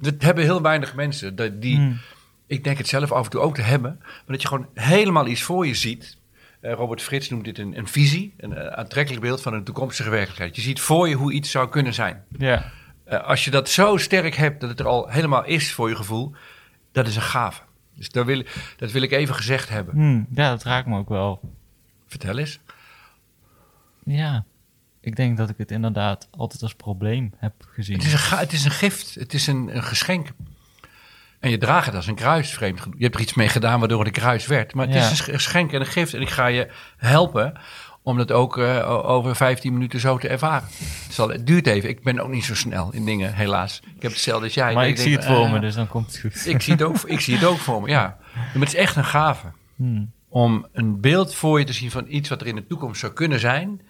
Dat 0.00 0.14
hebben 0.18 0.44
heel 0.44 0.62
weinig 0.62 0.94
mensen. 0.94 1.60
Die, 1.60 1.76
Hmm. 1.76 1.98
Ik 2.46 2.64
denk 2.64 2.78
het 2.78 2.88
zelf 2.88 3.12
af 3.12 3.24
en 3.24 3.30
toe 3.30 3.40
ook 3.40 3.54
te 3.54 3.62
hebben. 3.62 3.96
Maar 4.00 4.22
dat 4.26 4.42
je 4.42 4.48
gewoon 4.48 4.68
helemaal 4.74 5.26
iets 5.26 5.42
voor 5.42 5.66
je 5.66 5.74
ziet. 5.74 6.16
Eh, 6.60 6.72
Robert 6.72 7.02
Frits 7.02 7.30
noemt 7.30 7.44
dit 7.44 7.58
een, 7.58 7.78
een 7.78 7.88
visie. 7.88 8.34
Een 8.36 8.54
eh, 8.56 8.66
aantrekkelijk 8.66 9.22
beeld 9.22 9.42
van 9.42 9.54
een 9.54 9.64
toekomstige 9.64 10.10
werkelijkheid. 10.10 10.56
Je 10.56 10.62
ziet 10.62 10.80
voor 10.80 11.08
je 11.08 11.14
hoe 11.14 11.32
iets 11.32 11.50
zou 11.50 11.68
kunnen 11.68 11.94
zijn. 11.94 12.24
Ja, 12.38 12.72
Eh, 13.04 13.22
als 13.24 13.44
je 13.44 13.50
dat 13.50 13.68
zo 13.68 13.96
sterk 13.96 14.34
hebt 14.34 14.60
dat 14.60 14.70
het 14.70 14.80
er 14.80 14.86
al 14.86 15.08
helemaal 15.08 15.44
is 15.44 15.72
voor 15.72 15.88
je 15.88 15.96
gevoel. 15.96 16.32
Dat 16.92 17.06
is 17.06 17.16
een 17.16 17.22
gave. 17.22 17.62
Dus 17.94 18.08
dat 18.10 18.26
wil, 18.26 18.42
dat 18.76 18.90
wil 18.92 19.02
ik 19.02 19.12
even 19.12 19.34
gezegd 19.34 19.68
hebben. 19.68 19.94
Hmm, 19.94 20.26
ja, 20.34 20.50
dat 20.50 20.62
raakt 20.62 20.86
me 20.86 20.98
ook 20.98 21.08
wel. 21.08 21.40
Vertel 22.06 22.38
eens. 22.38 22.58
Ja, 24.04 24.44
ik 25.00 25.16
denk 25.16 25.36
dat 25.36 25.48
ik 25.50 25.58
het 25.58 25.70
inderdaad 25.70 26.28
altijd 26.30 26.62
als 26.62 26.74
probleem 26.74 27.32
heb 27.36 27.52
gezien. 27.72 27.96
Het 27.96 28.06
is 28.06 28.12
een, 28.12 28.38
het 28.38 28.52
is 28.52 28.64
een 28.64 28.70
gift. 28.70 29.14
Het 29.14 29.34
is 29.34 29.46
een, 29.46 29.76
een 29.76 29.82
geschenk. 29.82 30.28
En 31.40 31.50
je 31.50 31.58
draagt 31.58 31.86
het 31.86 31.94
als 31.94 32.06
een 32.06 32.14
kruis, 32.14 32.50
vreemd. 32.50 32.78
Je 32.96 33.02
hebt 33.04 33.14
er 33.14 33.20
iets 33.20 33.34
mee 33.34 33.48
gedaan 33.48 33.78
waardoor 33.78 33.98
het 33.98 34.06
een 34.06 34.12
kruis 34.22 34.46
werd. 34.46 34.74
Maar 34.74 34.86
het 34.86 34.94
Ja. 34.94 35.00
is 35.00 35.10
een 35.10 35.16
sch- 35.16 35.28
een 35.28 35.34
geschenk 35.34 35.72
en 35.72 35.80
een 35.80 35.86
gift. 35.86 36.14
En 36.14 36.20
ik 36.20 36.30
ga 36.30 36.46
je 36.46 36.68
helpen 36.96 37.52
om 38.02 38.16
dat 38.16 38.32
ook 38.32 38.58
eh, 38.58 38.90
over 39.08 39.36
15 39.36 39.72
minuten 39.72 40.00
zo 40.00 40.18
te 40.18 40.28
ervaren. 40.28 40.68
Het, 41.04 41.14
zal, 41.14 41.28
het 41.28 41.46
duurt 41.46 41.66
even. 41.66 41.88
Ik 41.88 42.02
ben 42.02 42.20
ook 42.20 42.30
niet 42.30 42.44
zo 42.44 42.54
snel 42.54 42.88
in 42.92 43.04
dingen, 43.04 43.34
helaas. 43.34 43.80
Ik 43.96 44.02
heb 44.02 44.10
hetzelfde 44.10 44.44
als 44.44 44.54
jij. 44.54 44.74
maar 44.74 44.88
ik, 44.88 44.96
denk, 44.96 45.08
zie 45.08 45.16
het 45.16 45.24
voor 45.26 45.44
eh, 45.44 45.52
me, 45.52 45.58
dus 45.60 45.74
dan 45.74 45.88
komt 45.88 46.06
het 46.06 46.18
goed. 46.20 46.46
Ik 46.46 46.62
zie 46.62 46.72
het 46.72 46.82
ook, 46.82 46.96
ik 47.06 47.20
zie 47.20 47.34
het 47.34 47.44
ook 47.44 47.58
voor 47.58 47.82
me, 47.82 47.88
ja. 47.88 48.16
Maar 48.34 48.46
het 48.52 48.68
is 48.68 48.74
echt 48.74 48.96
een 48.96 49.04
gave. 49.04 49.46
Hmm, 49.76 50.10
Om 50.28 50.66
een 50.72 51.00
beeld 51.00 51.34
voor 51.34 51.58
je 51.58 51.64
te 51.64 51.72
zien 51.72 51.90
van 51.90 52.04
iets 52.08 52.28
wat 52.28 52.40
er 52.40 52.46
in 52.46 52.54
de 52.54 52.66
toekomst 52.66 53.00
zou 53.00 53.12
kunnen 53.12 53.40
zijn, 53.40 53.80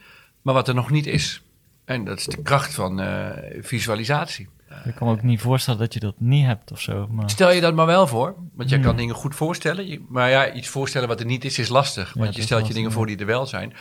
maar 0.42 0.54
wat 0.54 0.68
er 0.68 0.74
nog 0.74 0.90
niet 0.90 1.06
is. 1.06 1.42
En 1.84 2.04
dat 2.04 2.18
is 2.18 2.24
de 2.24 2.42
kracht 2.42 2.74
van 2.74 3.00
eh, 3.00 3.28
visualisatie. 3.60 4.48
Ik 4.84 4.94
kan 4.94 5.06
me 5.06 5.12
ook 5.12 5.22
niet 5.22 5.40
voorstellen 5.40 5.80
dat 5.80 5.94
je 5.94 6.00
dat 6.00 6.14
niet 6.18 6.44
hebt 6.46 6.72
of 6.72 6.80
zo. 6.80 7.06
Maar, 7.10 7.30
Stel 7.30 7.50
je 7.52 7.60
dat 7.60 7.74
maar 7.74 7.86
wel 7.86 8.06
voor, 8.06 8.34
want 8.54 8.68
jij 8.68 8.78
Hmm. 8.78 8.86
kan 8.86 8.96
dingen 8.96 9.14
goed 9.14 9.34
voorstellen. 9.34 9.86
Je- 9.86 10.04
Maar 10.08 10.30
ja, 10.30 10.52
iets 10.52 10.68
voorstellen 10.68 11.08
wat 11.08 11.20
er 11.20 11.26
niet 11.26 11.44
is, 11.44 11.58
is 11.58 11.68
lastig. 11.68 12.12
Want 12.14 12.36
je 12.36 12.42
stelt 12.42 12.66
je 12.66 12.74
dingen 12.74 12.92
voor 12.92 13.06
die 13.06 13.16
er 13.18 13.26
wel 13.26 13.46
zijn. 13.46 13.72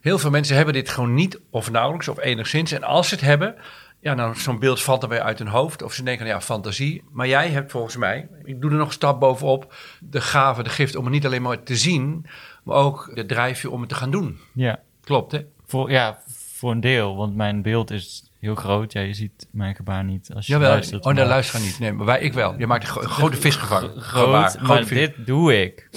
Heel 0.00 0.18
veel 0.18 0.30
mensen 0.30 0.56
hebben 0.56 0.74
dit 0.74 0.88
gewoon 0.88 1.14
niet, 1.14 1.40
of 1.50 1.70
nauwelijks, 1.70 2.08
of 2.08 2.18
enigszins. 2.20 2.72
En 2.72 2.82
als 2.82 3.08
ze 3.08 3.14
het 3.14 3.24
hebben, 3.24 3.54
ja, 4.00 4.14
dan 4.14 4.36
zo'n 4.36 4.58
beeld 4.58 4.82
valt 4.82 5.02
er 5.02 5.08
weer 5.08 5.20
uit 5.20 5.38
hun 5.38 5.48
hoofd. 5.48 5.82
Of 5.82 5.92
ze 5.92 6.02
denken, 6.02 6.26
ja, 6.26 6.40
fantasie. 6.40 7.02
Maar 7.12 7.28
jij 7.28 7.48
hebt 7.48 7.70
volgens 7.70 7.96
mij, 7.96 8.28
ik 8.44 8.60
doe 8.60 8.70
er 8.70 8.76
nog 8.76 8.86
een 8.86 8.92
stap 8.92 9.20
bovenop, 9.20 9.74
de 10.00 10.20
gave, 10.20 10.62
de 10.62 10.70
gift 10.70 10.96
om 10.96 11.04
het 11.04 11.12
niet 11.12 11.26
alleen 11.26 11.42
maar 11.42 11.62
te 11.62 11.76
zien, 11.76 12.26
maar 12.64 12.76
ook 12.76 13.10
de 13.14 13.26
drijfje 13.26 13.70
om 13.70 13.80
het 13.80 13.88
te 13.88 13.94
gaan 13.94 14.10
doen. 14.10 14.38
ja, 14.54 14.80
Klopt, 15.04 15.32
hè? 15.32 15.40
voor, 15.66 15.90
ja, 15.90 16.18
voor 16.54 16.70
een 16.70 16.80
deel, 16.80 17.16
want 17.16 17.36
mijn 17.36 17.62
beeld 17.62 17.90
is 17.90 18.30
heel 18.46 18.54
groot. 18.54 18.92
Ja, 18.92 19.00
je 19.00 19.14
ziet 19.14 19.46
mijn 19.50 19.74
gebaar 19.74 20.04
niet 20.04 20.30
als 20.34 20.46
je 20.46 20.52
Jawel, 20.52 20.70
luistert. 20.70 21.04
oh, 21.04 21.14
maar- 21.14 21.26
luisteren 21.26 21.62
niet. 21.66 21.78
Nee, 21.78 21.92
maar 21.92 22.06
wij, 22.06 22.20
ik 22.20 22.32
wel. 22.32 22.58
Je 22.58 22.66
maakt 22.66 22.82
een 22.82 22.88
gro- 22.90 23.00
grote 23.08 23.36
visgevangen. 23.36 24.00
Groot, 24.00 24.60
maar 24.60 24.84
vis- 24.84 24.98
dit 24.98 25.26
doe 25.26 25.62
ik. 25.62 25.88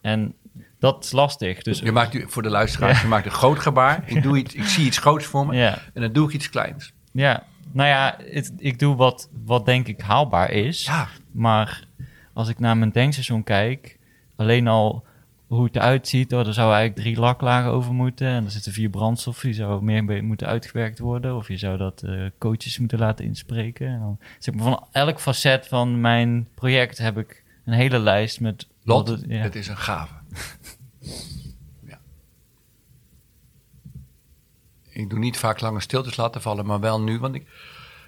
En 0.00 0.34
dat 0.78 1.04
is 1.04 1.12
lastig. 1.12 1.62
Dus 1.62 1.78
Je 1.78 1.92
maakt, 1.92 2.14
u- 2.14 2.24
voor 2.28 2.42
de 2.42 2.50
luisteraars, 2.50 3.00
je 3.00 3.06
maakt 3.06 3.26
een 3.26 3.30
groot 3.32 3.58
gebaar. 3.58 4.02
Ik, 4.06 4.22
doe 4.22 4.38
iets, 4.38 4.54
ik 4.54 4.64
zie 4.64 4.86
iets 4.86 4.98
groots 4.98 5.24
voor 5.26 5.46
me. 5.46 5.56
ja, 5.56 5.78
En 5.94 6.02
dan 6.02 6.12
doe 6.12 6.28
ik 6.28 6.34
iets 6.34 6.50
kleins. 6.50 6.92
ja, 7.12 7.42
nou 7.72 7.88
ja, 7.88 8.16
het- 8.30 8.52
ik 8.56 8.78
doe 8.78 8.96
wat, 8.96 9.28
wat 9.44 9.64
denk 9.66 9.86
ik 9.86 10.00
haalbaar 10.00 10.50
is. 10.50 10.84
Ja, 10.84 11.08
Maar 11.32 11.84
als 12.34 12.48
ik 12.48 12.58
naar 12.58 12.76
mijn 12.76 12.92
tankstation 12.92 13.42
kijk, 13.44 13.98
alleen 14.36 14.68
al 14.68 15.04
hoe 15.48 15.64
het 15.64 15.76
eruit 15.76 16.08
ziet, 16.08 16.32
oh, 16.34 16.46
er 16.46 16.54
zou 16.54 16.72
eigenlijk 16.72 17.00
drie 17.00 17.18
laklagen 17.18 17.70
over 17.70 17.92
moeten. 17.94 18.26
En 18.26 18.44
er 18.44 18.50
zitten 18.50 18.72
vier 18.72 18.90
brandstoffen, 18.90 19.46
die 19.46 19.54
zou 19.54 19.82
meer 19.82 20.24
moeten 20.24 20.46
uitgewerkt 20.46 20.98
worden. 20.98 21.36
Of 21.36 21.48
je 21.48 21.56
zou 21.56 21.76
dat 21.76 22.02
eh, 22.02 22.26
coaches 22.38 22.78
moeten 22.78 22.98
laten 22.98 23.24
inspreken. 23.24 23.86
En 23.86 23.98
dan, 24.00 24.18
zeg 24.38 24.54
maar, 24.54 24.64
van 24.64 24.86
elk 24.92 25.20
facet 25.20 25.66
van 25.66 26.00
mijn 26.00 26.48
project 26.54 26.98
heb 26.98 27.18
ik 27.18 27.42
een 27.64 27.72
hele 27.72 27.98
lijst 27.98 28.40
met... 28.40 28.66
Lot, 28.84 29.08
het- 29.08 29.24
ja. 29.28 29.36
het 29.36 29.54
is 29.54 29.68
een 29.68 29.76
gave. 29.76 30.14
ja. 31.90 32.00
Ik 34.90 35.10
doe 35.10 35.18
niet 35.18 35.36
vaak 35.36 35.60
lange 35.60 35.80
stiltes 35.80 36.16
laten 36.16 36.42
vallen, 36.42 36.66
maar 36.66 36.80
wel 36.80 37.00
nu, 37.00 37.18
want 37.18 37.34
ik 37.34 37.46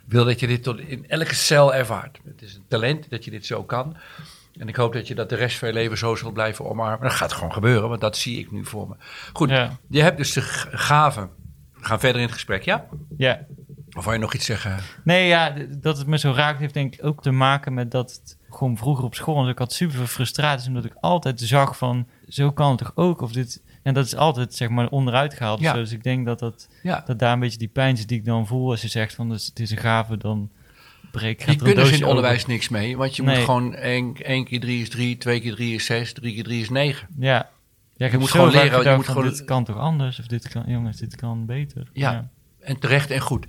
wil 0.06 0.24
dat 0.24 0.40
je 0.40 0.46
dit 0.46 0.62
tot 0.62 0.78
in 0.80 1.08
elke 1.08 1.34
cel 1.34 1.74
ervaart. 1.74 2.20
Het 2.24 2.42
is 2.42 2.54
een 2.54 2.64
talent 2.68 3.10
dat 3.10 3.24
je 3.24 3.30
dit 3.30 3.46
zo 3.46 3.64
kan. 3.64 3.96
En 4.58 4.68
ik 4.68 4.76
hoop 4.76 4.92
dat 4.92 5.08
je 5.08 5.14
dat 5.14 5.28
de 5.28 5.34
rest 5.36 5.58
van 5.58 5.68
je 5.68 5.74
leven 5.74 5.98
zo 5.98 6.14
zult 6.14 6.32
blijven 6.32 6.64
omarmen. 6.70 7.00
Dat 7.08 7.16
gaat 7.16 7.32
gewoon 7.32 7.52
gebeuren, 7.52 7.88
want 7.88 8.00
dat 8.00 8.16
zie 8.16 8.38
ik 8.38 8.50
nu 8.52 8.64
voor 8.64 8.88
me. 8.88 8.94
Goed, 9.32 9.50
Ja. 9.50 9.70
je 9.88 10.02
hebt 10.02 10.16
dus 10.16 10.32
de 10.32 10.40
gave. 10.70 11.28
We 11.74 11.84
gaan 11.86 12.00
verder 12.00 12.16
in 12.20 12.26
het 12.26 12.34
gesprek, 12.34 12.62
ja? 12.62 12.86
ja. 13.16 13.40
Of 13.96 14.04
wil 14.04 14.12
je 14.12 14.18
nog 14.18 14.34
iets 14.34 14.44
zeggen? 14.44 14.78
Nee, 15.04 15.26
ja, 15.28 15.54
dat 15.68 15.98
het 15.98 16.06
me 16.06 16.18
zo 16.18 16.32
raakt 16.32 16.58
heeft 16.58 16.74
denk 16.74 16.94
ik 16.94 17.04
ook 17.04 17.22
te 17.22 17.30
maken 17.30 17.74
met 17.74 17.90
dat 17.90 18.12
het 18.12 18.36
gewoon 18.50 18.76
vroeger 18.76 19.04
op 19.04 19.14
school... 19.14 19.48
Ik 19.48 19.58
had 19.58 19.72
super 19.72 19.96
veel 19.96 20.06
frustraties 20.06 20.68
omdat 20.68 20.84
ik 20.84 20.94
altijd 21.00 21.40
zag 21.40 21.76
van... 21.76 22.06
Zo 22.28 22.52
kan 22.52 22.68
het 22.68 22.78
toch 22.78 22.92
ook? 22.94 23.20
Of 23.20 23.32
dit... 23.32 23.62
En 23.82 23.94
dat 23.94 24.06
is 24.06 24.16
altijd 24.16 24.54
zeg 24.54 24.68
maar 24.68 24.88
onderuit 24.88 25.34
gehaald. 25.34 25.60
Ja. 25.60 25.72
Dus 25.72 25.92
ik 25.92 26.02
denk 26.02 26.26
dat, 26.26 26.38
dat, 26.38 26.68
Ja. 26.82 27.02
dat 27.06 27.18
daar 27.18 27.32
een 27.32 27.40
beetje 27.40 27.58
die 27.58 27.68
pijn 27.68 27.96
zit 27.96 28.08
die 28.08 28.18
ik 28.18 28.24
dan 28.24 28.46
voel... 28.46 28.70
als 28.70 28.82
je 28.82 28.88
zegt 28.88 29.14
van 29.14 29.28
dus, 29.28 29.46
het 29.46 29.58
is 29.60 29.70
een 29.70 29.76
gave, 29.76 30.16
dan 30.16 30.50
breek 31.10 31.38
Je 31.38 31.56
kunt 31.56 31.76
dus 31.76 31.88
in 31.88 31.94
het 31.94 32.02
onderwijs 32.02 32.40
open. 32.40 32.52
niks 32.52 32.68
mee, 32.68 32.96
want 32.96 33.16
je 33.16 33.22
Nee. 33.22 33.34
moet 33.36 33.44
gewoon 33.44 33.74
1 33.74 34.44
keer 34.44 34.60
3 34.60 34.80
is 34.82 34.88
3, 34.88 35.16
2 35.18 35.40
keer 35.40 35.54
3 35.54 35.74
is 35.74 35.84
6, 35.84 36.12
3 36.12 36.34
keer 36.34 36.44
3 36.44 36.60
is 36.60 36.70
9. 36.70 37.08
Ja. 37.18 37.50
ja 37.96 38.06
heb 38.08 38.20
moet 38.20 38.30
gewoon 38.30 38.50
leren, 38.50 38.90
je 38.90 38.96
moet 38.96 39.08
gewoon- 39.08 39.24
dit 39.28 39.44
kan 39.44 39.64
toch 39.64 39.76
anders? 39.78 40.18
Of 40.18 40.26
dit 40.26 40.48
kan, 40.48 40.64
jongens, 40.66 40.96
dit 40.96 41.16
kan 41.16 41.46
beter. 41.46 41.88
Ja. 41.92 42.30
En 42.60 42.78
terecht 42.78 43.10
en 43.10 43.20
goed. 43.20 43.46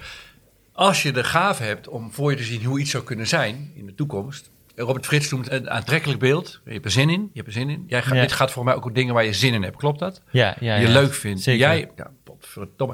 Als 0.73 1.03
je 1.03 1.11
de 1.11 1.23
gave 1.23 1.63
hebt 1.63 1.87
om 1.87 2.11
voor 2.11 2.31
je 2.31 2.37
te 2.37 2.43
zien 2.43 2.63
hoe 2.63 2.79
iets 2.79 2.91
zou 2.91 3.03
kunnen 3.03 3.27
zijn 3.27 3.71
in 3.75 3.85
de 3.85 3.95
toekomst, 3.95 4.49
Robert 4.75 5.05
Frits 5.05 5.29
noemt 5.31 5.49
het 5.49 5.61
een 5.61 5.69
aantrekkelijk 5.69 6.19
beeld. 6.19 6.61
Je 6.65 6.71
hebt 6.71 6.85
er 6.85 6.91
zin 6.91 7.09
in. 7.09 7.21
Je 7.21 7.29
hebt 7.33 7.47
er 7.47 7.53
zin 7.53 7.69
in. 7.69 7.83
Jij 7.87 8.01
gaat, 8.01 8.15
Ja. 8.15 8.21
Dit 8.21 8.31
gaat 8.31 8.51
voor 8.51 8.63
mij 8.63 8.73
ook 8.73 8.85
om 8.85 8.93
dingen 8.93 9.13
waar 9.13 9.25
je 9.25 9.33
zin 9.33 9.53
in 9.53 9.63
hebt. 9.63 9.75
Klopt 9.77 9.99
dat? 9.99 10.21
Ja, 10.31 10.55
ja, 10.59 10.75
je 10.75 10.87
ja. 10.87 10.93
leuk 10.93 11.13
vindt. 11.13 11.41
Zeker. 11.41 11.59
Jij, 11.67 11.89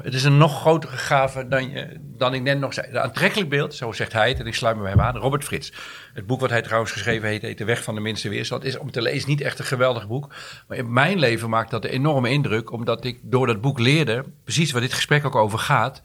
Het 0.02 0.14
is 0.14 0.24
een 0.24 0.36
nog 0.36 0.60
grotere 0.60 0.96
gave 0.96 1.48
dan, 1.48 1.70
je, 1.70 1.96
dan 2.00 2.34
ik 2.34 2.42
net 2.42 2.58
nog 2.58 2.74
zei. 2.74 2.86
Een 2.88 2.98
aantrekkelijk 2.98 3.50
beeld, 3.50 3.74
zo 3.74 3.92
zegt 3.92 4.12
hij 4.12 4.28
het. 4.28 4.40
En 4.40 4.46
ik 4.46 4.54
sluit 4.54 4.76
me 4.76 4.82
bij 4.82 4.90
hem 4.90 5.00
aan. 5.00 5.16
Robert 5.16 5.44
Frits. 5.44 5.72
Het 6.14 6.26
boek 6.26 6.40
wat 6.40 6.50
hij 6.50 6.62
trouwens 6.62 6.92
geschreven 6.92 7.28
heeft, 7.28 7.42
heet 7.42 7.58
De 7.58 7.64
Weg 7.64 7.82
van 7.82 7.94
de 7.94 8.00
Minste 8.00 8.28
Weerstand. 8.28 8.64
Is 8.64 8.78
om 8.78 8.90
te 8.90 9.02
lezen 9.02 9.28
niet 9.28 9.40
echt 9.40 9.58
een 9.58 9.64
geweldig 9.64 10.08
boek. 10.08 10.34
Maar 10.68 10.76
in 10.76 10.92
mijn 10.92 11.18
leven 11.18 11.50
maakt 11.50 11.70
dat 11.70 11.84
een 11.84 11.90
enorme 11.90 12.30
indruk. 12.30 12.72
Omdat 12.72 13.04
ik 13.04 13.18
door 13.22 13.46
dat 13.46 13.60
boek 13.60 13.78
leerde, 13.78 14.24
precies 14.44 14.72
waar 14.72 14.80
dit 14.80 14.92
gesprek 14.92 15.24
ook 15.24 15.36
over 15.36 15.58
gaat 15.58 16.02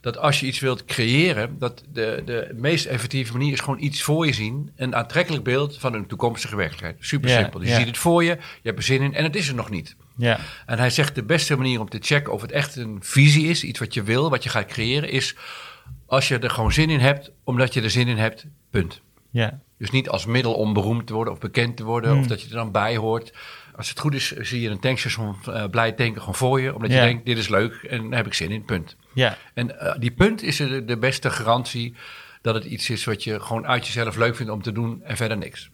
dat 0.00 0.18
als 0.18 0.40
je 0.40 0.46
iets 0.46 0.58
wilt 0.60 0.84
creëren, 0.84 1.58
dat 1.58 1.82
de, 1.92 2.22
de 2.24 2.50
meest 2.54 2.86
effectieve 2.86 3.32
manier 3.32 3.52
is 3.52 3.60
gewoon 3.60 3.82
iets 3.82 4.02
voor 4.02 4.26
je 4.26 4.32
zien. 4.32 4.70
Een 4.76 4.94
aantrekkelijk 4.96 5.44
beeld 5.44 5.78
van 5.78 5.94
een 5.94 6.06
toekomstige 6.06 6.56
werkelijkheid. 6.56 6.96
Super 7.00 7.30
simpel. 7.42 7.58
Dus 7.60 7.68
je 7.68 7.74
ziet 7.74 7.86
het 7.86 7.98
voor 7.98 8.24
je, 8.24 8.30
je 8.30 8.38
hebt 8.62 8.78
er 8.78 8.84
zin 8.84 9.02
in 9.02 9.14
en 9.14 9.24
het 9.24 9.36
is 9.36 9.48
er 9.48 9.54
nog 9.54 9.70
niet. 9.70 9.96
Ja, 10.16 10.40
En 10.66 10.78
hij 10.78 10.90
zegt 10.90 11.14
de 11.14 11.22
beste 11.22 11.56
manier 11.56 11.80
om 11.80 11.88
te 11.88 11.98
checken 12.00 12.32
of 12.32 12.42
het 12.42 12.52
echt 12.52 12.76
een 12.76 12.98
visie 13.00 13.46
is, 13.46 13.64
iets 13.64 13.78
wat 13.78 13.94
je 13.94 14.02
wil, 14.02 14.30
wat 14.30 14.42
je 14.42 14.48
gaat 14.48 14.66
creëren, 14.66 15.10
is 15.10 15.36
als 16.06 16.28
je 16.28 16.38
er 16.38 16.50
gewoon 16.50 16.72
zin 16.72 16.90
in 16.90 17.00
hebt, 17.00 17.30
omdat 17.44 17.74
je 17.74 17.82
er 17.82 17.90
zin 17.90 18.08
in 18.08 18.16
hebt, 18.18 18.46
punt. 18.70 19.00
ja, 19.30 19.60
Dus 19.78 19.90
niet 19.90 20.08
als 20.08 20.26
middel 20.26 20.54
om 20.54 20.72
beroemd 20.72 21.06
te 21.06 21.12
worden 21.12 21.32
of 21.32 21.38
bekend 21.38 21.76
te 21.76 21.84
worden, 21.84 22.10
Hmm. 22.10 22.20
of 22.20 22.26
dat 22.26 22.40
je 22.42 22.48
er 22.48 22.54
dan 22.54 22.72
bij 22.72 22.96
hoort. 22.96 23.32
Als 23.76 23.88
het 23.88 23.98
goed 24.00 24.14
is, 24.14 24.30
zie 24.36 24.60
je 24.60 24.68
een 24.68 24.80
tankstation 24.80 25.36
eh, 25.46 25.64
blij 25.70 25.92
tanken 25.92 26.20
gewoon 26.20 26.34
voor 26.34 26.60
je, 26.60 26.74
omdat 26.74 26.90
je 26.90 26.96
denkt, 27.00 27.26
dit 27.26 27.38
is 27.38 27.48
leuk 27.48 27.72
en 27.74 28.08
daar 28.08 28.16
heb 28.18 28.26
ik 28.26 28.34
zin 28.34 28.50
in, 28.50 28.64
punt. 28.64 28.96
Ja, 29.14 29.36
En 29.54 29.78
eh, 29.80 29.94
die 29.98 30.10
punt 30.10 30.42
is 30.42 30.56
de, 30.56 30.84
de 30.84 30.98
beste 30.98 31.30
garantie 31.30 31.94
dat 32.42 32.54
het 32.54 32.64
iets 32.64 32.90
is 32.90 33.04
wat 33.04 33.24
je 33.24 33.40
gewoon 33.40 33.66
uit 33.66 33.86
jezelf 33.86 34.16
leuk 34.16 34.36
vindt 34.36 34.52
om 34.52 34.62
te 34.62 34.72
doen 34.72 35.02
en 35.02 35.16
verder 35.16 35.36
niks. 35.36 35.68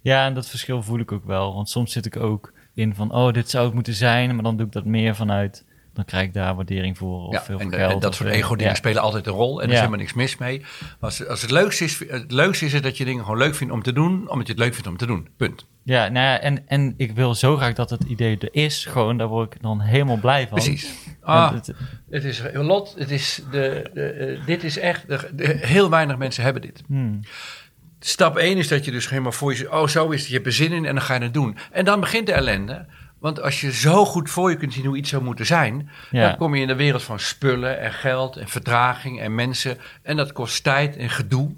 ja. 0.00 0.26
En 0.26 0.34
dat 0.34 0.48
verschil 0.48 0.82
voel 0.82 0.98
ik 0.98 1.12
ook 1.12 1.24
wel. 1.24 1.54
Want 1.54 1.68
soms 1.68 1.92
zit 1.92 2.06
ik 2.06 2.16
ook 2.16 2.52
in 2.74 2.94
van, 2.94 3.12
oh, 3.12 3.32
dit 3.32 3.50
zou 3.50 3.64
het 3.64 3.74
moeten 3.74 3.94
zijn. 3.94 4.34
Maar 4.34 4.44
dan 4.44 4.56
doe 4.56 4.66
ik 4.66 4.72
dat 4.72 4.84
meer 4.84 5.14
vanuit, 5.14 5.64
dan 5.94 6.04
krijg 6.04 6.26
ik 6.26 6.34
daar 6.34 6.54
waardering 6.54 6.98
voor. 6.98 7.26
Of 7.26 7.32
Ja, 7.32 7.42
veel 7.42 7.58
en, 7.58 7.72
geld. 7.72 7.92
en 7.92 7.98
dat 7.98 8.14
soort 8.14 8.28
eh, 8.28 8.36
ego-dingen 8.36 8.72
ja. 8.72 8.78
spelen 8.78 9.02
altijd 9.02 9.26
een 9.26 9.32
rol 9.32 9.56
en 9.58 9.64
er 9.66 9.68
is 9.68 9.72
Ja. 9.72 9.78
helemaal 9.78 9.98
niks 10.00 10.12
mis 10.14 10.36
mee. 10.36 10.58
Maar 10.60 10.96
als, 11.00 11.26
als 11.26 11.42
het, 11.42 11.50
leukste 11.50 11.84
is, 11.84 11.98
het 12.08 12.32
leukste 12.32 12.64
is 12.64 12.72
het 12.72 12.82
dat 12.82 12.96
je 12.96 13.04
dingen 13.04 13.22
gewoon 13.24 13.38
leuk 13.38 13.54
vindt 13.54 13.72
om 13.72 13.82
te 13.82 13.92
doen, 13.92 14.28
omdat 14.30 14.46
je 14.46 14.52
het 14.52 14.62
leuk 14.62 14.72
vindt 14.74 14.88
om 14.88 14.96
te 14.96 15.06
doen. 15.06 15.28
Punt. 15.36 15.66
Ja, 15.84 16.08
nou 16.08 16.26
ja, 16.26 16.40
en, 16.40 16.68
en 16.68 16.94
ik 16.96 17.12
wil 17.12 17.34
zo 17.34 17.56
graag 17.56 17.72
dat 17.74 17.90
het 17.90 18.02
idee 18.04 18.38
er 18.38 18.48
is. 18.52 18.84
Gewoon, 18.84 19.16
daar 19.18 19.26
word 19.26 19.54
ik 19.54 19.62
dan 19.62 19.80
helemaal 19.80 20.16
blij 20.16 20.48
van. 20.48 20.58
Precies. 20.58 20.90
Ah, 21.22 21.52
het- 21.52 21.72
het 22.10 22.24
is, 22.24 22.42
Lot, 22.52 22.94
het 22.98 23.10
is 23.10 23.42
de, 23.50 23.90
de, 23.94 24.02
eh, 24.06 24.46
dit 24.46 24.64
is 24.64 24.78
echt, 24.78 25.08
de, 25.08 25.30
de- 25.34 25.58
heel 25.60 25.90
weinig 25.90 26.16
mensen 26.16 26.44
hebben 26.44 26.62
dit. 26.62 26.82
hmm, 26.86 27.20
Stap 28.00 28.36
1 28.36 28.56
is 28.56 28.68
dat 28.68 28.84
je 28.84 28.90
dus 28.90 29.08
helemaal 29.08 29.32
voor 29.32 29.54
je 29.56 29.72
oh 29.72 29.86
zo 29.86 30.10
is 30.10 30.18
het, 30.20 30.28
je 30.28 30.34
hebt 30.34 30.46
er 30.46 30.52
zin 30.52 30.72
in 30.72 30.84
en 30.84 30.94
dan 30.94 31.04
ga 31.04 31.14
je 31.14 31.20
het 31.20 31.34
doen. 31.34 31.56
En 31.72 31.84
dan 31.84 32.00
begint 32.00 32.26
de 32.26 32.32
ellende. 32.32 32.86
Want 33.18 33.42
als 33.42 33.60
je 33.60 33.72
zo 33.72 34.04
goed 34.04 34.30
voor 34.30 34.50
je 34.50 34.56
kunt 34.56 34.72
zien 34.72 34.84
hoe 34.86 34.96
iets 34.96 35.10
zou 35.10 35.22
moeten 35.24 35.46
zijn, 35.46 35.90
Ja. 36.10 36.28
dan 36.28 36.36
kom 36.36 36.54
je 36.54 36.60
in 36.60 36.66
de 36.66 36.74
wereld 36.74 37.02
van 37.02 37.18
spullen 37.18 37.80
en 37.80 37.92
geld 37.92 38.36
en 38.36 38.48
vertraging 38.48 39.20
en 39.20 39.34
mensen. 39.34 39.78
En 40.02 40.16
dat 40.16 40.32
kost 40.32 40.62
tijd 40.64 40.96
en 40.96 41.10
gedoe. 41.10 41.50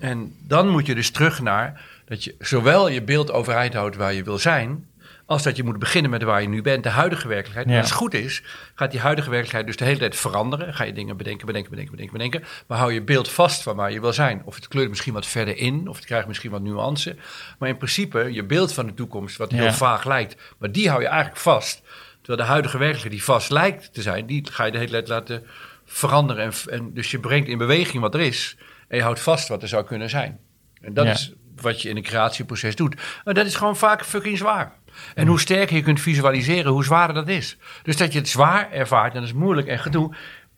En 0.00 0.34
dan 0.46 0.68
moet 0.68 0.86
je 0.86 0.94
dus 0.94 1.10
terug 1.10 1.40
naar 1.40 1.80
dat 2.10 2.24
je 2.24 2.34
zowel 2.38 2.88
je 2.88 3.02
beeld 3.02 3.30
overeind 3.32 3.74
houdt 3.74 3.96
waar 3.96 4.12
je 4.14 4.22
wil 4.22 4.38
zijn, 4.38 4.88
als 5.26 5.42
dat 5.42 5.56
je 5.56 5.62
moet 5.64 5.78
beginnen 5.78 6.10
met 6.10 6.22
waar 6.22 6.42
je 6.42 6.48
nu 6.48 6.62
bent, 6.62 6.82
de 6.82 6.88
huidige 6.88 7.28
werkelijkheid. 7.28 7.66
En 7.66 7.76
als 7.76 7.84
het 7.88 7.98
goed 7.98 8.14
is, 8.14 8.42
gaat 8.74 8.90
die 8.90 9.00
huidige 9.00 9.28
werkelijkheid 9.30 9.66
dus 9.66 9.76
de 9.76 9.84
hele 9.84 9.98
tijd 9.98 10.16
veranderen. 10.16 10.74
Ga 10.74 10.84
je 10.84 10.92
dingen 10.92 11.16
bedenken, 11.16 11.46
bedenken, 11.46 11.70
bedenken, 11.70 11.96
bedenken, 11.96 12.16
bedenken. 12.18 12.48
Maar 12.66 12.78
hou 12.78 12.92
je 12.92 13.02
beeld 13.02 13.28
vast 13.30 13.62
van 13.62 13.76
waar 13.76 13.92
je 13.92 14.00
wil 14.00 14.12
zijn. 14.12 14.42
Of 14.44 14.54
het 14.54 14.68
kleurt 14.68 14.88
misschien 14.88 15.12
wat 15.12 15.26
verder 15.26 15.56
in, 15.56 15.88
of 15.88 15.96
het 15.96 16.04
krijgt 16.04 16.26
misschien 16.26 16.50
wat 16.50 16.62
nuance. 16.62 17.16
Maar 17.58 17.68
in 17.68 17.76
principe, 17.76 18.32
je 18.32 18.44
beeld 18.44 18.72
van 18.72 18.86
de 18.86 18.94
toekomst, 18.94 19.36
wat 19.36 19.50
heel 19.50 19.64
Ja. 19.64 19.72
vaag 19.72 20.04
lijkt, 20.04 20.36
maar 20.58 20.72
die 20.72 20.88
hou 20.88 21.00
je 21.00 21.08
eigenlijk 21.08 21.40
vast. 21.40 21.82
Terwijl 22.20 22.38
de 22.46 22.52
huidige 22.52 22.78
werkelijkheid 22.78 23.14
die 23.14 23.24
vast 23.24 23.50
lijkt 23.50 23.94
te 23.94 24.02
zijn, 24.02 24.26
die 24.26 24.46
ga 24.50 24.64
je 24.64 24.70
de 24.72 24.78
hele 24.78 24.90
tijd 24.90 25.08
laten 25.08 25.42
veranderen. 25.84 26.44
En, 26.44 26.52
en 26.72 26.94
dus 26.94 27.10
je 27.10 27.18
brengt 27.20 27.48
in 27.48 27.58
beweging 27.58 28.02
wat 28.02 28.14
er 28.14 28.20
is 28.20 28.56
en 28.88 28.96
je 28.96 29.02
houdt 29.02 29.20
vast 29.20 29.48
wat 29.48 29.62
er 29.62 29.68
zou 29.68 29.84
kunnen 29.84 30.10
zijn. 30.10 30.38
En 30.80 30.94
dat 30.94 31.04
Ja. 31.06 31.12
is 31.12 31.32
wat 31.56 31.82
je 31.82 31.88
in 31.88 31.96
een 31.96 32.02
creatieproces 32.02 32.76
doet. 32.76 33.00
Maar 33.24 33.34
dat 33.34 33.46
is 33.46 33.54
gewoon 33.54 33.76
vaak 33.76 34.04
fucking 34.04 34.38
zwaar. 34.38 34.72
En 35.14 35.26
hoe 35.26 35.40
sterker 35.40 35.76
je 35.76 35.82
kunt 35.82 36.00
visualiseren, 36.00 36.72
hoe 36.72 36.84
zwaarder 36.84 37.14
dat 37.16 37.28
is. 37.28 37.56
Dus 37.82 37.96
dat 37.96 38.12
je 38.12 38.18
het 38.18 38.28
zwaar 38.28 38.72
ervaart, 38.72 39.14
en 39.14 39.20
dat 39.20 39.28
is 39.28 39.34
moeilijk 39.34 39.66
en 39.68 39.78
gedoe, 39.78 40.14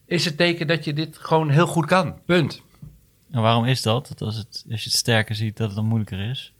is 0.07 0.25
het 0.25 0.37
teken 0.37 0.67
dat 0.67 0.85
je 0.85 0.93
dit 0.93 1.19
gewoon 1.19 1.51
heel 1.51 1.67
goed 1.67 1.87
kan. 1.87 2.19
Punt. 2.27 2.63
En 3.31 3.41
waarom 3.43 3.65
is 3.65 3.83
dat? 3.83 4.09
Dat 4.09 4.21
als, 4.21 4.37
het, 4.37 4.65
als 4.71 4.83
je 4.85 4.89
het 4.91 4.99
sterker 4.99 5.35
ziet, 5.35 5.57
dat 5.57 5.67
het 5.67 5.77
dan 5.77 5.87
moeilijker 5.87 6.31
is? 6.31 6.53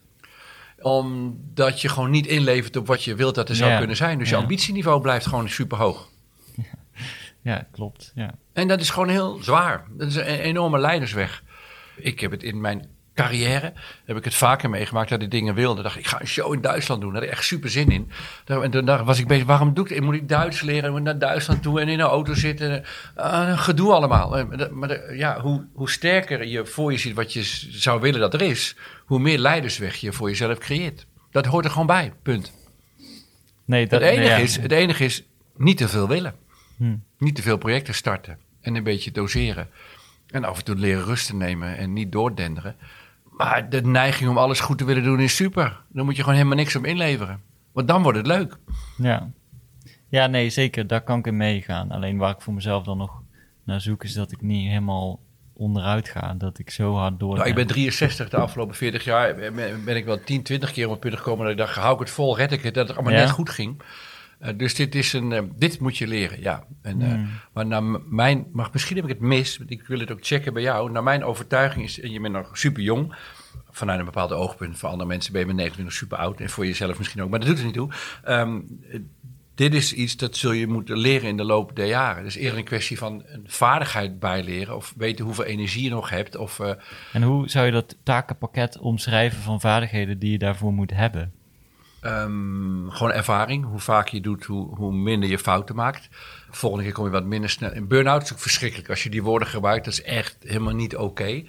Omdat 0.81 1.81
je 1.81 1.89
gewoon 1.89 2.11
niet 2.11 2.27
inlevert 2.27 2.77
op 2.77 2.87
wat 2.87 3.05
je 3.05 3.15
wilt 3.15 3.35
dat 3.35 3.49
er 3.49 3.57
zou 3.57 3.71
Ja. 3.71 3.79
kunnen 3.79 3.97
zijn. 3.97 4.19
Dus 4.19 4.29
je 4.29 4.35
Ja. 4.37 4.41
ambitieniveau 4.41 5.01
blijft 5.01 5.27
gewoon 5.27 5.49
super 5.49 5.79
hoog. 5.79 6.09
Ja, 7.43 7.67
klopt. 7.73 8.13
Ja. 8.15 8.35
En 8.53 8.69
dat 8.69 8.81
is 8.81 8.91
gewoon 8.91 9.09
heel 9.09 9.39
zwaar. 9.43 9.85
Dat 9.91 10.09
is 10.09 10.15
een 10.17 10.25
enorme 10.25 10.79
leidersweg. 10.79 11.43
Ik 11.97 12.21
heb 12.21 12.31
het 12.31 12.43
in 12.43 12.61
mijn 12.61 12.87
carrière, 13.15 13.73
heb 14.05 14.17
ik 14.17 14.25
het 14.25 14.35
vaker 14.35 14.71
meegemaakt 14.71 15.09
dat 15.11 15.23
ik 15.23 15.31
dingen 15.31 15.55
wilde. 15.55 15.83
dacht 15.83 15.99
ik, 15.99 16.07
ga 16.07 16.21
een 16.21 16.27
show 16.27 16.55
in 16.55 16.61
Duitsland 16.61 17.01
doen. 17.01 17.13
Daar 17.13 17.21
had 17.23 17.31
ik 17.31 17.37
echt 17.37 17.47
super 17.47 17.71
zin 17.71 17.91
in. 17.91 18.11
Daar- 18.45 18.63
En 18.63 18.71
toen 18.71 19.05
was 19.05 19.19
ik 19.19 19.27
bezig, 19.27 19.47
waarom 19.47 19.75
doe 19.75 19.85
ik 19.85 19.91
dit? 19.95 20.01
Moet 20.03 20.15
ik 20.15 20.29
Duits 20.29 20.61
leren? 20.61 20.91
Moet 20.93 21.03
naar 21.03 21.19
Duitsland 21.19 21.63
toe 21.63 21.81
en 21.81 21.89
in 21.89 22.01
een 22.01 22.07
auto 22.07 22.35
zitten? 22.35 22.85
Ah, 23.15 23.59
gedoe 23.59 23.93
allemaal. 23.93 24.39
Eh, 24.39 24.69
Maar, 24.71 25.15
ja, 25.17 25.41
hoe, 25.41 25.67
hoe 25.75 25.91
sterker 25.91 26.47
je 26.47 26.67
voor 26.67 26.93
je 26.93 26.99
ziet 26.99 27.15
wat 27.15 27.33
je 27.33 27.43
zou 27.71 28.01
willen 28.01 28.21
dat 28.21 28.35
er 28.35 28.43
is, 28.43 28.77
hoe 29.05 29.19
meer 29.19 29.39
leidersweg 29.39 29.97
je 29.97 30.13
voor 30.13 30.29
jezelf 30.29 30.59
creëert. 30.59 31.07
Dat 31.31 31.47
hoort 31.47 31.65
er 31.65 31.71
gewoon 31.71 31.87
bij, 31.87 32.13
punt. 32.23 32.53
Nee, 33.65 33.87
dat, 33.87 34.01
het, 34.01 34.09
enige 34.11 34.29
nee, 34.29 34.39
ja. 34.39 34.45
is, 34.45 34.57
het 34.57 34.73
enige 34.73 35.05
is 35.05 35.23
niet 35.57 35.77
te 35.77 35.89
veel 35.89 36.09
willen. 36.09 36.35
Hm. 36.77 36.97
Niet 37.19 37.35
te 37.37 37.43
veel 37.43 37.57
projecten 37.59 37.95
starten 37.95 38.39
en 38.61 38.75
een 38.75 38.83
beetje 38.85 39.11
doseren. 39.13 39.69
En 40.31 40.45
af 40.45 40.59
en 40.59 40.65
toe 40.65 40.77
leren 40.77 41.05
rust 41.05 41.27
te 41.27 41.35
nemen 41.35 41.77
en 41.77 41.93
niet 41.93 42.13
doordenderen. 42.13 42.77
Maar 43.37 43.69
de 43.71 43.83
neiging 43.83 44.31
om 44.31 44.39
alles 44.39 44.61
goed 44.61 44.79
te 44.79 44.85
willen 44.85 45.03
doen 45.03 45.21
is 45.21 45.37
super. 45.37 45.81
Dan 45.89 46.05
moet 46.05 46.17
je 46.17 46.21
gewoon 46.23 46.37
helemaal 46.37 46.57
niks 46.57 46.77
op 46.77 46.85
inleveren. 46.85 47.41
Want 47.73 47.89
dan 47.89 48.03
wordt 48.03 48.19
het 48.19 48.27
leuk. 48.27 48.57
Ja. 48.97 49.31
ja, 50.09 50.27
nee, 50.27 50.51
zeker. 50.51 50.87
Daar 50.87 51.01
kan 51.01 51.19
ik 51.19 51.27
in 51.27 51.37
meegaan. 51.37 51.91
Alleen 51.91 52.19
waar 52.19 52.31
ik 52.35 52.41
voor 52.41 52.55
mezelf 52.55 52.85
dan 52.85 52.99
nog 52.99 53.23
naar 53.65 53.81
zoek, 53.81 54.05
is 54.05 54.15
dat 54.15 54.33
ik 54.33 54.41
niet 54.43 54.69
helemaal 54.69 55.21
onderuit 55.55 56.09
ga. 56.09 56.35
Dat 56.35 56.59
ik 56.59 56.71
zo 56.71 56.95
hard 56.95 57.21
door. 57.21 57.37
Nou, 57.37 57.49
ik 57.49 57.55
ben 57.55 57.67
63 57.67 58.29
de 58.29 58.37
afgelopen 58.37 58.75
40 58.75 59.05
jaar. 59.05 59.35
Ben, 59.35 59.85
ben 59.85 59.97
ik 59.97 60.05
wel 60.05 60.21
10, 60.25 60.43
20 60.43 60.73
keer 60.73 60.85
op 60.85 60.91
het 60.91 61.01
punt 61.01 61.17
gekomen 61.17 61.43
dat 61.43 61.53
ik 61.53 61.59
dacht, 61.59 61.77
hou 61.77 61.93
ik 61.95 61.99
het 62.01 62.11
vol, 62.11 62.37
red 62.37 62.53
ik 62.53 62.63
het. 62.63 62.75
Dat 62.75 62.89
het 62.89 62.97
allemaal 62.97 63.15
Ja. 63.15 63.21
net 63.21 63.31
goed 63.31 63.51
ging. 63.51 63.83
Eh, 64.43 64.53
dus 64.57 64.75
dit, 64.75 64.95
is 64.95 65.13
een, 65.13 65.33
eh, 65.33 65.43
dit 65.57 65.81
moet 65.81 65.99
je 65.99 66.07
leren, 66.07 66.41
ja. 66.41 66.65
En, 66.83 67.03
eh, 67.03 67.11
Hmm. 67.13 67.29
Maar 67.53 67.67
naar 67.67 67.83
mijn, 68.09 68.47
maar 68.53 68.69
misschien 68.73 68.97
heb 68.97 69.05
ik 69.05 69.11
het 69.11 69.21
mis, 69.21 69.59
want 69.59 69.71
ik 69.71 69.87
wil 69.87 69.99
het 69.99 70.13
ook 70.13 70.19
checken 70.27 70.53
bij 70.53 70.63
jou. 70.63 70.91
Naar 70.91 71.03
mijn 71.03 71.25
overtuiging 71.25 71.85
is, 71.85 72.01
en 72.01 72.11
je 72.11 72.21
bent 72.21 72.35
nog 72.35 72.59
super 72.59 72.83
jong, 72.83 73.15
vanuit 73.71 73.99
een 73.99 74.05
bepaald 74.05 74.33
oogpunt. 74.33 74.79
Voor 74.79 74.89
andere 74.89 75.09
mensen 75.09 75.33
ben 75.33 75.41
je 75.41 75.47
met 75.47 75.57
29 75.57 75.97
super 75.97 76.19
oud 76.19 76.41
en 76.41 76.51
voor 76.51 76.67
jezelf 76.67 76.99
misschien 76.99 77.23
ook, 77.23 77.31
maar 77.31 77.39
dat 77.39 77.49
doet 77.49 77.59
er 77.59 77.65
niet 77.65 77.75
toe. 77.75 77.91
Ehm, 78.25 78.61
eh, 78.91 79.01
dit 79.55 79.75
is 79.75 79.93
iets 79.93 80.17
dat 80.17 80.37
zul 80.37 80.53
je 80.53 80.67
moeten 80.67 80.99
leren 80.99 81.29
in 81.29 81.37
de 81.37 81.45
loop 81.45 81.77
der 81.77 81.87
jaren. 81.87 82.25
Dus 82.25 82.35
eerder 82.35 82.59
een 82.59 82.65
kwestie 82.65 82.99
van 82.99 83.23
een 83.27 83.45
vaardigheid 83.47 84.19
bijleren 84.19 84.77
of 84.77 84.95
weten 84.97 85.25
hoeveel 85.25 85.45
energie 85.45 85.83
je 85.83 85.91
nog 85.91 86.11
hebt. 86.11 86.37
Of, 86.37 86.61
En 87.13 87.23
hoe 87.23 87.49
zou 87.49 87.67
je 87.67 87.73
dat 87.73 87.97
takenpakket 88.03 88.79
omschrijven 88.79 89.43
van 89.43 89.61
vaardigheden 89.61 90.19
die 90.19 90.31
je 90.31 90.39
daarvoor 90.39 90.73
moet 90.73 90.91
hebben? 90.91 91.33
Ehm, 92.03 92.89
gewoon 92.89 93.13
ervaring. 93.13 93.65
Hoe 93.65 93.79
vaak 93.79 94.09
je 94.09 94.21
doet, 94.21 94.45
hoe, 94.45 94.77
hoe 94.77 94.93
minder 94.95 95.29
je 95.29 95.39
fouten 95.39 95.75
maakt. 95.75 96.09
Volgende 96.51 96.85
keer 96.85 96.93
kom 96.95 97.05
je 97.05 97.11
wat 97.11 97.25
minder 97.25 97.51
snel. 97.51 97.73
In 97.73 97.87
burn-out 97.89 98.23
is 98.23 98.33
ook 98.33 98.39
verschrikkelijk. 98.39 98.89
Als 98.91 99.03
je 99.03 99.11
die 99.11 99.23
woorden 99.23 99.49
gebruikt, 99.49 99.85
dat 99.85 99.95
is 99.95 100.03
echt 100.03 100.37
helemaal 100.41 100.75
niet 100.75 100.97
oké. 100.97 101.43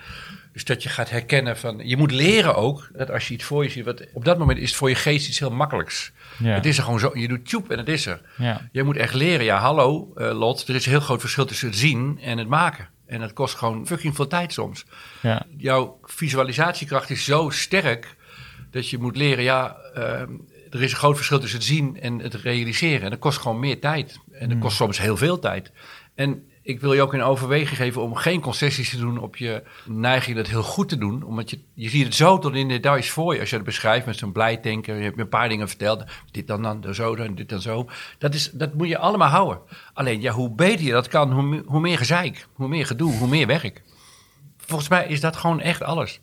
Dus 0.54 0.66
dat 0.66 0.84
je 0.84 0.90
gaat 0.90 1.10
herkennen 1.10 1.58
van... 1.58 1.80
Je 1.84 1.98
moet 1.98 2.12
leren 2.12 2.56
ook, 2.56 2.90
dat 2.94 3.12
als 3.12 3.28
je 3.28 3.34
iets 3.34 3.44
voor 3.44 3.64
je 3.64 3.70
ziet... 3.70 3.86
Wat, 3.86 4.04
op 4.14 4.26
dat 4.26 4.38
moment 4.38 4.60
is 4.60 4.68
het 4.68 4.78
voor 4.78 4.90
je 4.90 4.96
geest 4.96 5.28
iets 5.28 5.40
heel 5.40 5.52
makkelijks. 5.52 6.12
Ja. 6.38 6.54
Het 6.54 6.66
is 6.66 6.78
er 6.78 6.84
gewoon 6.84 7.00
zo. 7.00 7.12
Je 7.14 7.28
doet 7.28 7.46
tjoep 7.46 7.70
en 7.72 7.78
het 7.78 7.88
is 7.90 8.06
er. 8.06 8.22
Ja. 8.38 8.70
Je 8.72 8.84
moet 8.84 8.98
echt 8.98 9.14
leren. 9.14 9.46
Ja, 9.46 9.58
hallo 9.60 10.12
eh, 10.16 10.32
Lot. 10.38 10.68
Er 10.68 10.76
is 10.76 10.86
een 10.86 10.92
heel 10.92 11.00
groot 11.02 11.20
verschil 11.20 11.46
tussen 11.46 11.68
het 11.68 11.78
zien 11.78 12.20
en 12.22 12.38
het 12.38 12.48
maken. 12.48 12.88
En 13.06 13.20
dat 13.20 13.34
kost 13.34 13.56
gewoon 13.56 13.88
fucking 13.88 14.16
veel 14.16 14.28
tijd 14.28 14.54
soms 14.54 14.86
Ja. 15.22 15.46
jouw 15.58 16.00
visualisatiekracht 16.04 17.10
is 17.10 17.26
zo 17.26 17.50
sterk 17.50 18.16
dat 18.74 18.90
je 18.90 18.98
moet 18.98 19.18
leren, 19.18 19.44
ja, 19.44 19.76
ehm, 19.94 20.32
er 20.70 20.82
is 20.82 20.92
een 20.92 20.98
groot 20.98 21.16
verschil 21.16 21.40
tussen 21.40 21.60
het 21.60 21.68
zien 21.68 22.00
en 22.02 22.20
het 22.20 22.34
realiseren. 22.34 23.02
En 23.02 23.10
dat 23.10 23.20
kost 23.20 23.38
gewoon 23.38 23.60
meer 23.60 23.80
tijd. 23.80 24.20
En 24.32 24.50
dat 24.50 24.60
kost 24.60 24.76
soms 24.76 25.00
heel 25.00 25.18
veel 25.18 25.40
tijd. 25.40 25.72
En 26.16 26.44
ik 26.62 26.80
wil 26.82 26.94
je 26.94 27.02
ook 27.02 27.14
in 27.14 27.22
overweging 27.22 27.78
geven 27.78 28.02
om 28.02 28.16
geen 28.16 28.42
concessies 28.42 28.90
te 28.90 28.98
doen 28.98 29.18
op 29.18 29.38
je 29.38 29.64
neiging 29.86 30.36
dat 30.38 30.48
heel 30.48 30.64
goed 30.64 30.90
te 30.90 30.98
doen. 30.98 31.24
Omdat 31.24 31.50
je, 31.50 31.60
je 31.74 31.90
ziet 31.90 32.06
het 32.06 32.16
zo 32.16 32.40
tot 32.40 32.56
in 32.56 32.68
de 32.68 32.74
details 32.74 33.10
voor 33.10 33.34
je. 33.34 33.40
Als 33.40 33.50
je 33.50 33.56
het 33.56 33.66
beschrijft 33.66 34.06
met 34.06 34.18
zo'n 34.18 34.32
blijdenker, 34.32 34.98
je 34.98 35.04
hebt 35.04 35.16
me 35.16 35.22
een 35.22 35.30
paar 35.30 35.50
dingen 35.50 35.68
verteld. 35.68 36.04
Dit 36.32 36.48
dan 36.48 36.62
dan, 36.62 36.94
zo 36.94 37.16
dan, 37.16 37.36
dit 37.36 37.50
dan 37.50 37.62
zo. 37.62 37.90
Dat, 38.18 38.34
is, 38.34 38.52
dat 38.52 38.74
moet 38.74 38.88
je 38.88 38.98
allemaal 38.98 39.30
houden. 39.30 39.60
Alleen, 39.94 40.22
ja, 40.22 40.32
hoe 40.32 40.52
beter 40.52 40.86
je 40.86 40.92
dat 40.92 41.08
kan, 41.08 41.32
hoe, 41.32 41.64
hoe 41.66 41.80
meer 41.80 41.98
gezeik, 41.98 42.48
hoe 42.54 42.68
meer 42.68 42.86
gedoe, 42.86 43.18
hoe 43.18 43.28
meer 43.28 43.48
werk. 43.48 43.82
Volgens 44.58 44.90
mij 44.90 45.08
is 45.08 45.20
dat 45.20 45.36
gewoon 45.36 45.60
echt 45.60 45.84
alles. 45.84 46.22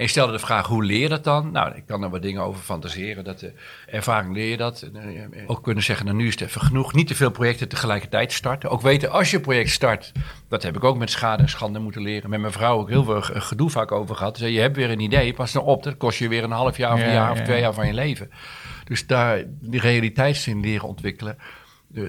En 0.00 0.06
je 0.06 0.12
stelde 0.12 0.32
de 0.32 0.38
vraag, 0.38 0.66
hoe 0.66 0.84
leer 0.84 1.00
je 1.00 1.08
dat 1.08 1.24
dan? 1.24 1.52
Nou, 1.52 1.74
ik 1.74 1.86
kan 1.86 2.02
er 2.02 2.10
wat 2.10 2.22
dingen 2.22 2.42
over 2.42 2.60
fantaseren. 2.60 3.24
Dat 3.24 3.38
de 3.38 3.52
ervaring 3.86 4.34
leer 4.34 4.50
je 4.50 4.56
dat. 4.56 4.82
En, 4.82 5.32
ook 5.46 5.62
kunnen 5.62 5.84
zeggen, 5.84 6.06
nou, 6.06 6.18
nu 6.18 6.26
is 6.26 6.32
het 6.32 6.40
even 6.40 6.60
genoeg. 6.60 6.92
Niet 6.92 7.06
te 7.06 7.14
veel 7.14 7.30
projecten 7.30 7.68
tegelijkertijd 7.68 8.32
starten. 8.32 8.70
Ook 8.70 8.80
weten, 8.80 9.10
als 9.10 9.30
je 9.30 9.36
een 9.36 9.42
project 9.42 9.70
start, 9.70 10.12
dat 10.48 10.62
heb 10.62 10.76
ik 10.76 10.84
ook 10.84 10.96
met 10.96 11.10
schade 11.10 11.42
en 11.42 11.48
schande 11.48 11.78
moeten 11.78 12.02
leren. 12.02 12.30
Met 12.30 12.40
mijn 12.40 12.52
vrouw 12.52 12.78
ook 12.78 12.88
heel 12.88 13.04
veel 13.04 13.22
gedoe 13.22 13.70
vaak 13.70 13.92
over 13.92 14.16
gehad. 14.16 14.36
Dus 14.36 14.50
je 14.50 14.60
hebt 14.60 14.76
weer 14.76 14.90
een 14.90 15.00
idee, 15.00 15.34
pas 15.34 15.52
nou 15.52 15.66
op, 15.66 15.82
dat 15.82 15.96
kost 15.96 16.18
je 16.18 16.28
weer 16.28 16.44
een 16.44 16.50
half 16.50 16.76
jaar 16.76 16.92
of 16.92 17.00
een 17.00 17.12
jaar 17.12 17.30
of 17.30 17.40
twee 17.40 17.60
jaar 17.60 17.74
van 17.74 17.86
je 17.86 17.94
leven. 17.94 18.30
Dus 18.84 19.06
daar 19.06 19.44
die 19.46 19.80
realiteitszin 19.80 20.60
leren 20.60 20.88
ontwikkelen. 20.88 21.38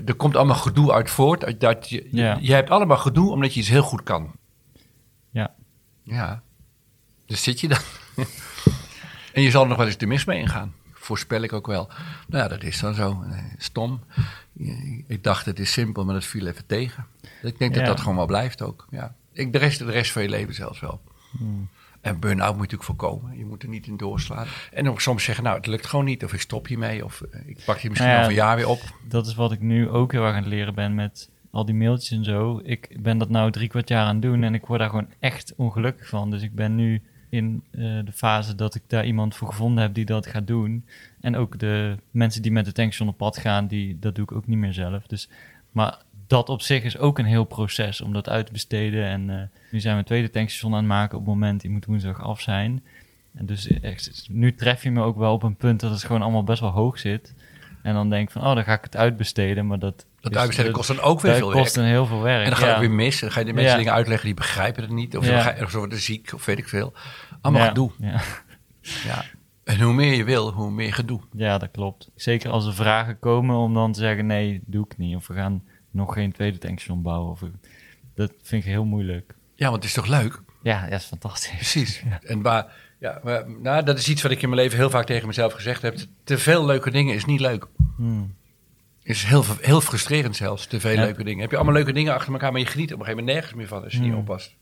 Er 0.05 0.15
komt 0.15 0.35
allemaal 0.35 0.55
gedoe 0.55 0.91
uit 0.91 1.09
voort. 1.09 1.59
Dat 1.59 1.89
je, 1.89 2.07
je 2.41 2.53
hebt 2.53 2.69
allemaal 2.69 2.97
gedoe 2.97 3.31
omdat 3.31 3.53
je 3.53 3.59
iets 3.59 3.69
heel 3.69 3.83
goed 3.83 4.03
kan. 4.03 4.31
Ja. 5.31 5.53
Ja. 6.03 6.41
Dus 7.31 7.43
zit 7.43 7.59
je 7.59 7.67
dan. 7.67 7.79
en 9.33 9.41
je 9.41 9.51
zal 9.51 9.61
er 9.61 9.67
nog 9.67 9.77
wel 9.77 9.85
eens 9.85 9.97
de 9.97 10.05
mis 10.05 10.25
mee 10.25 10.39
ingaan. 10.39 10.73
Voorspel 10.93 11.41
ik 11.41 11.53
ook 11.53 11.67
wel. 11.67 11.89
Nou 12.27 12.43
ja, 12.43 12.47
dat 12.49 12.63
is 12.63 12.79
dan 12.79 12.93
zo. 12.93 13.23
Stom. 13.57 14.01
Ik 15.07 15.23
dacht 15.23 15.45
het 15.45 15.59
is 15.59 15.71
simpel, 15.71 16.05
maar 16.05 16.13
dat 16.13 16.25
viel 16.25 16.47
even 16.47 16.65
tegen. 16.65 17.05
Ik 17.41 17.59
denk 17.59 17.73
dat 17.73 17.85
dat 17.85 17.99
gewoon 17.99 18.15
wel 18.15 18.25
blijft 18.25 18.61
ook. 18.61 18.87
Ja. 18.89 19.15
Ik, 19.33 19.53
de, 19.53 19.57
rest, 19.57 19.79
de 19.79 19.91
rest 19.91 20.11
van 20.11 20.21
je 20.21 20.29
leven 20.29 20.53
zelfs 20.53 20.79
wel. 20.79 21.01
Hmm. 21.37 21.69
En 22.01 22.19
burn-out 22.19 22.57
moet 22.57 22.69
je 22.69 22.75
natuurlijk 22.75 23.01
voorkomen. 23.01 23.37
Je 23.37 23.45
moet 23.45 23.63
er 23.63 23.69
niet 23.69 23.87
in 23.87 23.97
doorslaan. 23.97 24.47
En 24.71 24.89
ook 24.89 25.01
soms 25.01 25.23
zeggen, 25.23 25.43
nou, 25.43 25.57
het 25.57 25.67
lukt 25.67 25.85
gewoon 25.85 26.05
niet. 26.05 26.23
Of 26.23 26.33
ik 26.33 26.41
stop 26.41 26.67
hiermee. 26.67 27.05
Of 27.05 27.21
eh, 27.21 27.39
ik 27.45 27.61
pak 27.65 27.77
je 27.77 27.89
misschien 27.89 28.09
nou 28.09 28.21
over 28.21 28.31
een 28.31 28.43
jaar 28.43 28.55
weer 28.55 28.67
op. 28.67 28.81
Dat 29.07 29.27
is 29.27 29.35
wat 29.35 29.51
ik 29.51 29.59
nu 29.59 29.89
ook 29.89 30.11
heel 30.11 30.23
erg 30.23 30.35
aan 30.35 30.41
het 30.41 30.51
leren 30.51 30.75
ben 30.75 30.95
met 30.95 31.29
al 31.51 31.65
die 31.65 31.75
mailtjes 31.75 32.17
en 32.17 32.23
zo. 32.23 32.61
Ik 32.63 32.97
ben 33.01 33.17
dat 33.17 33.29
nou 33.29 33.51
drie 33.51 33.67
kwart 33.67 33.89
jaar 33.89 34.05
aan 34.05 34.13
het 34.13 34.21
doen 34.21 34.43
en 34.43 34.53
ik 34.53 34.65
word 34.65 34.79
daar 34.79 34.89
gewoon 34.89 35.09
echt 35.19 35.53
ongelukkig 35.55 36.07
van. 36.07 36.31
Dus 36.31 36.41
ik 36.41 36.55
ben 36.55 36.75
nu 36.75 37.01
in 37.31 37.63
uh, 37.71 37.99
de 38.05 38.11
fase 38.11 38.55
dat 38.55 38.75
ik 38.75 38.81
daar 38.87 39.05
iemand 39.05 39.35
voor 39.35 39.47
gevonden 39.47 39.83
heb 39.83 39.93
die 39.93 40.05
dat 40.05 40.27
gaat 40.27 40.47
doen. 40.47 40.85
En 41.21 41.35
ook 41.35 41.59
de 41.59 41.97
mensen 42.11 42.41
die 42.41 42.51
met 42.51 42.65
de 42.65 42.71
tankstation 42.71 43.09
op 43.09 43.17
pad 43.17 43.37
gaan, 43.37 43.67
die, 43.67 43.99
dat 43.99 44.15
doe 44.15 44.23
ik 44.23 44.31
ook 44.31 44.47
niet 44.47 44.57
meer 44.57 44.73
zelf. 44.73 45.07
Dus, 45.07 45.29
maar 45.71 45.97
dat 46.27 46.49
op 46.49 46.61
zich 46.61 46.83
is 46.83 46.97
ook 46.97 47.19
een 47.19 47.25
heel 47.25 47.43
proces 47.43 48.01
om 48.01 48.13
dat 48.13 48.29
uit 48.29 48.45
te 48.45 48.51
besteden. 48.51 49.05
En 49.05 49.29
uh, 49.29 49.41
nu 49.71 49.79
zijn 49.79 49.93
we 49.93 49.99
een 49.99 50.05
tweede 50.05 50.29
tankstation 50.29 50.71
aan 50.71 50.77
het 50.77 50.87
maken 50.87 51.17
op 51.17 51.25
het 51.25 51.33
moment, 51.33 51.61
die 51.61 51.69
moet 51.69 51.85
woensdag 51.85 52.21
af 52.21 52.41
zijn. 52.41 52.83
En 53.35 53.45
dus 53.45 53.71
nu 54.29 54.55
tref 54.55 54.83
je 54.83 54.91
me 54.91 55.01
ook 55.01 55.17
wel 55.17 55.33
op 55.33 55.43
een 55.43 55.55
punt 55.55 55.79
dat 55.79 55.91
het 55.91 56.03
gewoon 56.03 56.21
allemaal 56.21 56.43
best 56.43 56.61
wel 56.61 56.69
hoog 56.69 56.99
zit. 56.99 57.33
En 57.81 57.93
dan 57.93 58.09
denk 58.09 58.27
ik 58.27 58.31
van, 58.31 58.41
oh, 58.41 58.55
dan 58.55 58.63
ga 58.63 58.73
ik 58.73 58.83
het 58.83 58.97
uitbesteden, 58.97 59.67
maar 59.67 59.79
dat... 59.79 60.05
Dat 60.21 60.37
uitbesteden 60.37 60.71
kost 60.71 60.87
dan 60.87 60.99
ook 60.99 61.21
weer 61.21 61.35
veel 61.35 61.47
werk. 61.47 61.59
kost 61.61 61.75
dan 61.75 61.83
heel 61.83 62.05
veel 62.05 62.21
werk, 62.21 62.43
En 62.43 62.49
dan 62.49 62.59
ga 62.59 62.73
je 62.73 62.79
weer 62.79 62.91
mis. 62.91 63.19
Dan 63.19 63.31
ga 63.31 63.39
je 63.39 63.45
de 63.45 63.53
mensen 63.53 63.77
dingen 63.77 63.93
uitleggen 63.93 64.25
die 64.25 64.35
begrijpen 64.35 64.83
het 64.83 64.91
niet. 64.91 65.17
Of 65.17 65.25
ja. 65.25 65.31
dan 65.31 65.41
ga 65.41 65.49
je 65.49 65.55
ergens 65.55 65.73
worden 65.73 65.99
ziek, 65.99 66.33
of 66.33 66.45
weet 66.45 66.57
ik 66.57 66.69
veel. 66.69 66.93
Allemaal 67.41 67.67
gedoe. 67.67 67.91
Ja. 67.99 68.21
ja. 69.09 69.25
En 69.63 69.81
hoe 69.81 69.93
meer 69.93 70.13
je 70.13 70.23
wil, 70.23 70.51
hoe 70.51 70.71
meer 70.71 70.93
gedoe. 70.93 71.21
Ja, 71.31 71.57
dat 71.57 71.71
klopt. 71.71 72.09
Zeker 72.15 72.49
als 72.49 72.65
er 72.65 72.73
vragen 72.73 73.19
komen 73.19 73.55
om 73.55 73.73
dan 73.73 73.91
te 73.91 73.99
zeggen, 73.99 74.25
nee, 74.25 74.61
doe 74.65 74.85
ik 74.85 74.97
niet. 74.97 75.15
Of 75.15 75.27
we 75.27 75.33
gaan 75.33 75.63
nog 75.91 76.13
geen 76.13 76.31
tweede 76.31 76.57
tankstation 76.57 77.01
bouwen. 77.01 77.31
Of, 77.31 77.41
dat 78.15 78.31
vind 78.41 78.63
ik 78.63 78.69
heel 78.69 78.85
moeilijk. 78.85 79.35
Ja, 79.55 79.69
want 79.69 79.75
het 79.75 79.85
is 79.85 79.93
toch 79.93 80.07
leuk? 80.07 80.41
Ja, 80.63 80.81
dat 80.81 80.99
is 80.99 81.05
fantastisch. 81.05 81.55
Precies. 81.55 82.03
En 82.23 82.41
waar, 82.41 82.73
ja, 82.99 83.19
maar, 83.23 83.49
nou, 83.49 83.83
dat 83.83 83.97
is 83.97 84.09
iets 84.09 84.21
wat 84.21 84.31
ik 84.31 84.41
in 84.41 84.49
mijn 84.49 84.61
leven 84.61 84.77
heel 84.77 84.89
vaak 84.89 85.05
tegen 85.05 85.27
mezelf 85.27 85.53
gezegd 85.53 85.81
heb. 85.81 85.97
Te 86.23 86.37
veel 86.37 86.65
leuke 86.65 86.91
dingen 86.91 87.15
is 87.15 87.25
niet 87.25 87.39
leuk. 87.39 87.67
Hmm. 87.95 88.35
Is 89.03 89.23
heel, 89.23 89.43
heel 89.61 89.81
frustrerend 89.81 90.35
zelfs, 90.35 90.65
te 90.65 90.79
veel 90.79 90.95
leuke 90.95 91.23
dingen. 91.23 91.41
Heb 91.41 91.49
je 91.51 91.55
allemaal 91.55 91.73
leuke 91.73 91.93
dingen 91.93 92.13
achter 92.13 92.33
elkaar, 92.33 92.51
maar 92.51 92.61
je 92.61 92.67
geniet 92.67 92.93
op 92.93 92.99
een 92.99 93.05
gegeven 93.05 93.23
moment 93.23 93.37
nergens 93.37 93.59
meer 93.59 93.67
van 93.67 93.83
als 93.83 93.93
je 93.93 93.99
niet 93.99 94.09
hmm. 94.09 94.19
oppast. 94.19 94.55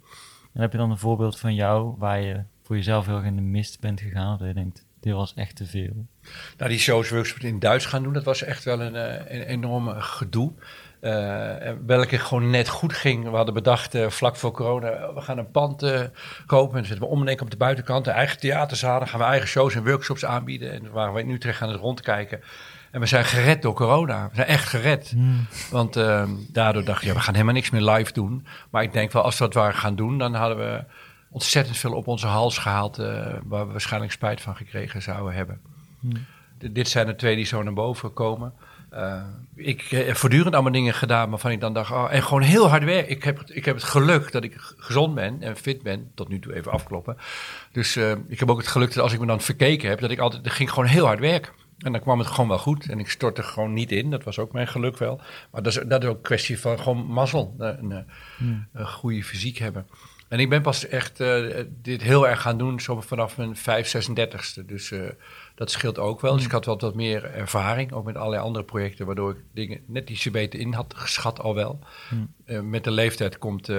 En 0.54 0.62
heb 0.62 0.72
je 0.72 0.78
dan 0.78 0.92
een 0.92 0.98
voorbeeld 0.98 1.40
van 1.40 1.56
jou 1.56 1.96
waar 1.98 2.22
je 2.22 2.44
voor 2.64 2.76
jezelf 2.76 3.06
heel 3.06 3.16
erg 3.16 3.26
in 3.26 3.36
de 3.36 3.42
mist 3.42 3.80
bent 3.80 4.02
gegaan? 4.02 4.40
Of 4.40 4.48
je 4.48 4.54
denkt, 4.54 4.86
dit 5.00 5.14
was 5.14 5.34
echt 5.34 5.56
te 5.56 5.66
veel. 5.66 6.06
Nou, 6.58 6.70
die 6.70 6.80
shows 6.80 7.10
workshops 7.10 7.44
in 7.44 7.60
Duits 7.60 7.86
gaan 7.86 8.04
doen, 8.04 8.14
dat 8.14 8.24
was 8.24 8.44
echt 8.44 8.64
wel 8.64 8.82
een, 8.82 8.96
eh, 8.96 9.40
een 9.40 9.46
enorm 9.46 9.88
gedoe. 9.90 10.52
Uh, 11.02 11.56
welke 11.86 12.18
gewoon 12.18 12.50
net 12.50 12.70
goed 12.70 12.94
ging. 12.94 13.30
We 13.30 13.36
hadden 13.36 13.54
bedacht 13.54 13.96
uh, 13.96 14.10
vlak 14.10 14.36
voor 14.36 14.52
corona, 14.52 15.14
we 15.14 15.22
gaan 15.22 15.38
een 15.38 15.52
pand 15.52 15.84
uh, 15.84 16.02
kopen. 16.46 16.70
En 16.70 16.78
dan 16.78 16.86
zetten 16.86 17.08
we 17.08 17.14
omdenken 17.14 17.46
op 17.46 17.52
de 17.52 17.58
buitenkant. 17.58 18.06
De 18.06 18.12
eigen 18.12 18.40
theaterzalen, 18.40 19.08
gaan 19.08 19.20
we 19.20 19.26
eigen 19.26 19.48
shows 19.48 19.76
en 19.76 19.86
workshops 19.86 20.26
aanbieden. 20.26 20.72
En 20.72 20.92
waar 20.92 21.14
we 21.14 21.22
nu 21.22 21.40
terecht 21.40 21.58
gaan 21.58 21.70
het 21.70 21.80
rondkijken. 21.80 22.42
En 22.92 23.00
we 23.00 23.06
zijn 23.06 23.26
gered 23.26 23.62
door 23.62 23.74
corona. 23.74 24.30
We 24.30 24.36
zijn 24.36 24.48
echt 24.48 24.68
gered. 24.68 25.10
Hmm. 25.10 25.46
Want 25.72 25.96
ehm, 25.96 26.30
daardoor 26.48 26.84
dacht 26.84 27.02
je, 27.02 27.08
ja, 27.08 27.14
we 27.14 27.20
gaan 27.20 27.34
helemaal 27.34 27.54
niks 27.54 27.70
meer 27.70 27.82
live 27.82 28.14
doen. 28.14 28.46
Maar 28.70 28.84
ik 28.84 28.94
denk 28.94 29.12
wel, 29.12 29.24
als 29.24 29.38
we 29.38 29.44
dat 29.44 29.54
waren 29.54 29.76
gaan 29.76 29.96
doen, 29.96 30.18
dan 30.18 30.34
hadden 30.34 30.58
we 30.58 30.84
ontzettend 31.30 31.78
veel 31.78 31.94
op 31.94 32.08
onze 32.08 32.28
hals 32.28 32.58
gehaald. 32.58 32.98
waar 33.44 33.68
we 33.68 33.72
waarschijnlijk 33.72 34.12
spijt 34.12 34.42
van 34.42 34.56
gekregen 34.56 35.02
zouden 35.02 35.34
hebben. 35.34 35.60
Hmm. 36.00 36.26
Dit 36.72 36.90
zijn 36.90 37.06
de 37.06 37.16
twee 37.16 37.36
die 37.36 37.46
zo 37.46 37.64
naar 37.64 37.74
boven 37.74 38.14
komen. 38.14 38.54
Uh, 38.94 39.24
ik 39.56 39.82
heb 39.82 40.16
voortdurend 40.16 40.54
allemaal 40.54 40.72
dingen 40.72 40.94
gedaan 40.94 41.30
waarvan 41.30 41.52
ik 41.52 41.60
dan 41.60 41.74
dacht, 41.74 41.92
oh, 41.92 42.08
en 42.12 42.24
gewoon 42.24 42.42
heel 42.42 42.70
hard 42.70 42.84
werken. 42.84 43.12
Ik 43.12 43.24
heb, 43.24 43.42
ik 43.46 43.66
heb 43.66 43.76
het 43.76 43.84
geluk 43.84 44.32
dat 44.32 44.44
ik 44.44 44.54
gezond 44.78 45.16
ben 45.16 45.42
en 45.42 45.56
fit 45.56 45.84
ben, 45.84 46.12
tot 46.16 46.28
nu 46.28 46.40
toe 46.40 46.56
even 46.56 46.72
afkloppen. 46.72 47.18
Dus 47.72 47.98
ik 48.28 48.40
heb 48.40 48.50
ook 48.50 48.58
het 48.58 48.68
geluk 48.68 48.94
dat 48.94 49.04
als 49.04 49.14
ik 49.14 49.20
me 49.20 49.26
dan 49.26 49.42
verkeken 49.42 49.90
heb, 49.90 50.00
dat 50.00 50.12
ik 50.12 50.20
altijd, 50.20 50.52
ging 50.52 50.70
gewoon 50.70 50.86
heel 50.86 51.06
hard 51.06 51.20
werken. 51.20 51.52
En 51.80 51.92
dan 51.92 52.02
kwam 52.02 52.20
het 52.20 52.28
gewoon 52.28 52.50
wel 52.50 52.60
goed 52.60 52.90
en 52.90 53.00
ik 53.00 53.10
stortte 53.10 53.44
gewoon 53.44 53.74
niet 53.74 53.92
in. 53.92 54.10
Dat 54.10 54.24
was 54.24 54.40
ook 54.40 54.52
mijn 54.52 54.68
geluk 54.68 54.98
wel. 54.98 55.22
Maar 55.52 55.64
dat 55.64 55.78
is, 55.78 55.84
dat 55.88 56.04
is 56.04 56.10
ook 56.10 56.16
een 56.16 56.22
kwestie 56.22 56.60
van 56.60 56.80
gewoon 56.80 57.06
mazzel, 57.06 57.56
een, 57.58 57.92
een, 57.92 58.06
hmm. 58.38 58.68
een 58.74 58.88
goede 58.88 59.24
fysiek 59.24 59.58
hebben. 59.58 59.88
En 60.30 60.40
ik 60.40 60.50
ben 60.50 60.62
pas 60.62 60.88
echt 60.88 61.20
uh, 61.20 61.56
dit 61.82 62.02
heel 62.02 62.28
erg 62.28 62.42
gaan 62.42 62.58
doen 62.58 62.80
zo 62.80 63.02
vanaf 63.02 63.38
mijn 63.38 63.56
5, 63.56 64.10
36ste. 64.10 64.66
Dus 64.66 64.92
uh, 64.92 65.10
dat 65.56 65.72
scheelt 65.72 66.00
ook 66.00 66.22
wel. 66.22 66.36
Dus 66.36 66.46
ik 66.46 66.52
had 66.52 66.66
wel 66.66 66.80
wat 66.80 66.96
meer 66.96 67.24
ervaring, 67.24 67.92
ook 67.92 68.06
met 68.06 68.16
allerlei 68.16 68.42
andere 68.44 68.66
projecten, 68.66 69.06
waardoor 69.06 69.32
ik 69.32 69.38
dingen 69.54 69.82
net 69.88 70.10
ietsje 70.10 70.32
beter 70.32 70.60
in 70.60 70.74
had 70.74 70.94
geschat 70.98 71.40
al 71.40 71.56
wel. 71.56 71.80
Uh, 72.46 72.60
met 72.60 72.84
de 72.84 72.92
leeftijd 72.92 73.38
komt, 73.38 73.72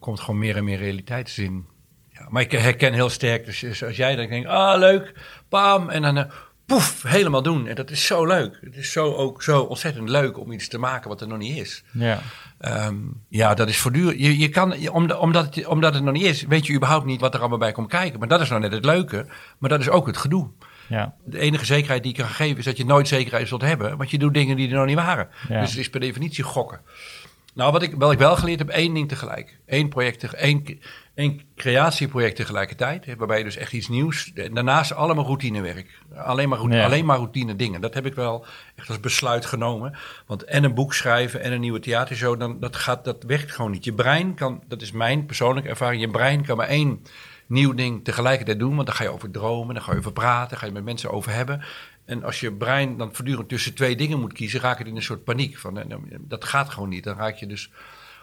komt 0.00 0.20
gewoon 0.20 0.40
meer 0.40 0.56
en 0.56 0.64
meer 0.64 0.78
realiteitszin. 0.78 1.66
Ja, 2.08 2.26
maar 2.28 2.42
ik 2.42 2.52
herken 2.52 2.92
heel 2.92 3.08
sterk, 3.08 3.44
dus 3.44 3.84
als 3.84 3.96
jij 3.96 4.16
dan 4.16 4.28
denkt, 4.28 4.48
ah 4.48 4.78
leuk, 4.78 5.12
pam, 5.48 5.88
en 5.88 6.02
dan 6.02 6.30
poef, 6.72 7.02
helemaal 7.02 7.42
doen. 7.42 7.66
En 7.66 7.74
dat 7.74 7.90
is 7.90 8.06
zo 8.06 8.26
leuk. 8.26 8.58
Het 8.60 8.76
is 8.76 8.92
zo, 8.92 9.14
ook 9.14 9.42
zo 9.42 9.62
ontzettend 9.62 10.08
leuk 10.08 10.38
om 10.38 10.52
iets 10.52 10.68
te 10.68 10.78
maken 10.78 11.08
wat 11.08 11.20
er 11.20 11.28
nog 11.28 11.38
niet 11.38 11.56
is. 11.56 11.84
Ja. 11.90 12.18
Um, 12.60 13.22
ja, 13.28 13.54
dat 13.54 13.68
is 13.68 13.78
voortdurend. 13.78 14.20
Je, 14.20 14.38
je 14.38 14.48
kan, 14.48 14.88
omdat, 15.18 15.54
het, 15.54 15.66
omdat 15.66 15.94
het 15.94 16.02
nog 16.02 16.14
niet 16.14 16.24
is, 16.24 16.42
weet 16.42 16.66
je 16.66 16.74
überhaupt 16.74 17.04
niet 17.04 17.20
wat 17.20 17.34
er 17.34 17.40
allemaal 17.40 17.58
bij 17.58 17.72
komt 17.72 17.88
kijken. 17.88 18.18
Maar 18.18 18.28
dat 18.28 18.40
is 18.40 18.48
nou 18.48 18.60
net 18.60 18.72
het 18.72 18.84
leuke. 18.84 19.26
Maar 19.58 19.70
dat 19.70 19.80
is 19.80 19.88
ook 19.88 20.06
het 20.06 20.16
gedoe. 20.16 20.50
Ja. 20.88 21.14
De 21.24 21.38
enige 21.38 21.64
zekerheid 21.64 22.02
die 22.02 22.12
ik 22.12 22.18
kan 22.18 22.28
geven 22.28 22.58
is 22.58 22.64
dat 22.64 22.76
je 22.76 22.84
nooit 22.84 23.08
zekerheid 23.08 23.48
zult 23.48 23.62
hebben. 23.62 23.96
Want 23.96 24.10
je 24.10 24.18
doet 24.18 24.34
dingen 24.34 24.56
die 24.56 24.68
er 24.68 24.74
nog 24.74 24.86
niet 24.86 24.96
waren. 24.96 25.28
Ja. 25.48 25.60
Dus 25.60 25.70
het 25.70 25.78
is 25.78 25.90
per 25.90 26.00
definitie 26.00 26.44
gokken. 26.44 26.80
Nou, 27.54 27.72
wat 27.72 27.82
ik, 27.82 27.94
wat 27.94 28.12
ik 28.12 28.18
wel 28.18 28.36
geleerd 28.36 28.58
heb, 28.58 28.68
één 28.68 28.94
ding 28.94 29.08
tegelijk. 29.08 29.58
Eén 29.66 29.88
project, 29.88 30.34
één, 30.34 30.80
één 31.14 31.40
creatieproject 31.56 32.36
tegelijkertijd. 32.36 33.16
Waarbij 33.16 33.38
je 33.38 33.44
dus 33.44 33.56
echt 33.56 33.72
iets 33.72 33.88
nieuws. 33.88 34.32
Daarnaast 34.34 34.92
allemaal 34.92 35.24
routinewerk. 35.24 35.98
Alleen 36.14 36.48
maar, 36.48 36.58
routine, 36.58 36.84
alleen 36.84 37.04
maar 37.04 37.16
routine 37.16 37.56
dingen. 37.56 37.80
Dat 37.80 37.94
heb 37.94 38.06
ik 38.06 38.14
wel 38.14 38.46
echt 38.74 38.88
als 38.88 39.00
besluit 39.00 39.46
genomen. 39.46 39.96
Want 40.26 40.44
en 40.44 40.64
een 40.64 40.74
boek 40.74 40.94
schrijven 40.94 41.42
en 41.42 41.52
een 41.52 41.60
nieuwe 41.60 41.80
theatershow, 41.80 42.40
dan, 42.40 42.60
dat, 42.60 42.76
gaat, 42.76 43.04
dat 43.04 43.22
werkt 43.22 43.52
gewoon 43.52 43.70
niet. 43.70 43.84
Je 43.84 43.92
brein 43.92 44.34
kan, 44.34 44.62
dat 44.68 44.82
is 44.82 44.92
mijn 44.92 45.26
persoonlijke 45.26 45.68
ervaring, 45.68 46.00
je 46.00 46.10
brein 46.10 46.44
kan 46.44 46.56
maar 46.56 46.68
één 46.68 47.02
nieuw 47.46 47.74
ding 47.74 48.04
tegelijkertijd 48.04 48.58
doen. 48.58 48.74
Want 48.74 48.86
dan 48.86 48.96
ga 48.96 49.02
je 49.02 49.12
over 49.12 49.30
dromen, 49.30 49.74
dan 49.74 49.84
ga 49.84 49.92
je 49.92 49.98
over 49.98 50.12
praten, 50.12 50.56
ga 50.56 50.66
je 50.66 50.72
met 50.72 50.84
mensen 50.84 51.10
over 51.10 51.32
hebben. 51.32 51.64
En 52.04 52.24
als 52.24 52.40
je 52.40 52.52
brein 52.52 52.96
dan 52.96 53.14
voortdurend 53.14 53.48
tussen 53.48 53.74
twee 53.74 53.96
dingen 53.96 54.20
moet 54.20 54.32
kiezen, 54.32 54.60
raak 54.60 54.78
je 54.78 54.84
in 54.84 54.96
een 54.96 55.02
soort 55.02 55.24
paniek. 55.24 55.58
Van, 55.58 55.78
eh, 55.78 55.86
nou, 55.86 56.02
dat 56.20 56.44
gaat 56.44 56.70
gewoon 56.70 56.88
niet. 56.88 57.04
Dan 57.04 57.16
raak 57.16 57.36
je 57.36 57.46
dus 57.46 57.70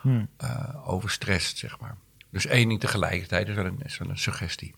hmm. 0.02 0.28
uh, 0.43 0.89
overstrest, 0.89 1.58
zeg 1.58 1.80
maar. 1.80 1.95
Dus 2.32 2.46
één 2.46 2.68
ding 2.68 2.80
tegelijkertijd 2.80 3.48
is 3.48 3.56
wel 3.56 3.65
een, 3.65 3.80
is 3.84 3.98
wel 3.98 4.10
een 4.10 4.18
suggestie. 4.18 4.74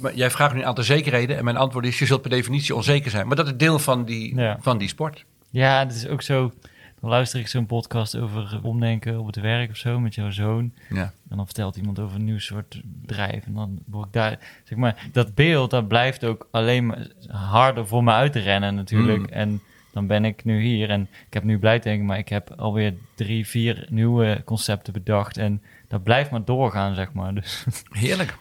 Maar 0.00 0.14
jij 0.14 0.30
vraagt 0.30 0.54
nu 0.54 0.60
een 0.60 0.66
aantal 0.66 0.84
zekerheden 0.84 1.36
en 1.36 1.44
mijn 1.44 1.56
antwoord 1.56 1.86
is: 1.86 1.98
je 1.98 2.06
zult 2.06 2.20
per 2.22 2.30
definitie 2.30 2.74
onzeker 2.74 3.10
zijn. 3.10 3.26
Maar 3.26 3.36
dat 3.36 3.46
is 3.46 3.56
deel 3.56 3.78
van 3.78 4.04
die, 4.04 4.40
van 4.60 4.78
die 4.78 4.88
sport. 4.88 5.24
Ja, 5.50 5.78
het 5.78 5.94
is 5.94 6.06
ook 6.06 6.22
zo. 6.22 6.52
Dan 7.00 7.10
luister 7.10 7.40
ik 7.40 7.48
zo'n 7.48 7.66
podcast 7.66 8.16
over 8.16 8.60
omdenken 8.62 9.18
op 9.18 9.26
het 9.26 9.36
werk 9.36 9.70
of 9.70 9.76
zo 9.76 10.00
met 10.00 10.14
jouw 10.14 10.30
zoon. 10.30 10.72
Ja. 10.88 11.12
En 11.28 11.36
dan 11.36 11.44
vertelt 11.44 11.76
iemand 11.76 11.98
over 11.98 12.16
een 12.16 12.24
nieuw 12.24 12.38
soort 12.38 12.80
bedrijf. 12.84 13.46
En 13.46 13.54
dan 13.54 13.78
word 13.86 14.06
ik 14.06 14.12
daar, 14.12 14.38
zeg 14.64 14.78
maar, 14.78 15.08
dat 15.12 15.34
beeld 15.34 15.70
dat 15.70 15.88
blijft 15.88 16.24
ook 16.24 16.48
alleen 16.50 16.86
maar 16.86 17.06
harder 17.28 17.86
voor 17.86 18.04
me 18.04 18.12
uit 18.12 18.32
te 18.32 18.38
rennen 18.38 18.74
natuurlijk. 18.74 19.18
Mm. 19.18 19.28
En 19.28 19.60
dan 19.92 20.06
ben 20.06 20.24
ik 20.24 20.44
nu 20.44 20.62
hier 20.62 20.90
en 20.90 21.08
ik 21.26 21.34
heb 21.34 21.42
nu 21.42 21.58
blij 21.58 21.78
denken, 21.78 22.06
maar 22.06 22.18
ik 22.18 22.28
heb 22.28 22.50
alweer 22.56 22.94
drie, 23.14 23.46
vier 23.46 23.86
nieuwe 23.90 24.42
concepten 24.44 24.92
bedacht. 24.92 25.36
En 25.36 25.62
dat 25.88 26.02
blijft 26.02 26.30
maar 26.30 26.44
doorgaan, 26.44 26.94
zeg 26.94 27.12
maar. 27.12 27.34
Dus. 27.34 27.64
Heerlijk. 27.90 28.34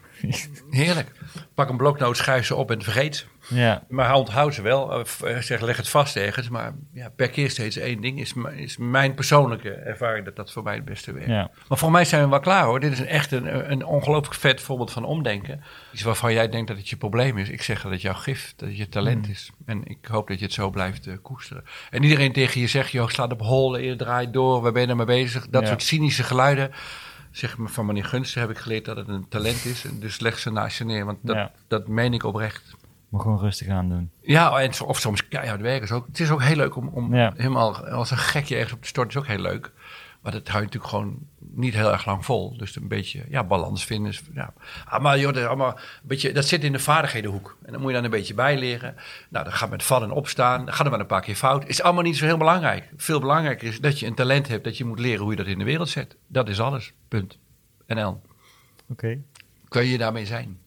Heerlijk. 0.69 1.11
Pak 1.53 1.69
een 1.69 1.77
bloknoot, 1.77 2.17
schrijf 2.17 2.45
ze 2.45 2.55
op 2.55 2.71
en 2.71 2.81
vergeet. 2.81 3.27
Ja, 3.49 3.83
Maar 3.89 4.13
onthoud 4.15 4.53
ze 4.53 4.61
wel. 4.61 4.81
Of, 4.81 5.21
eh, 5.21 5.37
Zeg, 5.37 5.61
leg 5.61 5.77
het 5.77 5.89
vast 5.89 6.15
ergens. 6.15 6.49
Maar 6.49 6.73
ja, 6.93 7.09
per 7.09 7.29
keer 7.29 7.49
steeds 7.49 7.77
één 7.77 8.01
ding 8.01 8.19
is, 8.19 8.33
is 8.55 8.77
mijn 8.77 9.13
persoonlijke 9.13 9.69
ervaring 9.71 10.25
dat 10.25 10.35
dat 10.35 10.51
voor 10.51 10.63
mij 10.63 10.75
het 10.75 10.85
beste 10.85 11.13
werkt. 11.13 11.29
ja. 11.29 11.49
Maar 11.67 11.77
voor 11.77 11.91
mij 11.91 12.05
zijn 12.05 12.23
we 12.23 12.29
wel 12.29 12.39
klaar 12.39 12.63
hoor. 12.65 12.79
Dit 12.79 12.91
is 12.91 12.99
een 12.99 13.07
echt 13.07 13.31
een, 13.31 13.71
een 13.71 13.85
ongelooflijk 13.85 14.35
vet 14.39 14.61
voorbeeld 14.61 14.91
van 14.91 15.05
omdenken. 15.05 15.63
Iets 15.93 16.01
waarvan 16.01 16.33
jij 16.33 16.49
denkt 16.49 16.67
dat 16.67 16.77
het 16.77 16.89
je 16.89 16.97
probleem 16.97 17.37
is. 17.37 17.49
Ik 17.49 17.61
zeg 17.61 17.81
dat 17.81 17.91
het 17.91 18.01
jouw 18.01 18.13
gift, 18.13 18.53
dat 18.57 18.67
het 18.69 18.77
je 18.77 18.89
talent 18.89 19.29
is. 19.29 19.51
En 19.65 19.81
ik 19.85 20.05
hoop 20.05 20.27
dat 20.27 20.39
je 20.39 20.45
het 20.45 20.53
zo 20.53 20.69
blijft 20.69 21.07
eh, 21.07 21.13
koesteren. 21.21 21.63
En 21.89 22.03
iedereen 22.03 22.33
tegen 22.33 22.61
je 22.61 22.67
zegt, 22.67 22.91
joh, 22.91 23.07
slaat 23.09 23.31
op 23.31 23.41
hol, 23.41 23.77
je 23.77 23.95
draait 23.95 24.33
door, 24.33 24.61
waar 24.61 24.71
ben 24.71 24.81
je 24.81 24.87
ermee 24.87 25.05
bezig? 25.05 25.47
Dat 25.49 25.61
Ja. 25.61 25.67
soort 25.67 25.83
cynische 25.83 26.23
geluiden. 26.23 26.71
Zeg 27.35 27.57
maar 27.57 27.69
van 27.69 27.85
meneer 27.85 28.05
Gunsten 28.05 28.41
heb 28.41 28.49
ik 28.49 28.57
geleerd 28.57 28.85
dat 28.85 28.97
het 28.97 29.07
een 29.07 29.27
talent 29.27 29.65
is. 29.65 29.85
En 29.85 29.99
dus 29.99 30.19
leg 30.19 30.39
ze 30.39 30.51
naast 30.51 30.77
je 30.77 30.83
neer, 30.85 31.05
want 31.05 31.17
dat, 31.21 31.35
Ja. 31.35 31.51
dat 31.67 31.87
meen 31.87 32.13
ik 32.13 32.23
oprecht. 32.23 32.75
Maar 33.09 33.21
gewoon 33.21 33.39
rustig 33.39 33.67
aan 33.67 33.89
doen. 33.89 34.09
Ja, 34.21 34.59
en, 34.59 34.71
of 34.85 34.99
soms 34.99 35.27
keihard 35.27 35.61
werken. 35.61 35.83
Is 35.83 35.91
ook, 35.91 36.05
het 36.07 36.19
is 36.19 36.29
ook 36.31 36.41
heel 36.41 36.55
leuk 36.55 36.75
om, 36.75 36.87
om 36.87 37.15
Ja. 37.15 37.33
helemaal 37.35 37.87
als 37.87 38.11
een 38.11 38.17
gekje 38.17 38.55
ergens 38.55 38.73
op 38.73 38.81
te 38.81 38.87
storten. 38.87 39.11
is 39.13 39.17
ook 39.17 39.27
heel 39.27 39.41
leuk. 39.41 39.71
Maar 40.25 40.33
dat 40.33 40.47
hou 40.47 40.59
je 40.59 40.65
natuurlijk 40.65 40.93
gewoon 40.93 41.17
niet 41.39 41.73
heel 41.73 41.91
erg 41.91 42.05
lang 42.05 42.25
vol. 42.25 42.57
Dus 42.57 42.75
een 42.75 42.87
beetje 42.87 43.25
ja, 43.29 43.43
balans 43.43 43.85
vinden. 43.85 44.11
Is, 44.11 44.21
ja. 44.33 44.53
Ah, 44.85 45.01
maar 45.01 45.19
joh, 45.19 45.33
dat, 45.33 45.41
is 45.41 45.47
allemaal 45.47 45.71
een 45.77 46.07
beetje, 46.07 46.31
dat 46.31 46.45
zit 46.45 46.63
in 46.63 46.71
de 46.71 46.79
vaardighedenhoek. 46.79 47.57
En 47.65 47.71
dan 47.71 47.81
moet 47.81 47.89
je 47.89 47.95
dan 47.95 48.03
een 48.03 48.09
beetje 48.09 48.33
bijleren. 48.33 48.95
Nou, 49.29 49.43
dan 49.43 49.53
gaat 49.53 49.69
met 49.69 49.83
vallen 49.83 50.09
en 50.09 50.15
opstaan. 50.15 50.65
Dan 50.65 50.73
gaat 50.73 50.85
er 50.85 50.91
wel 50.91 50.99
een 50.99 51.05
paar 51.05 51.21
keer 51.21 51.35
fout. 51.35 51.67
Is 51.67 51.81
allemaal 51.81 52.03
niet 52.03 52.17
zo 52.17 52.25
heel 52.25 52.37
belangrijk. 52.37 52.91
Veel 52.95 53.19
belangrijker 53.19 53.67
is 53.67 53.79
dat 53.79 53.99
je 53.99 54.05
een 54.05 54.15
talent 54.15 54.47
hebt. 54.47 54.63
Dat 54.63 54.77
je 54.77 54.85
moet 54.85 54.99
leren 54.99 55.21
hoe 55.21 55.31
je 55.31 55.37
dat 55.37 55.45
in 55.45 55.57
de 55.59 55.63
wereld 55.63 55.89
zet. 55.89 56.15
Dat 56.27 56.49
is 56.49 56.59
alles. 56.59 56.93
Punt. 57.07 57.37
NL. 57.87 58.21
Oké. 58.89 59.21
Kun 59.67 59.85
je 59.85 59.97
daarmee 59.97 60.25
zijn? 60.25 60.59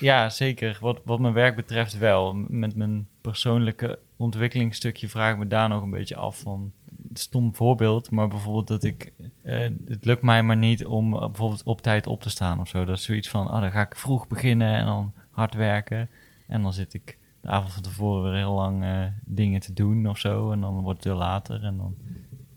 Ja, 0.00 0.28
zeker. 0.28 0.78
Wat, 0.80 1.00
wat 1.04 1.18
mijn 1.18 1.34
werk 1.34 1.56
betreft 1.56 1.98
wel. 1.98 2.34
Met 2.48 2.76
mijn 2.76 3.08
persoonlijke 3.20 3.98
ontwikkelingsstukje 4.16 5.08
vraag 5.08 5.32
ik 5.32 5.38
me 5.38 5.46
daar 5.46 5.68
nog 5.68 5.82
een 5.82 5.90
beetje 5.90 6.16
af 6.16 6.38
van. 6.38 6.72
Stom 7.12 7.54
voorbeeld, 7.54 8.10
maar 8.10 8.28
bijvoorbeeld 8.28 8.68
dat 8.68 8.84
ik... 8.84 9.12
eh, 9.42 9.68
het 9.88 10.04
lukt 10.04 10.22
mij 10.22 10.42
maar 10.42 10.56
niet 10.56 10.86
om 10.86 11.14
eh, 11.14 11.20
bijvoorbeeld 11.20 11.62
op 11.62 11.80
tijd 11.80 12.06
op 12.06 12.22
te 12.22 12.30
staan 12.30 12.60
of 12.60 12.68
zo. 12.68 12.84
Dat 12.84 12.96
is 12.96 13.04
zoiets 13.04 13.28
van, 13.28 13.48
ah, 13.48 13.60
dan 13.60 13.70
ga 13.70 13.80
ik 13.80 13.96
vroeg 13.96 14.26
beginnen 14.28 14.74
en 14.74 14.86
dan 14.86 15.12
hard 15.30 15.54
werken. 15.54 16.08
En 16.46 16.62
dan 16.62 16.72
zit 16.72 16.94
ik 16.94 17.18
de 17.40 17.48
avond 17.48 17.72
van 17.72 17.82
tevoren 17.82 18.22
weer 18.22 18.40
heel 18.40 18.52
lang 18.54 18.82
eh, 18.84 19.02
dingen 19.24 19.60
te 19.60 19.72
doen 19.72 20.06
of 20.08 20.18
zo. 20.18 20.52
En 20.52 20.60
dan 20.60 20.80
wordt 20.80 20.98
het 21.04 21.12
weer 21.12 21.22
later 21.22 21.64
en 21.64 21.76
dan... 21.76 21.94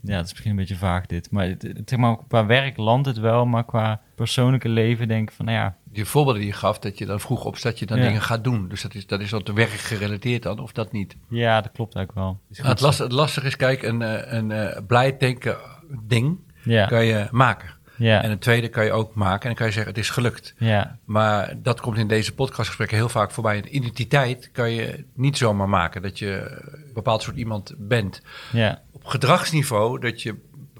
Ja, 0.00 0.16
het 0.16 0.24
is 0.26 0.30
misschien 0.30 0.50
een 0.50 0.56
beetje 0.56 0.76
vaag 0.76 1.06
dit. 1.06 1.30
Maar, 1.30 1.46
het- 1.46 1.82
zeg 1.84 1.98
maar 1.98 2.16
qua 2.28 2.46
werk 2.46 2.76
landt 2.76 3.06
het 3.06 3.18
wel, 3.18 3.46
maar 3.46 3.64
qua 3.64 4.00
persoonlijke 4.14 4.68
leven 4.68 5.08
denk 5.08 5.28
ik 5.30 5.34
van, 5.36 5.44
nou 5.44 5.56
ja... 5.58 5.76
Die 5.94 6.04
voorbeelden 6.04 6.42
die 6.42 6.50
je 6.50 6.56
gaf, 6.56 6.78
dat 6.78 6.98
je 6.98 7.06
dan 7.06 7.20
vroeg 7.20 7.44
opstaat, 7.44 7.70
dat 7.70 7.80
je 7.80 7.86
dan 7.86 7.98
Ja. 7.98 8.04
dingen 8.06 8.22
gaat 8.22 8.44
doen. 8.44 8.68
Dus 8.68 8.82
dat 8.82 8.94
is, 8.94 9.06
dat 9.06 9.20
is 9.20 9.30
wat 9.30 9.48
werk 9.48 9.68
gerelateerd 9.70 10.42
dan, 10.42 10.58
of 10.58 10.72
dat 10.72 10.92
niet? 10.92 11.16
Ja, 11.28 11.60
dat 11.60 11.72
klopt 11.72 11.94
eigenlijk 11.94 12.26
wel. 12.26 12.38
Nou, 12.48 12.68
het, 12.68 12.78
goed 12.78 12.80
last, 12.80 12.98
het 12.98 13.12
lastige 13.12 13.46
is, 13.46 13.56
kijk, 13.56 13.82
een, 13.82 14.02
eh, 14.02 14.32
een 14.32 14.50
eh, 14.50 14.80
blij 14.86 15.16
denken 15.16 15.56
ding 16.06 16.38
Ja, 16.62 16.86
kan 16.86 17.04
je 17.04 17.28
maken. 17.30 17.68
ja, 17.96 18.22
En 18.22 18.30
een 18.30 18.38
tweede 18.38 18.68
kan 18.68 18.84
je 18.84 18.92
ook 18.92 19.14
maken 19.14 19.40
en 19.40 19.46
dan 19.48 19.54
kan 19.54 19.66
je 19.66 19.72
zeggen, 19.72 19.92
het 19.92 20.00
is 20.02 20.10
gelukt. 20.10 20.54
ja, 20.58 20.98
Maar 21.04 21.54
dat 21.62 21.80
komt 21.80 21.98
in 21.98 22.08
deze 22.08 22.34
podcastgesprekken 22.34 22.96
heel 22.96 23.08
vaak 23.08 23.30
voorbij. 23.30 23.56
Een 23.58 23.76
identiteit 23.76 24.50
kan 24.52 24.70
je 24.70 25.04
niet 25.14 25.36
zomaar 25.36 25.68
maken, 25.68 26.02
dat 26.02 26.18
je 26.18 26.60
een 26.70 26.92
bepaald 26.94 27.22
soort 27.22 27.36
iemand 27.36 27.74
bent. 27.78 28.22
ja, 28.52 28.82
Op 28.92 29.04
gedragsniveau, 29.04 30.00
dat 30.00 30.22
je 30.22 30.34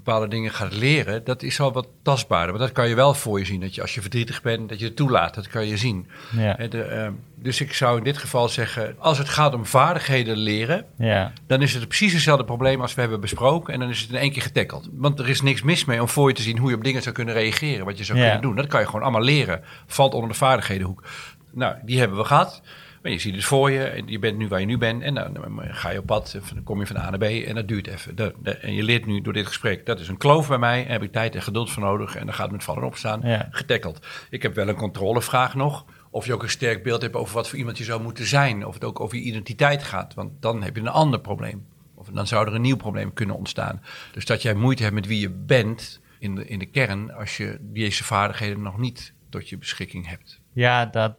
bepaalde 0.05 0.27
dingen 0.27 0.51
gaat 0.51 0.73
leren, 0.73 1.23
dat 1.23 1.43
is 1.43 1.59
al 1.59 1.71
wat 1.73 1.87
tastbaarder. 2.03 2.49
Maar 2.55 2.65
dat 2.65 2.71
kan 2.71 2.89
je 2.89 2.95
wel 2.95 3.13
voor 3.13 3.39
je 3.39 3.45
zien. 3.45 3.59
Dat 3.59 3.75
je 3.75 3.81
als 3.81 3.93
je 3.95 4.01
verdrietig 4.01 4.41
bent, 4.41 4.69
dat 4.69 4.79
je 4.79 4.85
het 4.85 4.95
toelaat. 4.95 5.35
Dat 5.35 5.47
kan 5.47 5.67
je 5.67 5.77
zien. 5.77 6.07
ja, 6.37 6.53
de, 6.69 6.81
eh, 6.81 7.07
dus 7.35 7.61
ik 7.61 7.73
zou 7.73 7.97
in 7.97 8.03
dit 8.03 8.17
geval 8.17 8.49
zeggen, 8.49 8.95
als 8.99 9.17
het 9.17 9.29
gaat 9.29 9.53
om 9.53 9.65
vaardigheden 9.65 10.37
leren, 10.37 10.85
ja, 10.97 11.31
dan 11.47 11.61
is 11.61 11.73
het 11.73 11.87
precies 11.87 12.13
hetzelfde 12.13 12.45
probleem 12.45 12.81
als 12.81 12.93
we 12.93 13.01
hebben 13.01 13.19
besproken. 13.19 13.73
En 13.73 13.79
dan 13.79 13.89
is 13.89 14.01
het 14.01 14.09
in 14.09 14.15
één 14.15 14.31
keer 14.31 14.41
getackeld. 14.41 14.89
Want 14.91 15.19
er 15.19 15.29
is 15.29 15.41
niks 15.41 15.61
mis 15.61 15.85
mee 15.85 16.01
om 16.01 16.07
voor 16.07 16.27
je 16.29 16.35
te 16.35 16.41
zien 16.41 16.57
hoe 16.57 16.69
je 16.69 16.75
op 16.75 16.83
dingen 16.83 17.01
zou 17.01 17.15
kunnen 17.15 17.33
reageren. 17.33 17.85
Wat 17.85 17.97
je 17.97 18.03
zou 18.03 18.17
Ja. 18.17 18.23
kunnen 18.23 18.41
doen. 18.41 18.55
Dat 18.55 18.67
kan 18.67 18.79
je 18.79 18.85
gewoon 18.85 19.01
allemaal 19.01 19.21
leren. 19.21 19.61
Valt 19.87 20.13
onder 20.13 20.29
de 20.29 20.35
vaardighedenhoek. 20.35 21.03
Nou, 21.51 21.75
die 21.83 21.99
hebben 21.99 22.17
we 22.17 22.23
gehad. 22.23 22.61
Maar 23.05 23.13
je 23.13 23.19
ziet 23.19 23.35
het 23.35 23.43
voor 23.43 23.71
je. 23.71 23.83
En 23.83 24.07
je 24.07 24.19
bent 24.19 24.37
nu 24.37 24.47
waar 24.47 24.59
je 24.59 24.65
nu 24.65 24.77
bent. 24.77 25.01
En 25.01 25.13
dan, 25.13 25.33
dan 25.33 25.59
ga 25.63 25.89
je 25.89 25.99
op 25.99 26.05
pad. 26.05 26.33
en 26.33 26.41
Dan 26.55 26.63
kom 26.63 26.79
je 26.79 26.85
van 26.87 26.97
A 26.97 27.09
naar 27.09 27.19
B. 27.19 27.23
En 27.23 27.55
dat 27.55 27.67
duurt 27.67 27.87
even. 27.87 28.15
Dat- 28.15 28.33
dat- 28.37 28.55
en 28.57 28.73
je 28.73 28.83
leert 28.83 29.05
nu 29.05 29.21
door 29.21 29.33
dit 29.33 29.47
gesprek. 29.47 29.85
Dat 29.85 29.99
is 29.99 30.07
een 30.07 30.17
kloof 30.17 30.47
bij 30.47 30.57
mij. 30.57 30.81
Daar 30.83 30.91
heb 30.91 31.03
ik 31.03 31.11
tijd 31.11 31.35
en 31.35 31.41
geduld 31.41 31.71
voor 31.71 31.83
nodig. 31.83 32.15
En 32.15 32.25
dan 32.25 32.33
gaat 32.33 32.43
het 32.43 32.51
met 32.51 32.63
vallen 32.63 32.81
en 32.81 32.87
opstaan. 32.87 33.21
Ja. 33.23 33.47
Getackeld. 33.51 34.05
Ik 34.29 34.41
heb 34.41 34.55
wel 34.55 34.67
een 34.67 34.75
controlevraag 34.75 35.55
nog. 35.55 35.85
Of 36.09 36.25
je 36.25 36.33
ook 36.33 36.43
een 36.43 36.49
sterk 36.49 36.83
beeld 36.83 37.01
hebt 37.01 37.15
over 37.15 37.33
wat 37.35 37.49
voor 37.49 37.57
iemand 37.57 37.77
je 37.77 37.83
zou 37.83 38.01
moeten 38.01 38.25
zijn. 38.25 38.65
Of 38.65 38.73
het 38.73 38.83
ook 38.83 38.99
over 38.99 39.17
je 39.17 39.23
identiteit 39.23 39.83
gaat. 39.83 40.13
Want 40.13 40.31
dan 40.41 40.63
heb 40.63 40.75
je 40.75 40.81
een 40.81 40.87
ander 40.87 41.19
probleem. 41.19 41.65
Of 41.95 42.07
dan 42.07 42.27
zou 42.27 42.47
er 42.47 42.53
een 42.55 42.61
nieuw 42.61 42.75
probleem 42.75 43.13
kunnen 43.13 43.35
ontstaan. 43.35 43.81
Dus 44.11 44.25
dat 44.25 44.41
jij 44.41 44.53
moeite 44.53 44.83
hebt 44.83 44.95
met 44.95 45.07
wie 45.07 45.19
je 45.19 45.29
bent 45.29 46.01
in 46.19 46.35
de, 46.35 46.47
in 46.47 46.59
de 46.59 46.65
kern. 46.65 47.13
als 47.13 47.37
je 47.37 47.57
deze 47.61 48.03
vaardigheden 48.03 48.61
nog 48.61 48.77
niet 48.77 49.13
tot 49.29 49.49
je 49.49 49.57
beschikking 49.57 50.07
hebt. 50.07 50.43
Ja, 50.55 50.85
dat, 50.85 51.13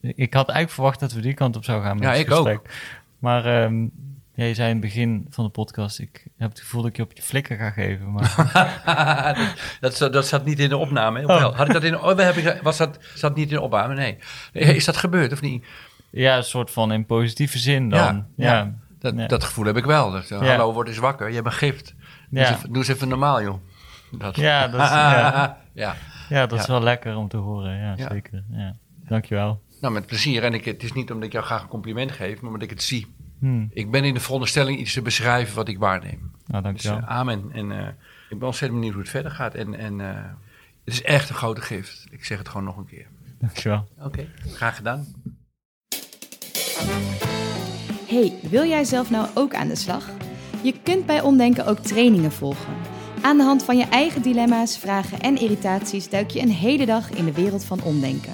ik 0.00 0.34
had 0.34 0.48
eigenlijk 0.48 0.70
verwacht 0.70 1.00
dat 1.00 1.12
we 1.12 1.20
die 1.20 1.34
kant 1.34 1.56
op 1.56 1.64
zouden 1.64 1.86
gaan 1.88 1.96
met 1.98 2.04
Ja, 2.08 2.14
ik 2.14 2.30
ook. 2.30 2.46
gesprek. 2.46 2.94
Maar 3.18 3.44
ehm, 3.62 3.82
ja, 4.34 4.44
je 4.44 4.54
zei 4.54 4.68
in 4.68 4.76
het 4.76 4.84
begin 4.84 5.26
van 5.30 5.44
de 5.44 5.50
podcast, 5.50 5.98
ik 5.98 6.26
heb 6.36 6.48
het 6.50 6.60
gevoel 6.60 6.82
dat 6.82 6.90
ik 6.90 6.96
je 6.96 7.02
op 7.02 7.12
je 7.14 7.22
flikker 7.22 7.56
ga 7.56 7.70
geven. 7.70 8.12
Maar 8.12 8.34
dat, 9.80 9.98
dat, 9.98 10.12
dat 10.12 10.26
zat 10.26 10.44
niet 10.44 10.58
in 10.58 10.68
de 10.68 10.76
opname. 10.76 11.18
hè? 11.20 11.24
Oh. 11.24 11.56
Had 11.56 11.66
ik 11.66 11.72
dat 11.72 11.82
in? 11.84 11.98
Oh, 12.00 12.14
we 12.16 12.22
hebben, 12.22 12.58
was 12.62 12.76
dat 12.76 12.98
zat 13.14 13.34
niet 13.36 13.48
in 13.48 13.54
de 13.54 13.60
opname? 13.60 13.94
Nee. 13.94 14.18
Is 14.52 14.84
dat 14.84 14.96
gebeurd 14.96 15.32
of 15.32 15.40
niet? 15.40 15.64
ja, 16.10 16.36
een 16.36 16.44
soort 16.44 16.70
van 16.70 16.92
in 16.92 17.06
positieve 17.06 17.58
zin 17.58 17.88
dan. 17.88 18.00
Ja, 18.00 18.26
Ja, 18.36 18.52
ja. 18.56 18.74
Dat, 18.98 19.14
Ja. 19.16 19.26
dat 19.26 19.44
gevoel 19.44 19.64
heb 19.64 19.76
ik 19.76 19.84
wel. 19.84 20.10
Dat, 20.10 20.30
eh. 20.30 20.38
Hallo, 20.38 20.72
word 20.72 20.88
eens 20.88 20.98
wakker. 20.98 21.28
Je 21.28 21.34
hebt 21.34 21.46
een 21.46 21.52
gift. 21.52 21.94
Doe, 22.30 22.40
eens 22.40 22.50
even, 22.50 22.68
doe 22.68 22.76
eens 22.76 22.88
even 22.88 23.08
normaal, 23.08 23.42
joh. 23.42 23.58
Dat. 24.10 24.36
Ja, 24.36 24.68
dat 24.68 24.80
is- 24.80 24.88
ja. 25.20 25.58
ja. 25.72 25.94
ja, 26.28 26.46
dat 26.46 26.58
is 26.60 26.66
wel 26.66 26.82
lekker 26.82 27.16
om 27.16 27.28
te 27.28 27.36
horen. 27.36 27.76
Ja, 27.78 27.94
Ja. 27.96 28.08
zeker. 28.10 28.44
Ja. 28.50 28.76
Dankjewel. 29.12 29.62
Nou, 29.80 29.94
met 29.94 30.06
plezier. 30.06 30.44
En 30.44 30.54
ik, 30.54 30.64
het 30.64 30.82
is 30.82 30.92
niet 30.92 31.10
omdat 31.10 31.26
ik 31.26 31.32
jou 31.32 31.44
graag 31.44 31.62
een 31.62 31.68
compliment 31.68 32.12
geef, 32.12 32.40
maar 32.40 32.46
omdat 32.50 32.62
ik 32.62 32.70
het 32.70 32.82
zie. 32.82 33.06
Hm. 33.38 33.66
Ik 33.70 33.90
ben 33.90 34.04
in 34.04 34.14
de 34.14 34.20
veronderstelling 34.20 34.78
iets 34.78 34.92
te 34.92 35.02
beschrijven 35.02 35.54
wat 35.56 35.68
ik 35.68 35.78
waarneem. 35.78 36.30
Nou, 36.46 36.62
Dus 36.62 36.82
dankjewel. 36.82 36.98
eh, 36.98 37.16
amen. 37.16 37.50
En 37.52 37.72
eh, 37.72 37.88
ik 38.30 38.38
ben 38.38 38.46
ontzettend 38.46 38.72
benieuwd 38.80 38.92
hoe 38.92 39.02
het 39.02 39.10
verder 39.10 39.30
gaat. 39.30 39.54
En, 39.54 39.74
en 39.74 40.00
eh, 40.00 40.14
het 40.84 40.94
is 40.94 41.02
echt 41.02 41.28
een 41.28 41.34
grote 41.34 41.60
gift. 41.60 42.06
Ik 42.10 42.24
zeg 42.24 42.38
het 42.38 42.48
gewoon 42.48 42.64
nog 42.66 42.76
een 42.76 42.86
keer. 42.86 43.06
dankjewel. 43.38 43.88
Oké, 44.04 44.28
graag 44.46 44.76
gedaan. 44.76 45.06
Hey, 48.06 48.32
wil 48.50 48.64
jij 48.64 48.84
zelf 48.84 49.10
nou 49.10 49.28
ook 49.34 49.54
aan 49.54 49.68
de 49.68 49.76
slag? 49.76 50.08
Je 50.62 50.74
kunt 50.82 51.06
bij 51.06 51.20
Omdenken 51.20 51.66
ook 51.66 51.78
trainingen 51.78 52.32
volgen. 52.32 52.74
Aan 53.22 53.36
de 53.36 53.42
hand 53.44 53.64
van 53.64 53.76
je 53.76 53.84
eigen 53.84 54.22
dilemma's, 54.22 54.78
vragen 54.78 55.20
en 55.20 55.36
irritaties 55.40 56.08
duik 56.10 56.30
je 56.30 56.40
een 56.40 56.50
hele 56.50 56.86
dag 56.86 57.10
in 57.10 57.24
de 57.24 57.32
wereld 57.32 57.64
van 57.64 57.82
omdenken. 57.82 58.32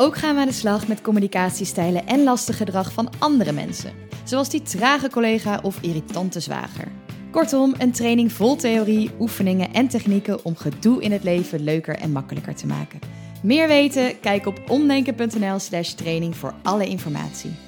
Ook 0.00 0.16
gaan 0.16 0.34
we 0.34 0.40
aan 0.40 0.46
de 0.46 0.52
slag 0.52 0.88
met 0.88 1.00
communicatiestijlen 1.00 2.06
en 2.06 2.22
lastig 2.22 2.56
gedrag 2.56 2.92
van 2.92 3.10
andere 3.18 3.52
mensen, 3.52 3.92
zoals 4.24 4.48
die 4.48 4.62
trage 4.62 5.10
collega 5.10 5.60
of 5.62 5.78
irritante 5.80 6.40
zwager. 6.40 6.88
Kortom, 7.30 7.74
een 7.78 7.92
training 7.92 8.32
vol 8.32 8.56
theorie, 8.56 9.10
oefeningen 9.18 9.72
en 9.72 9.88
technieken 9.88 10.44
om 10.44 10.56
gedoe 10.56 11.02
in 11.02 11.12
het 11.12 11.22
leven 11.22 11.60
leuker 11.60 11.96
en 11.96 12.12
makkelijker 12.12 12.54
te 12.54 12.66
maken. 12.66 12.98
Meer 13.42 13.68
weten? 13.68 14.20
Kijk 14.20 14.46
op 14.46 14.60
omdenken.nl/slash 14.68 15.92
training 15.92 16.36
voor 16.36 16.54
alle 16.62 16.86
informatie. 16.86 17.67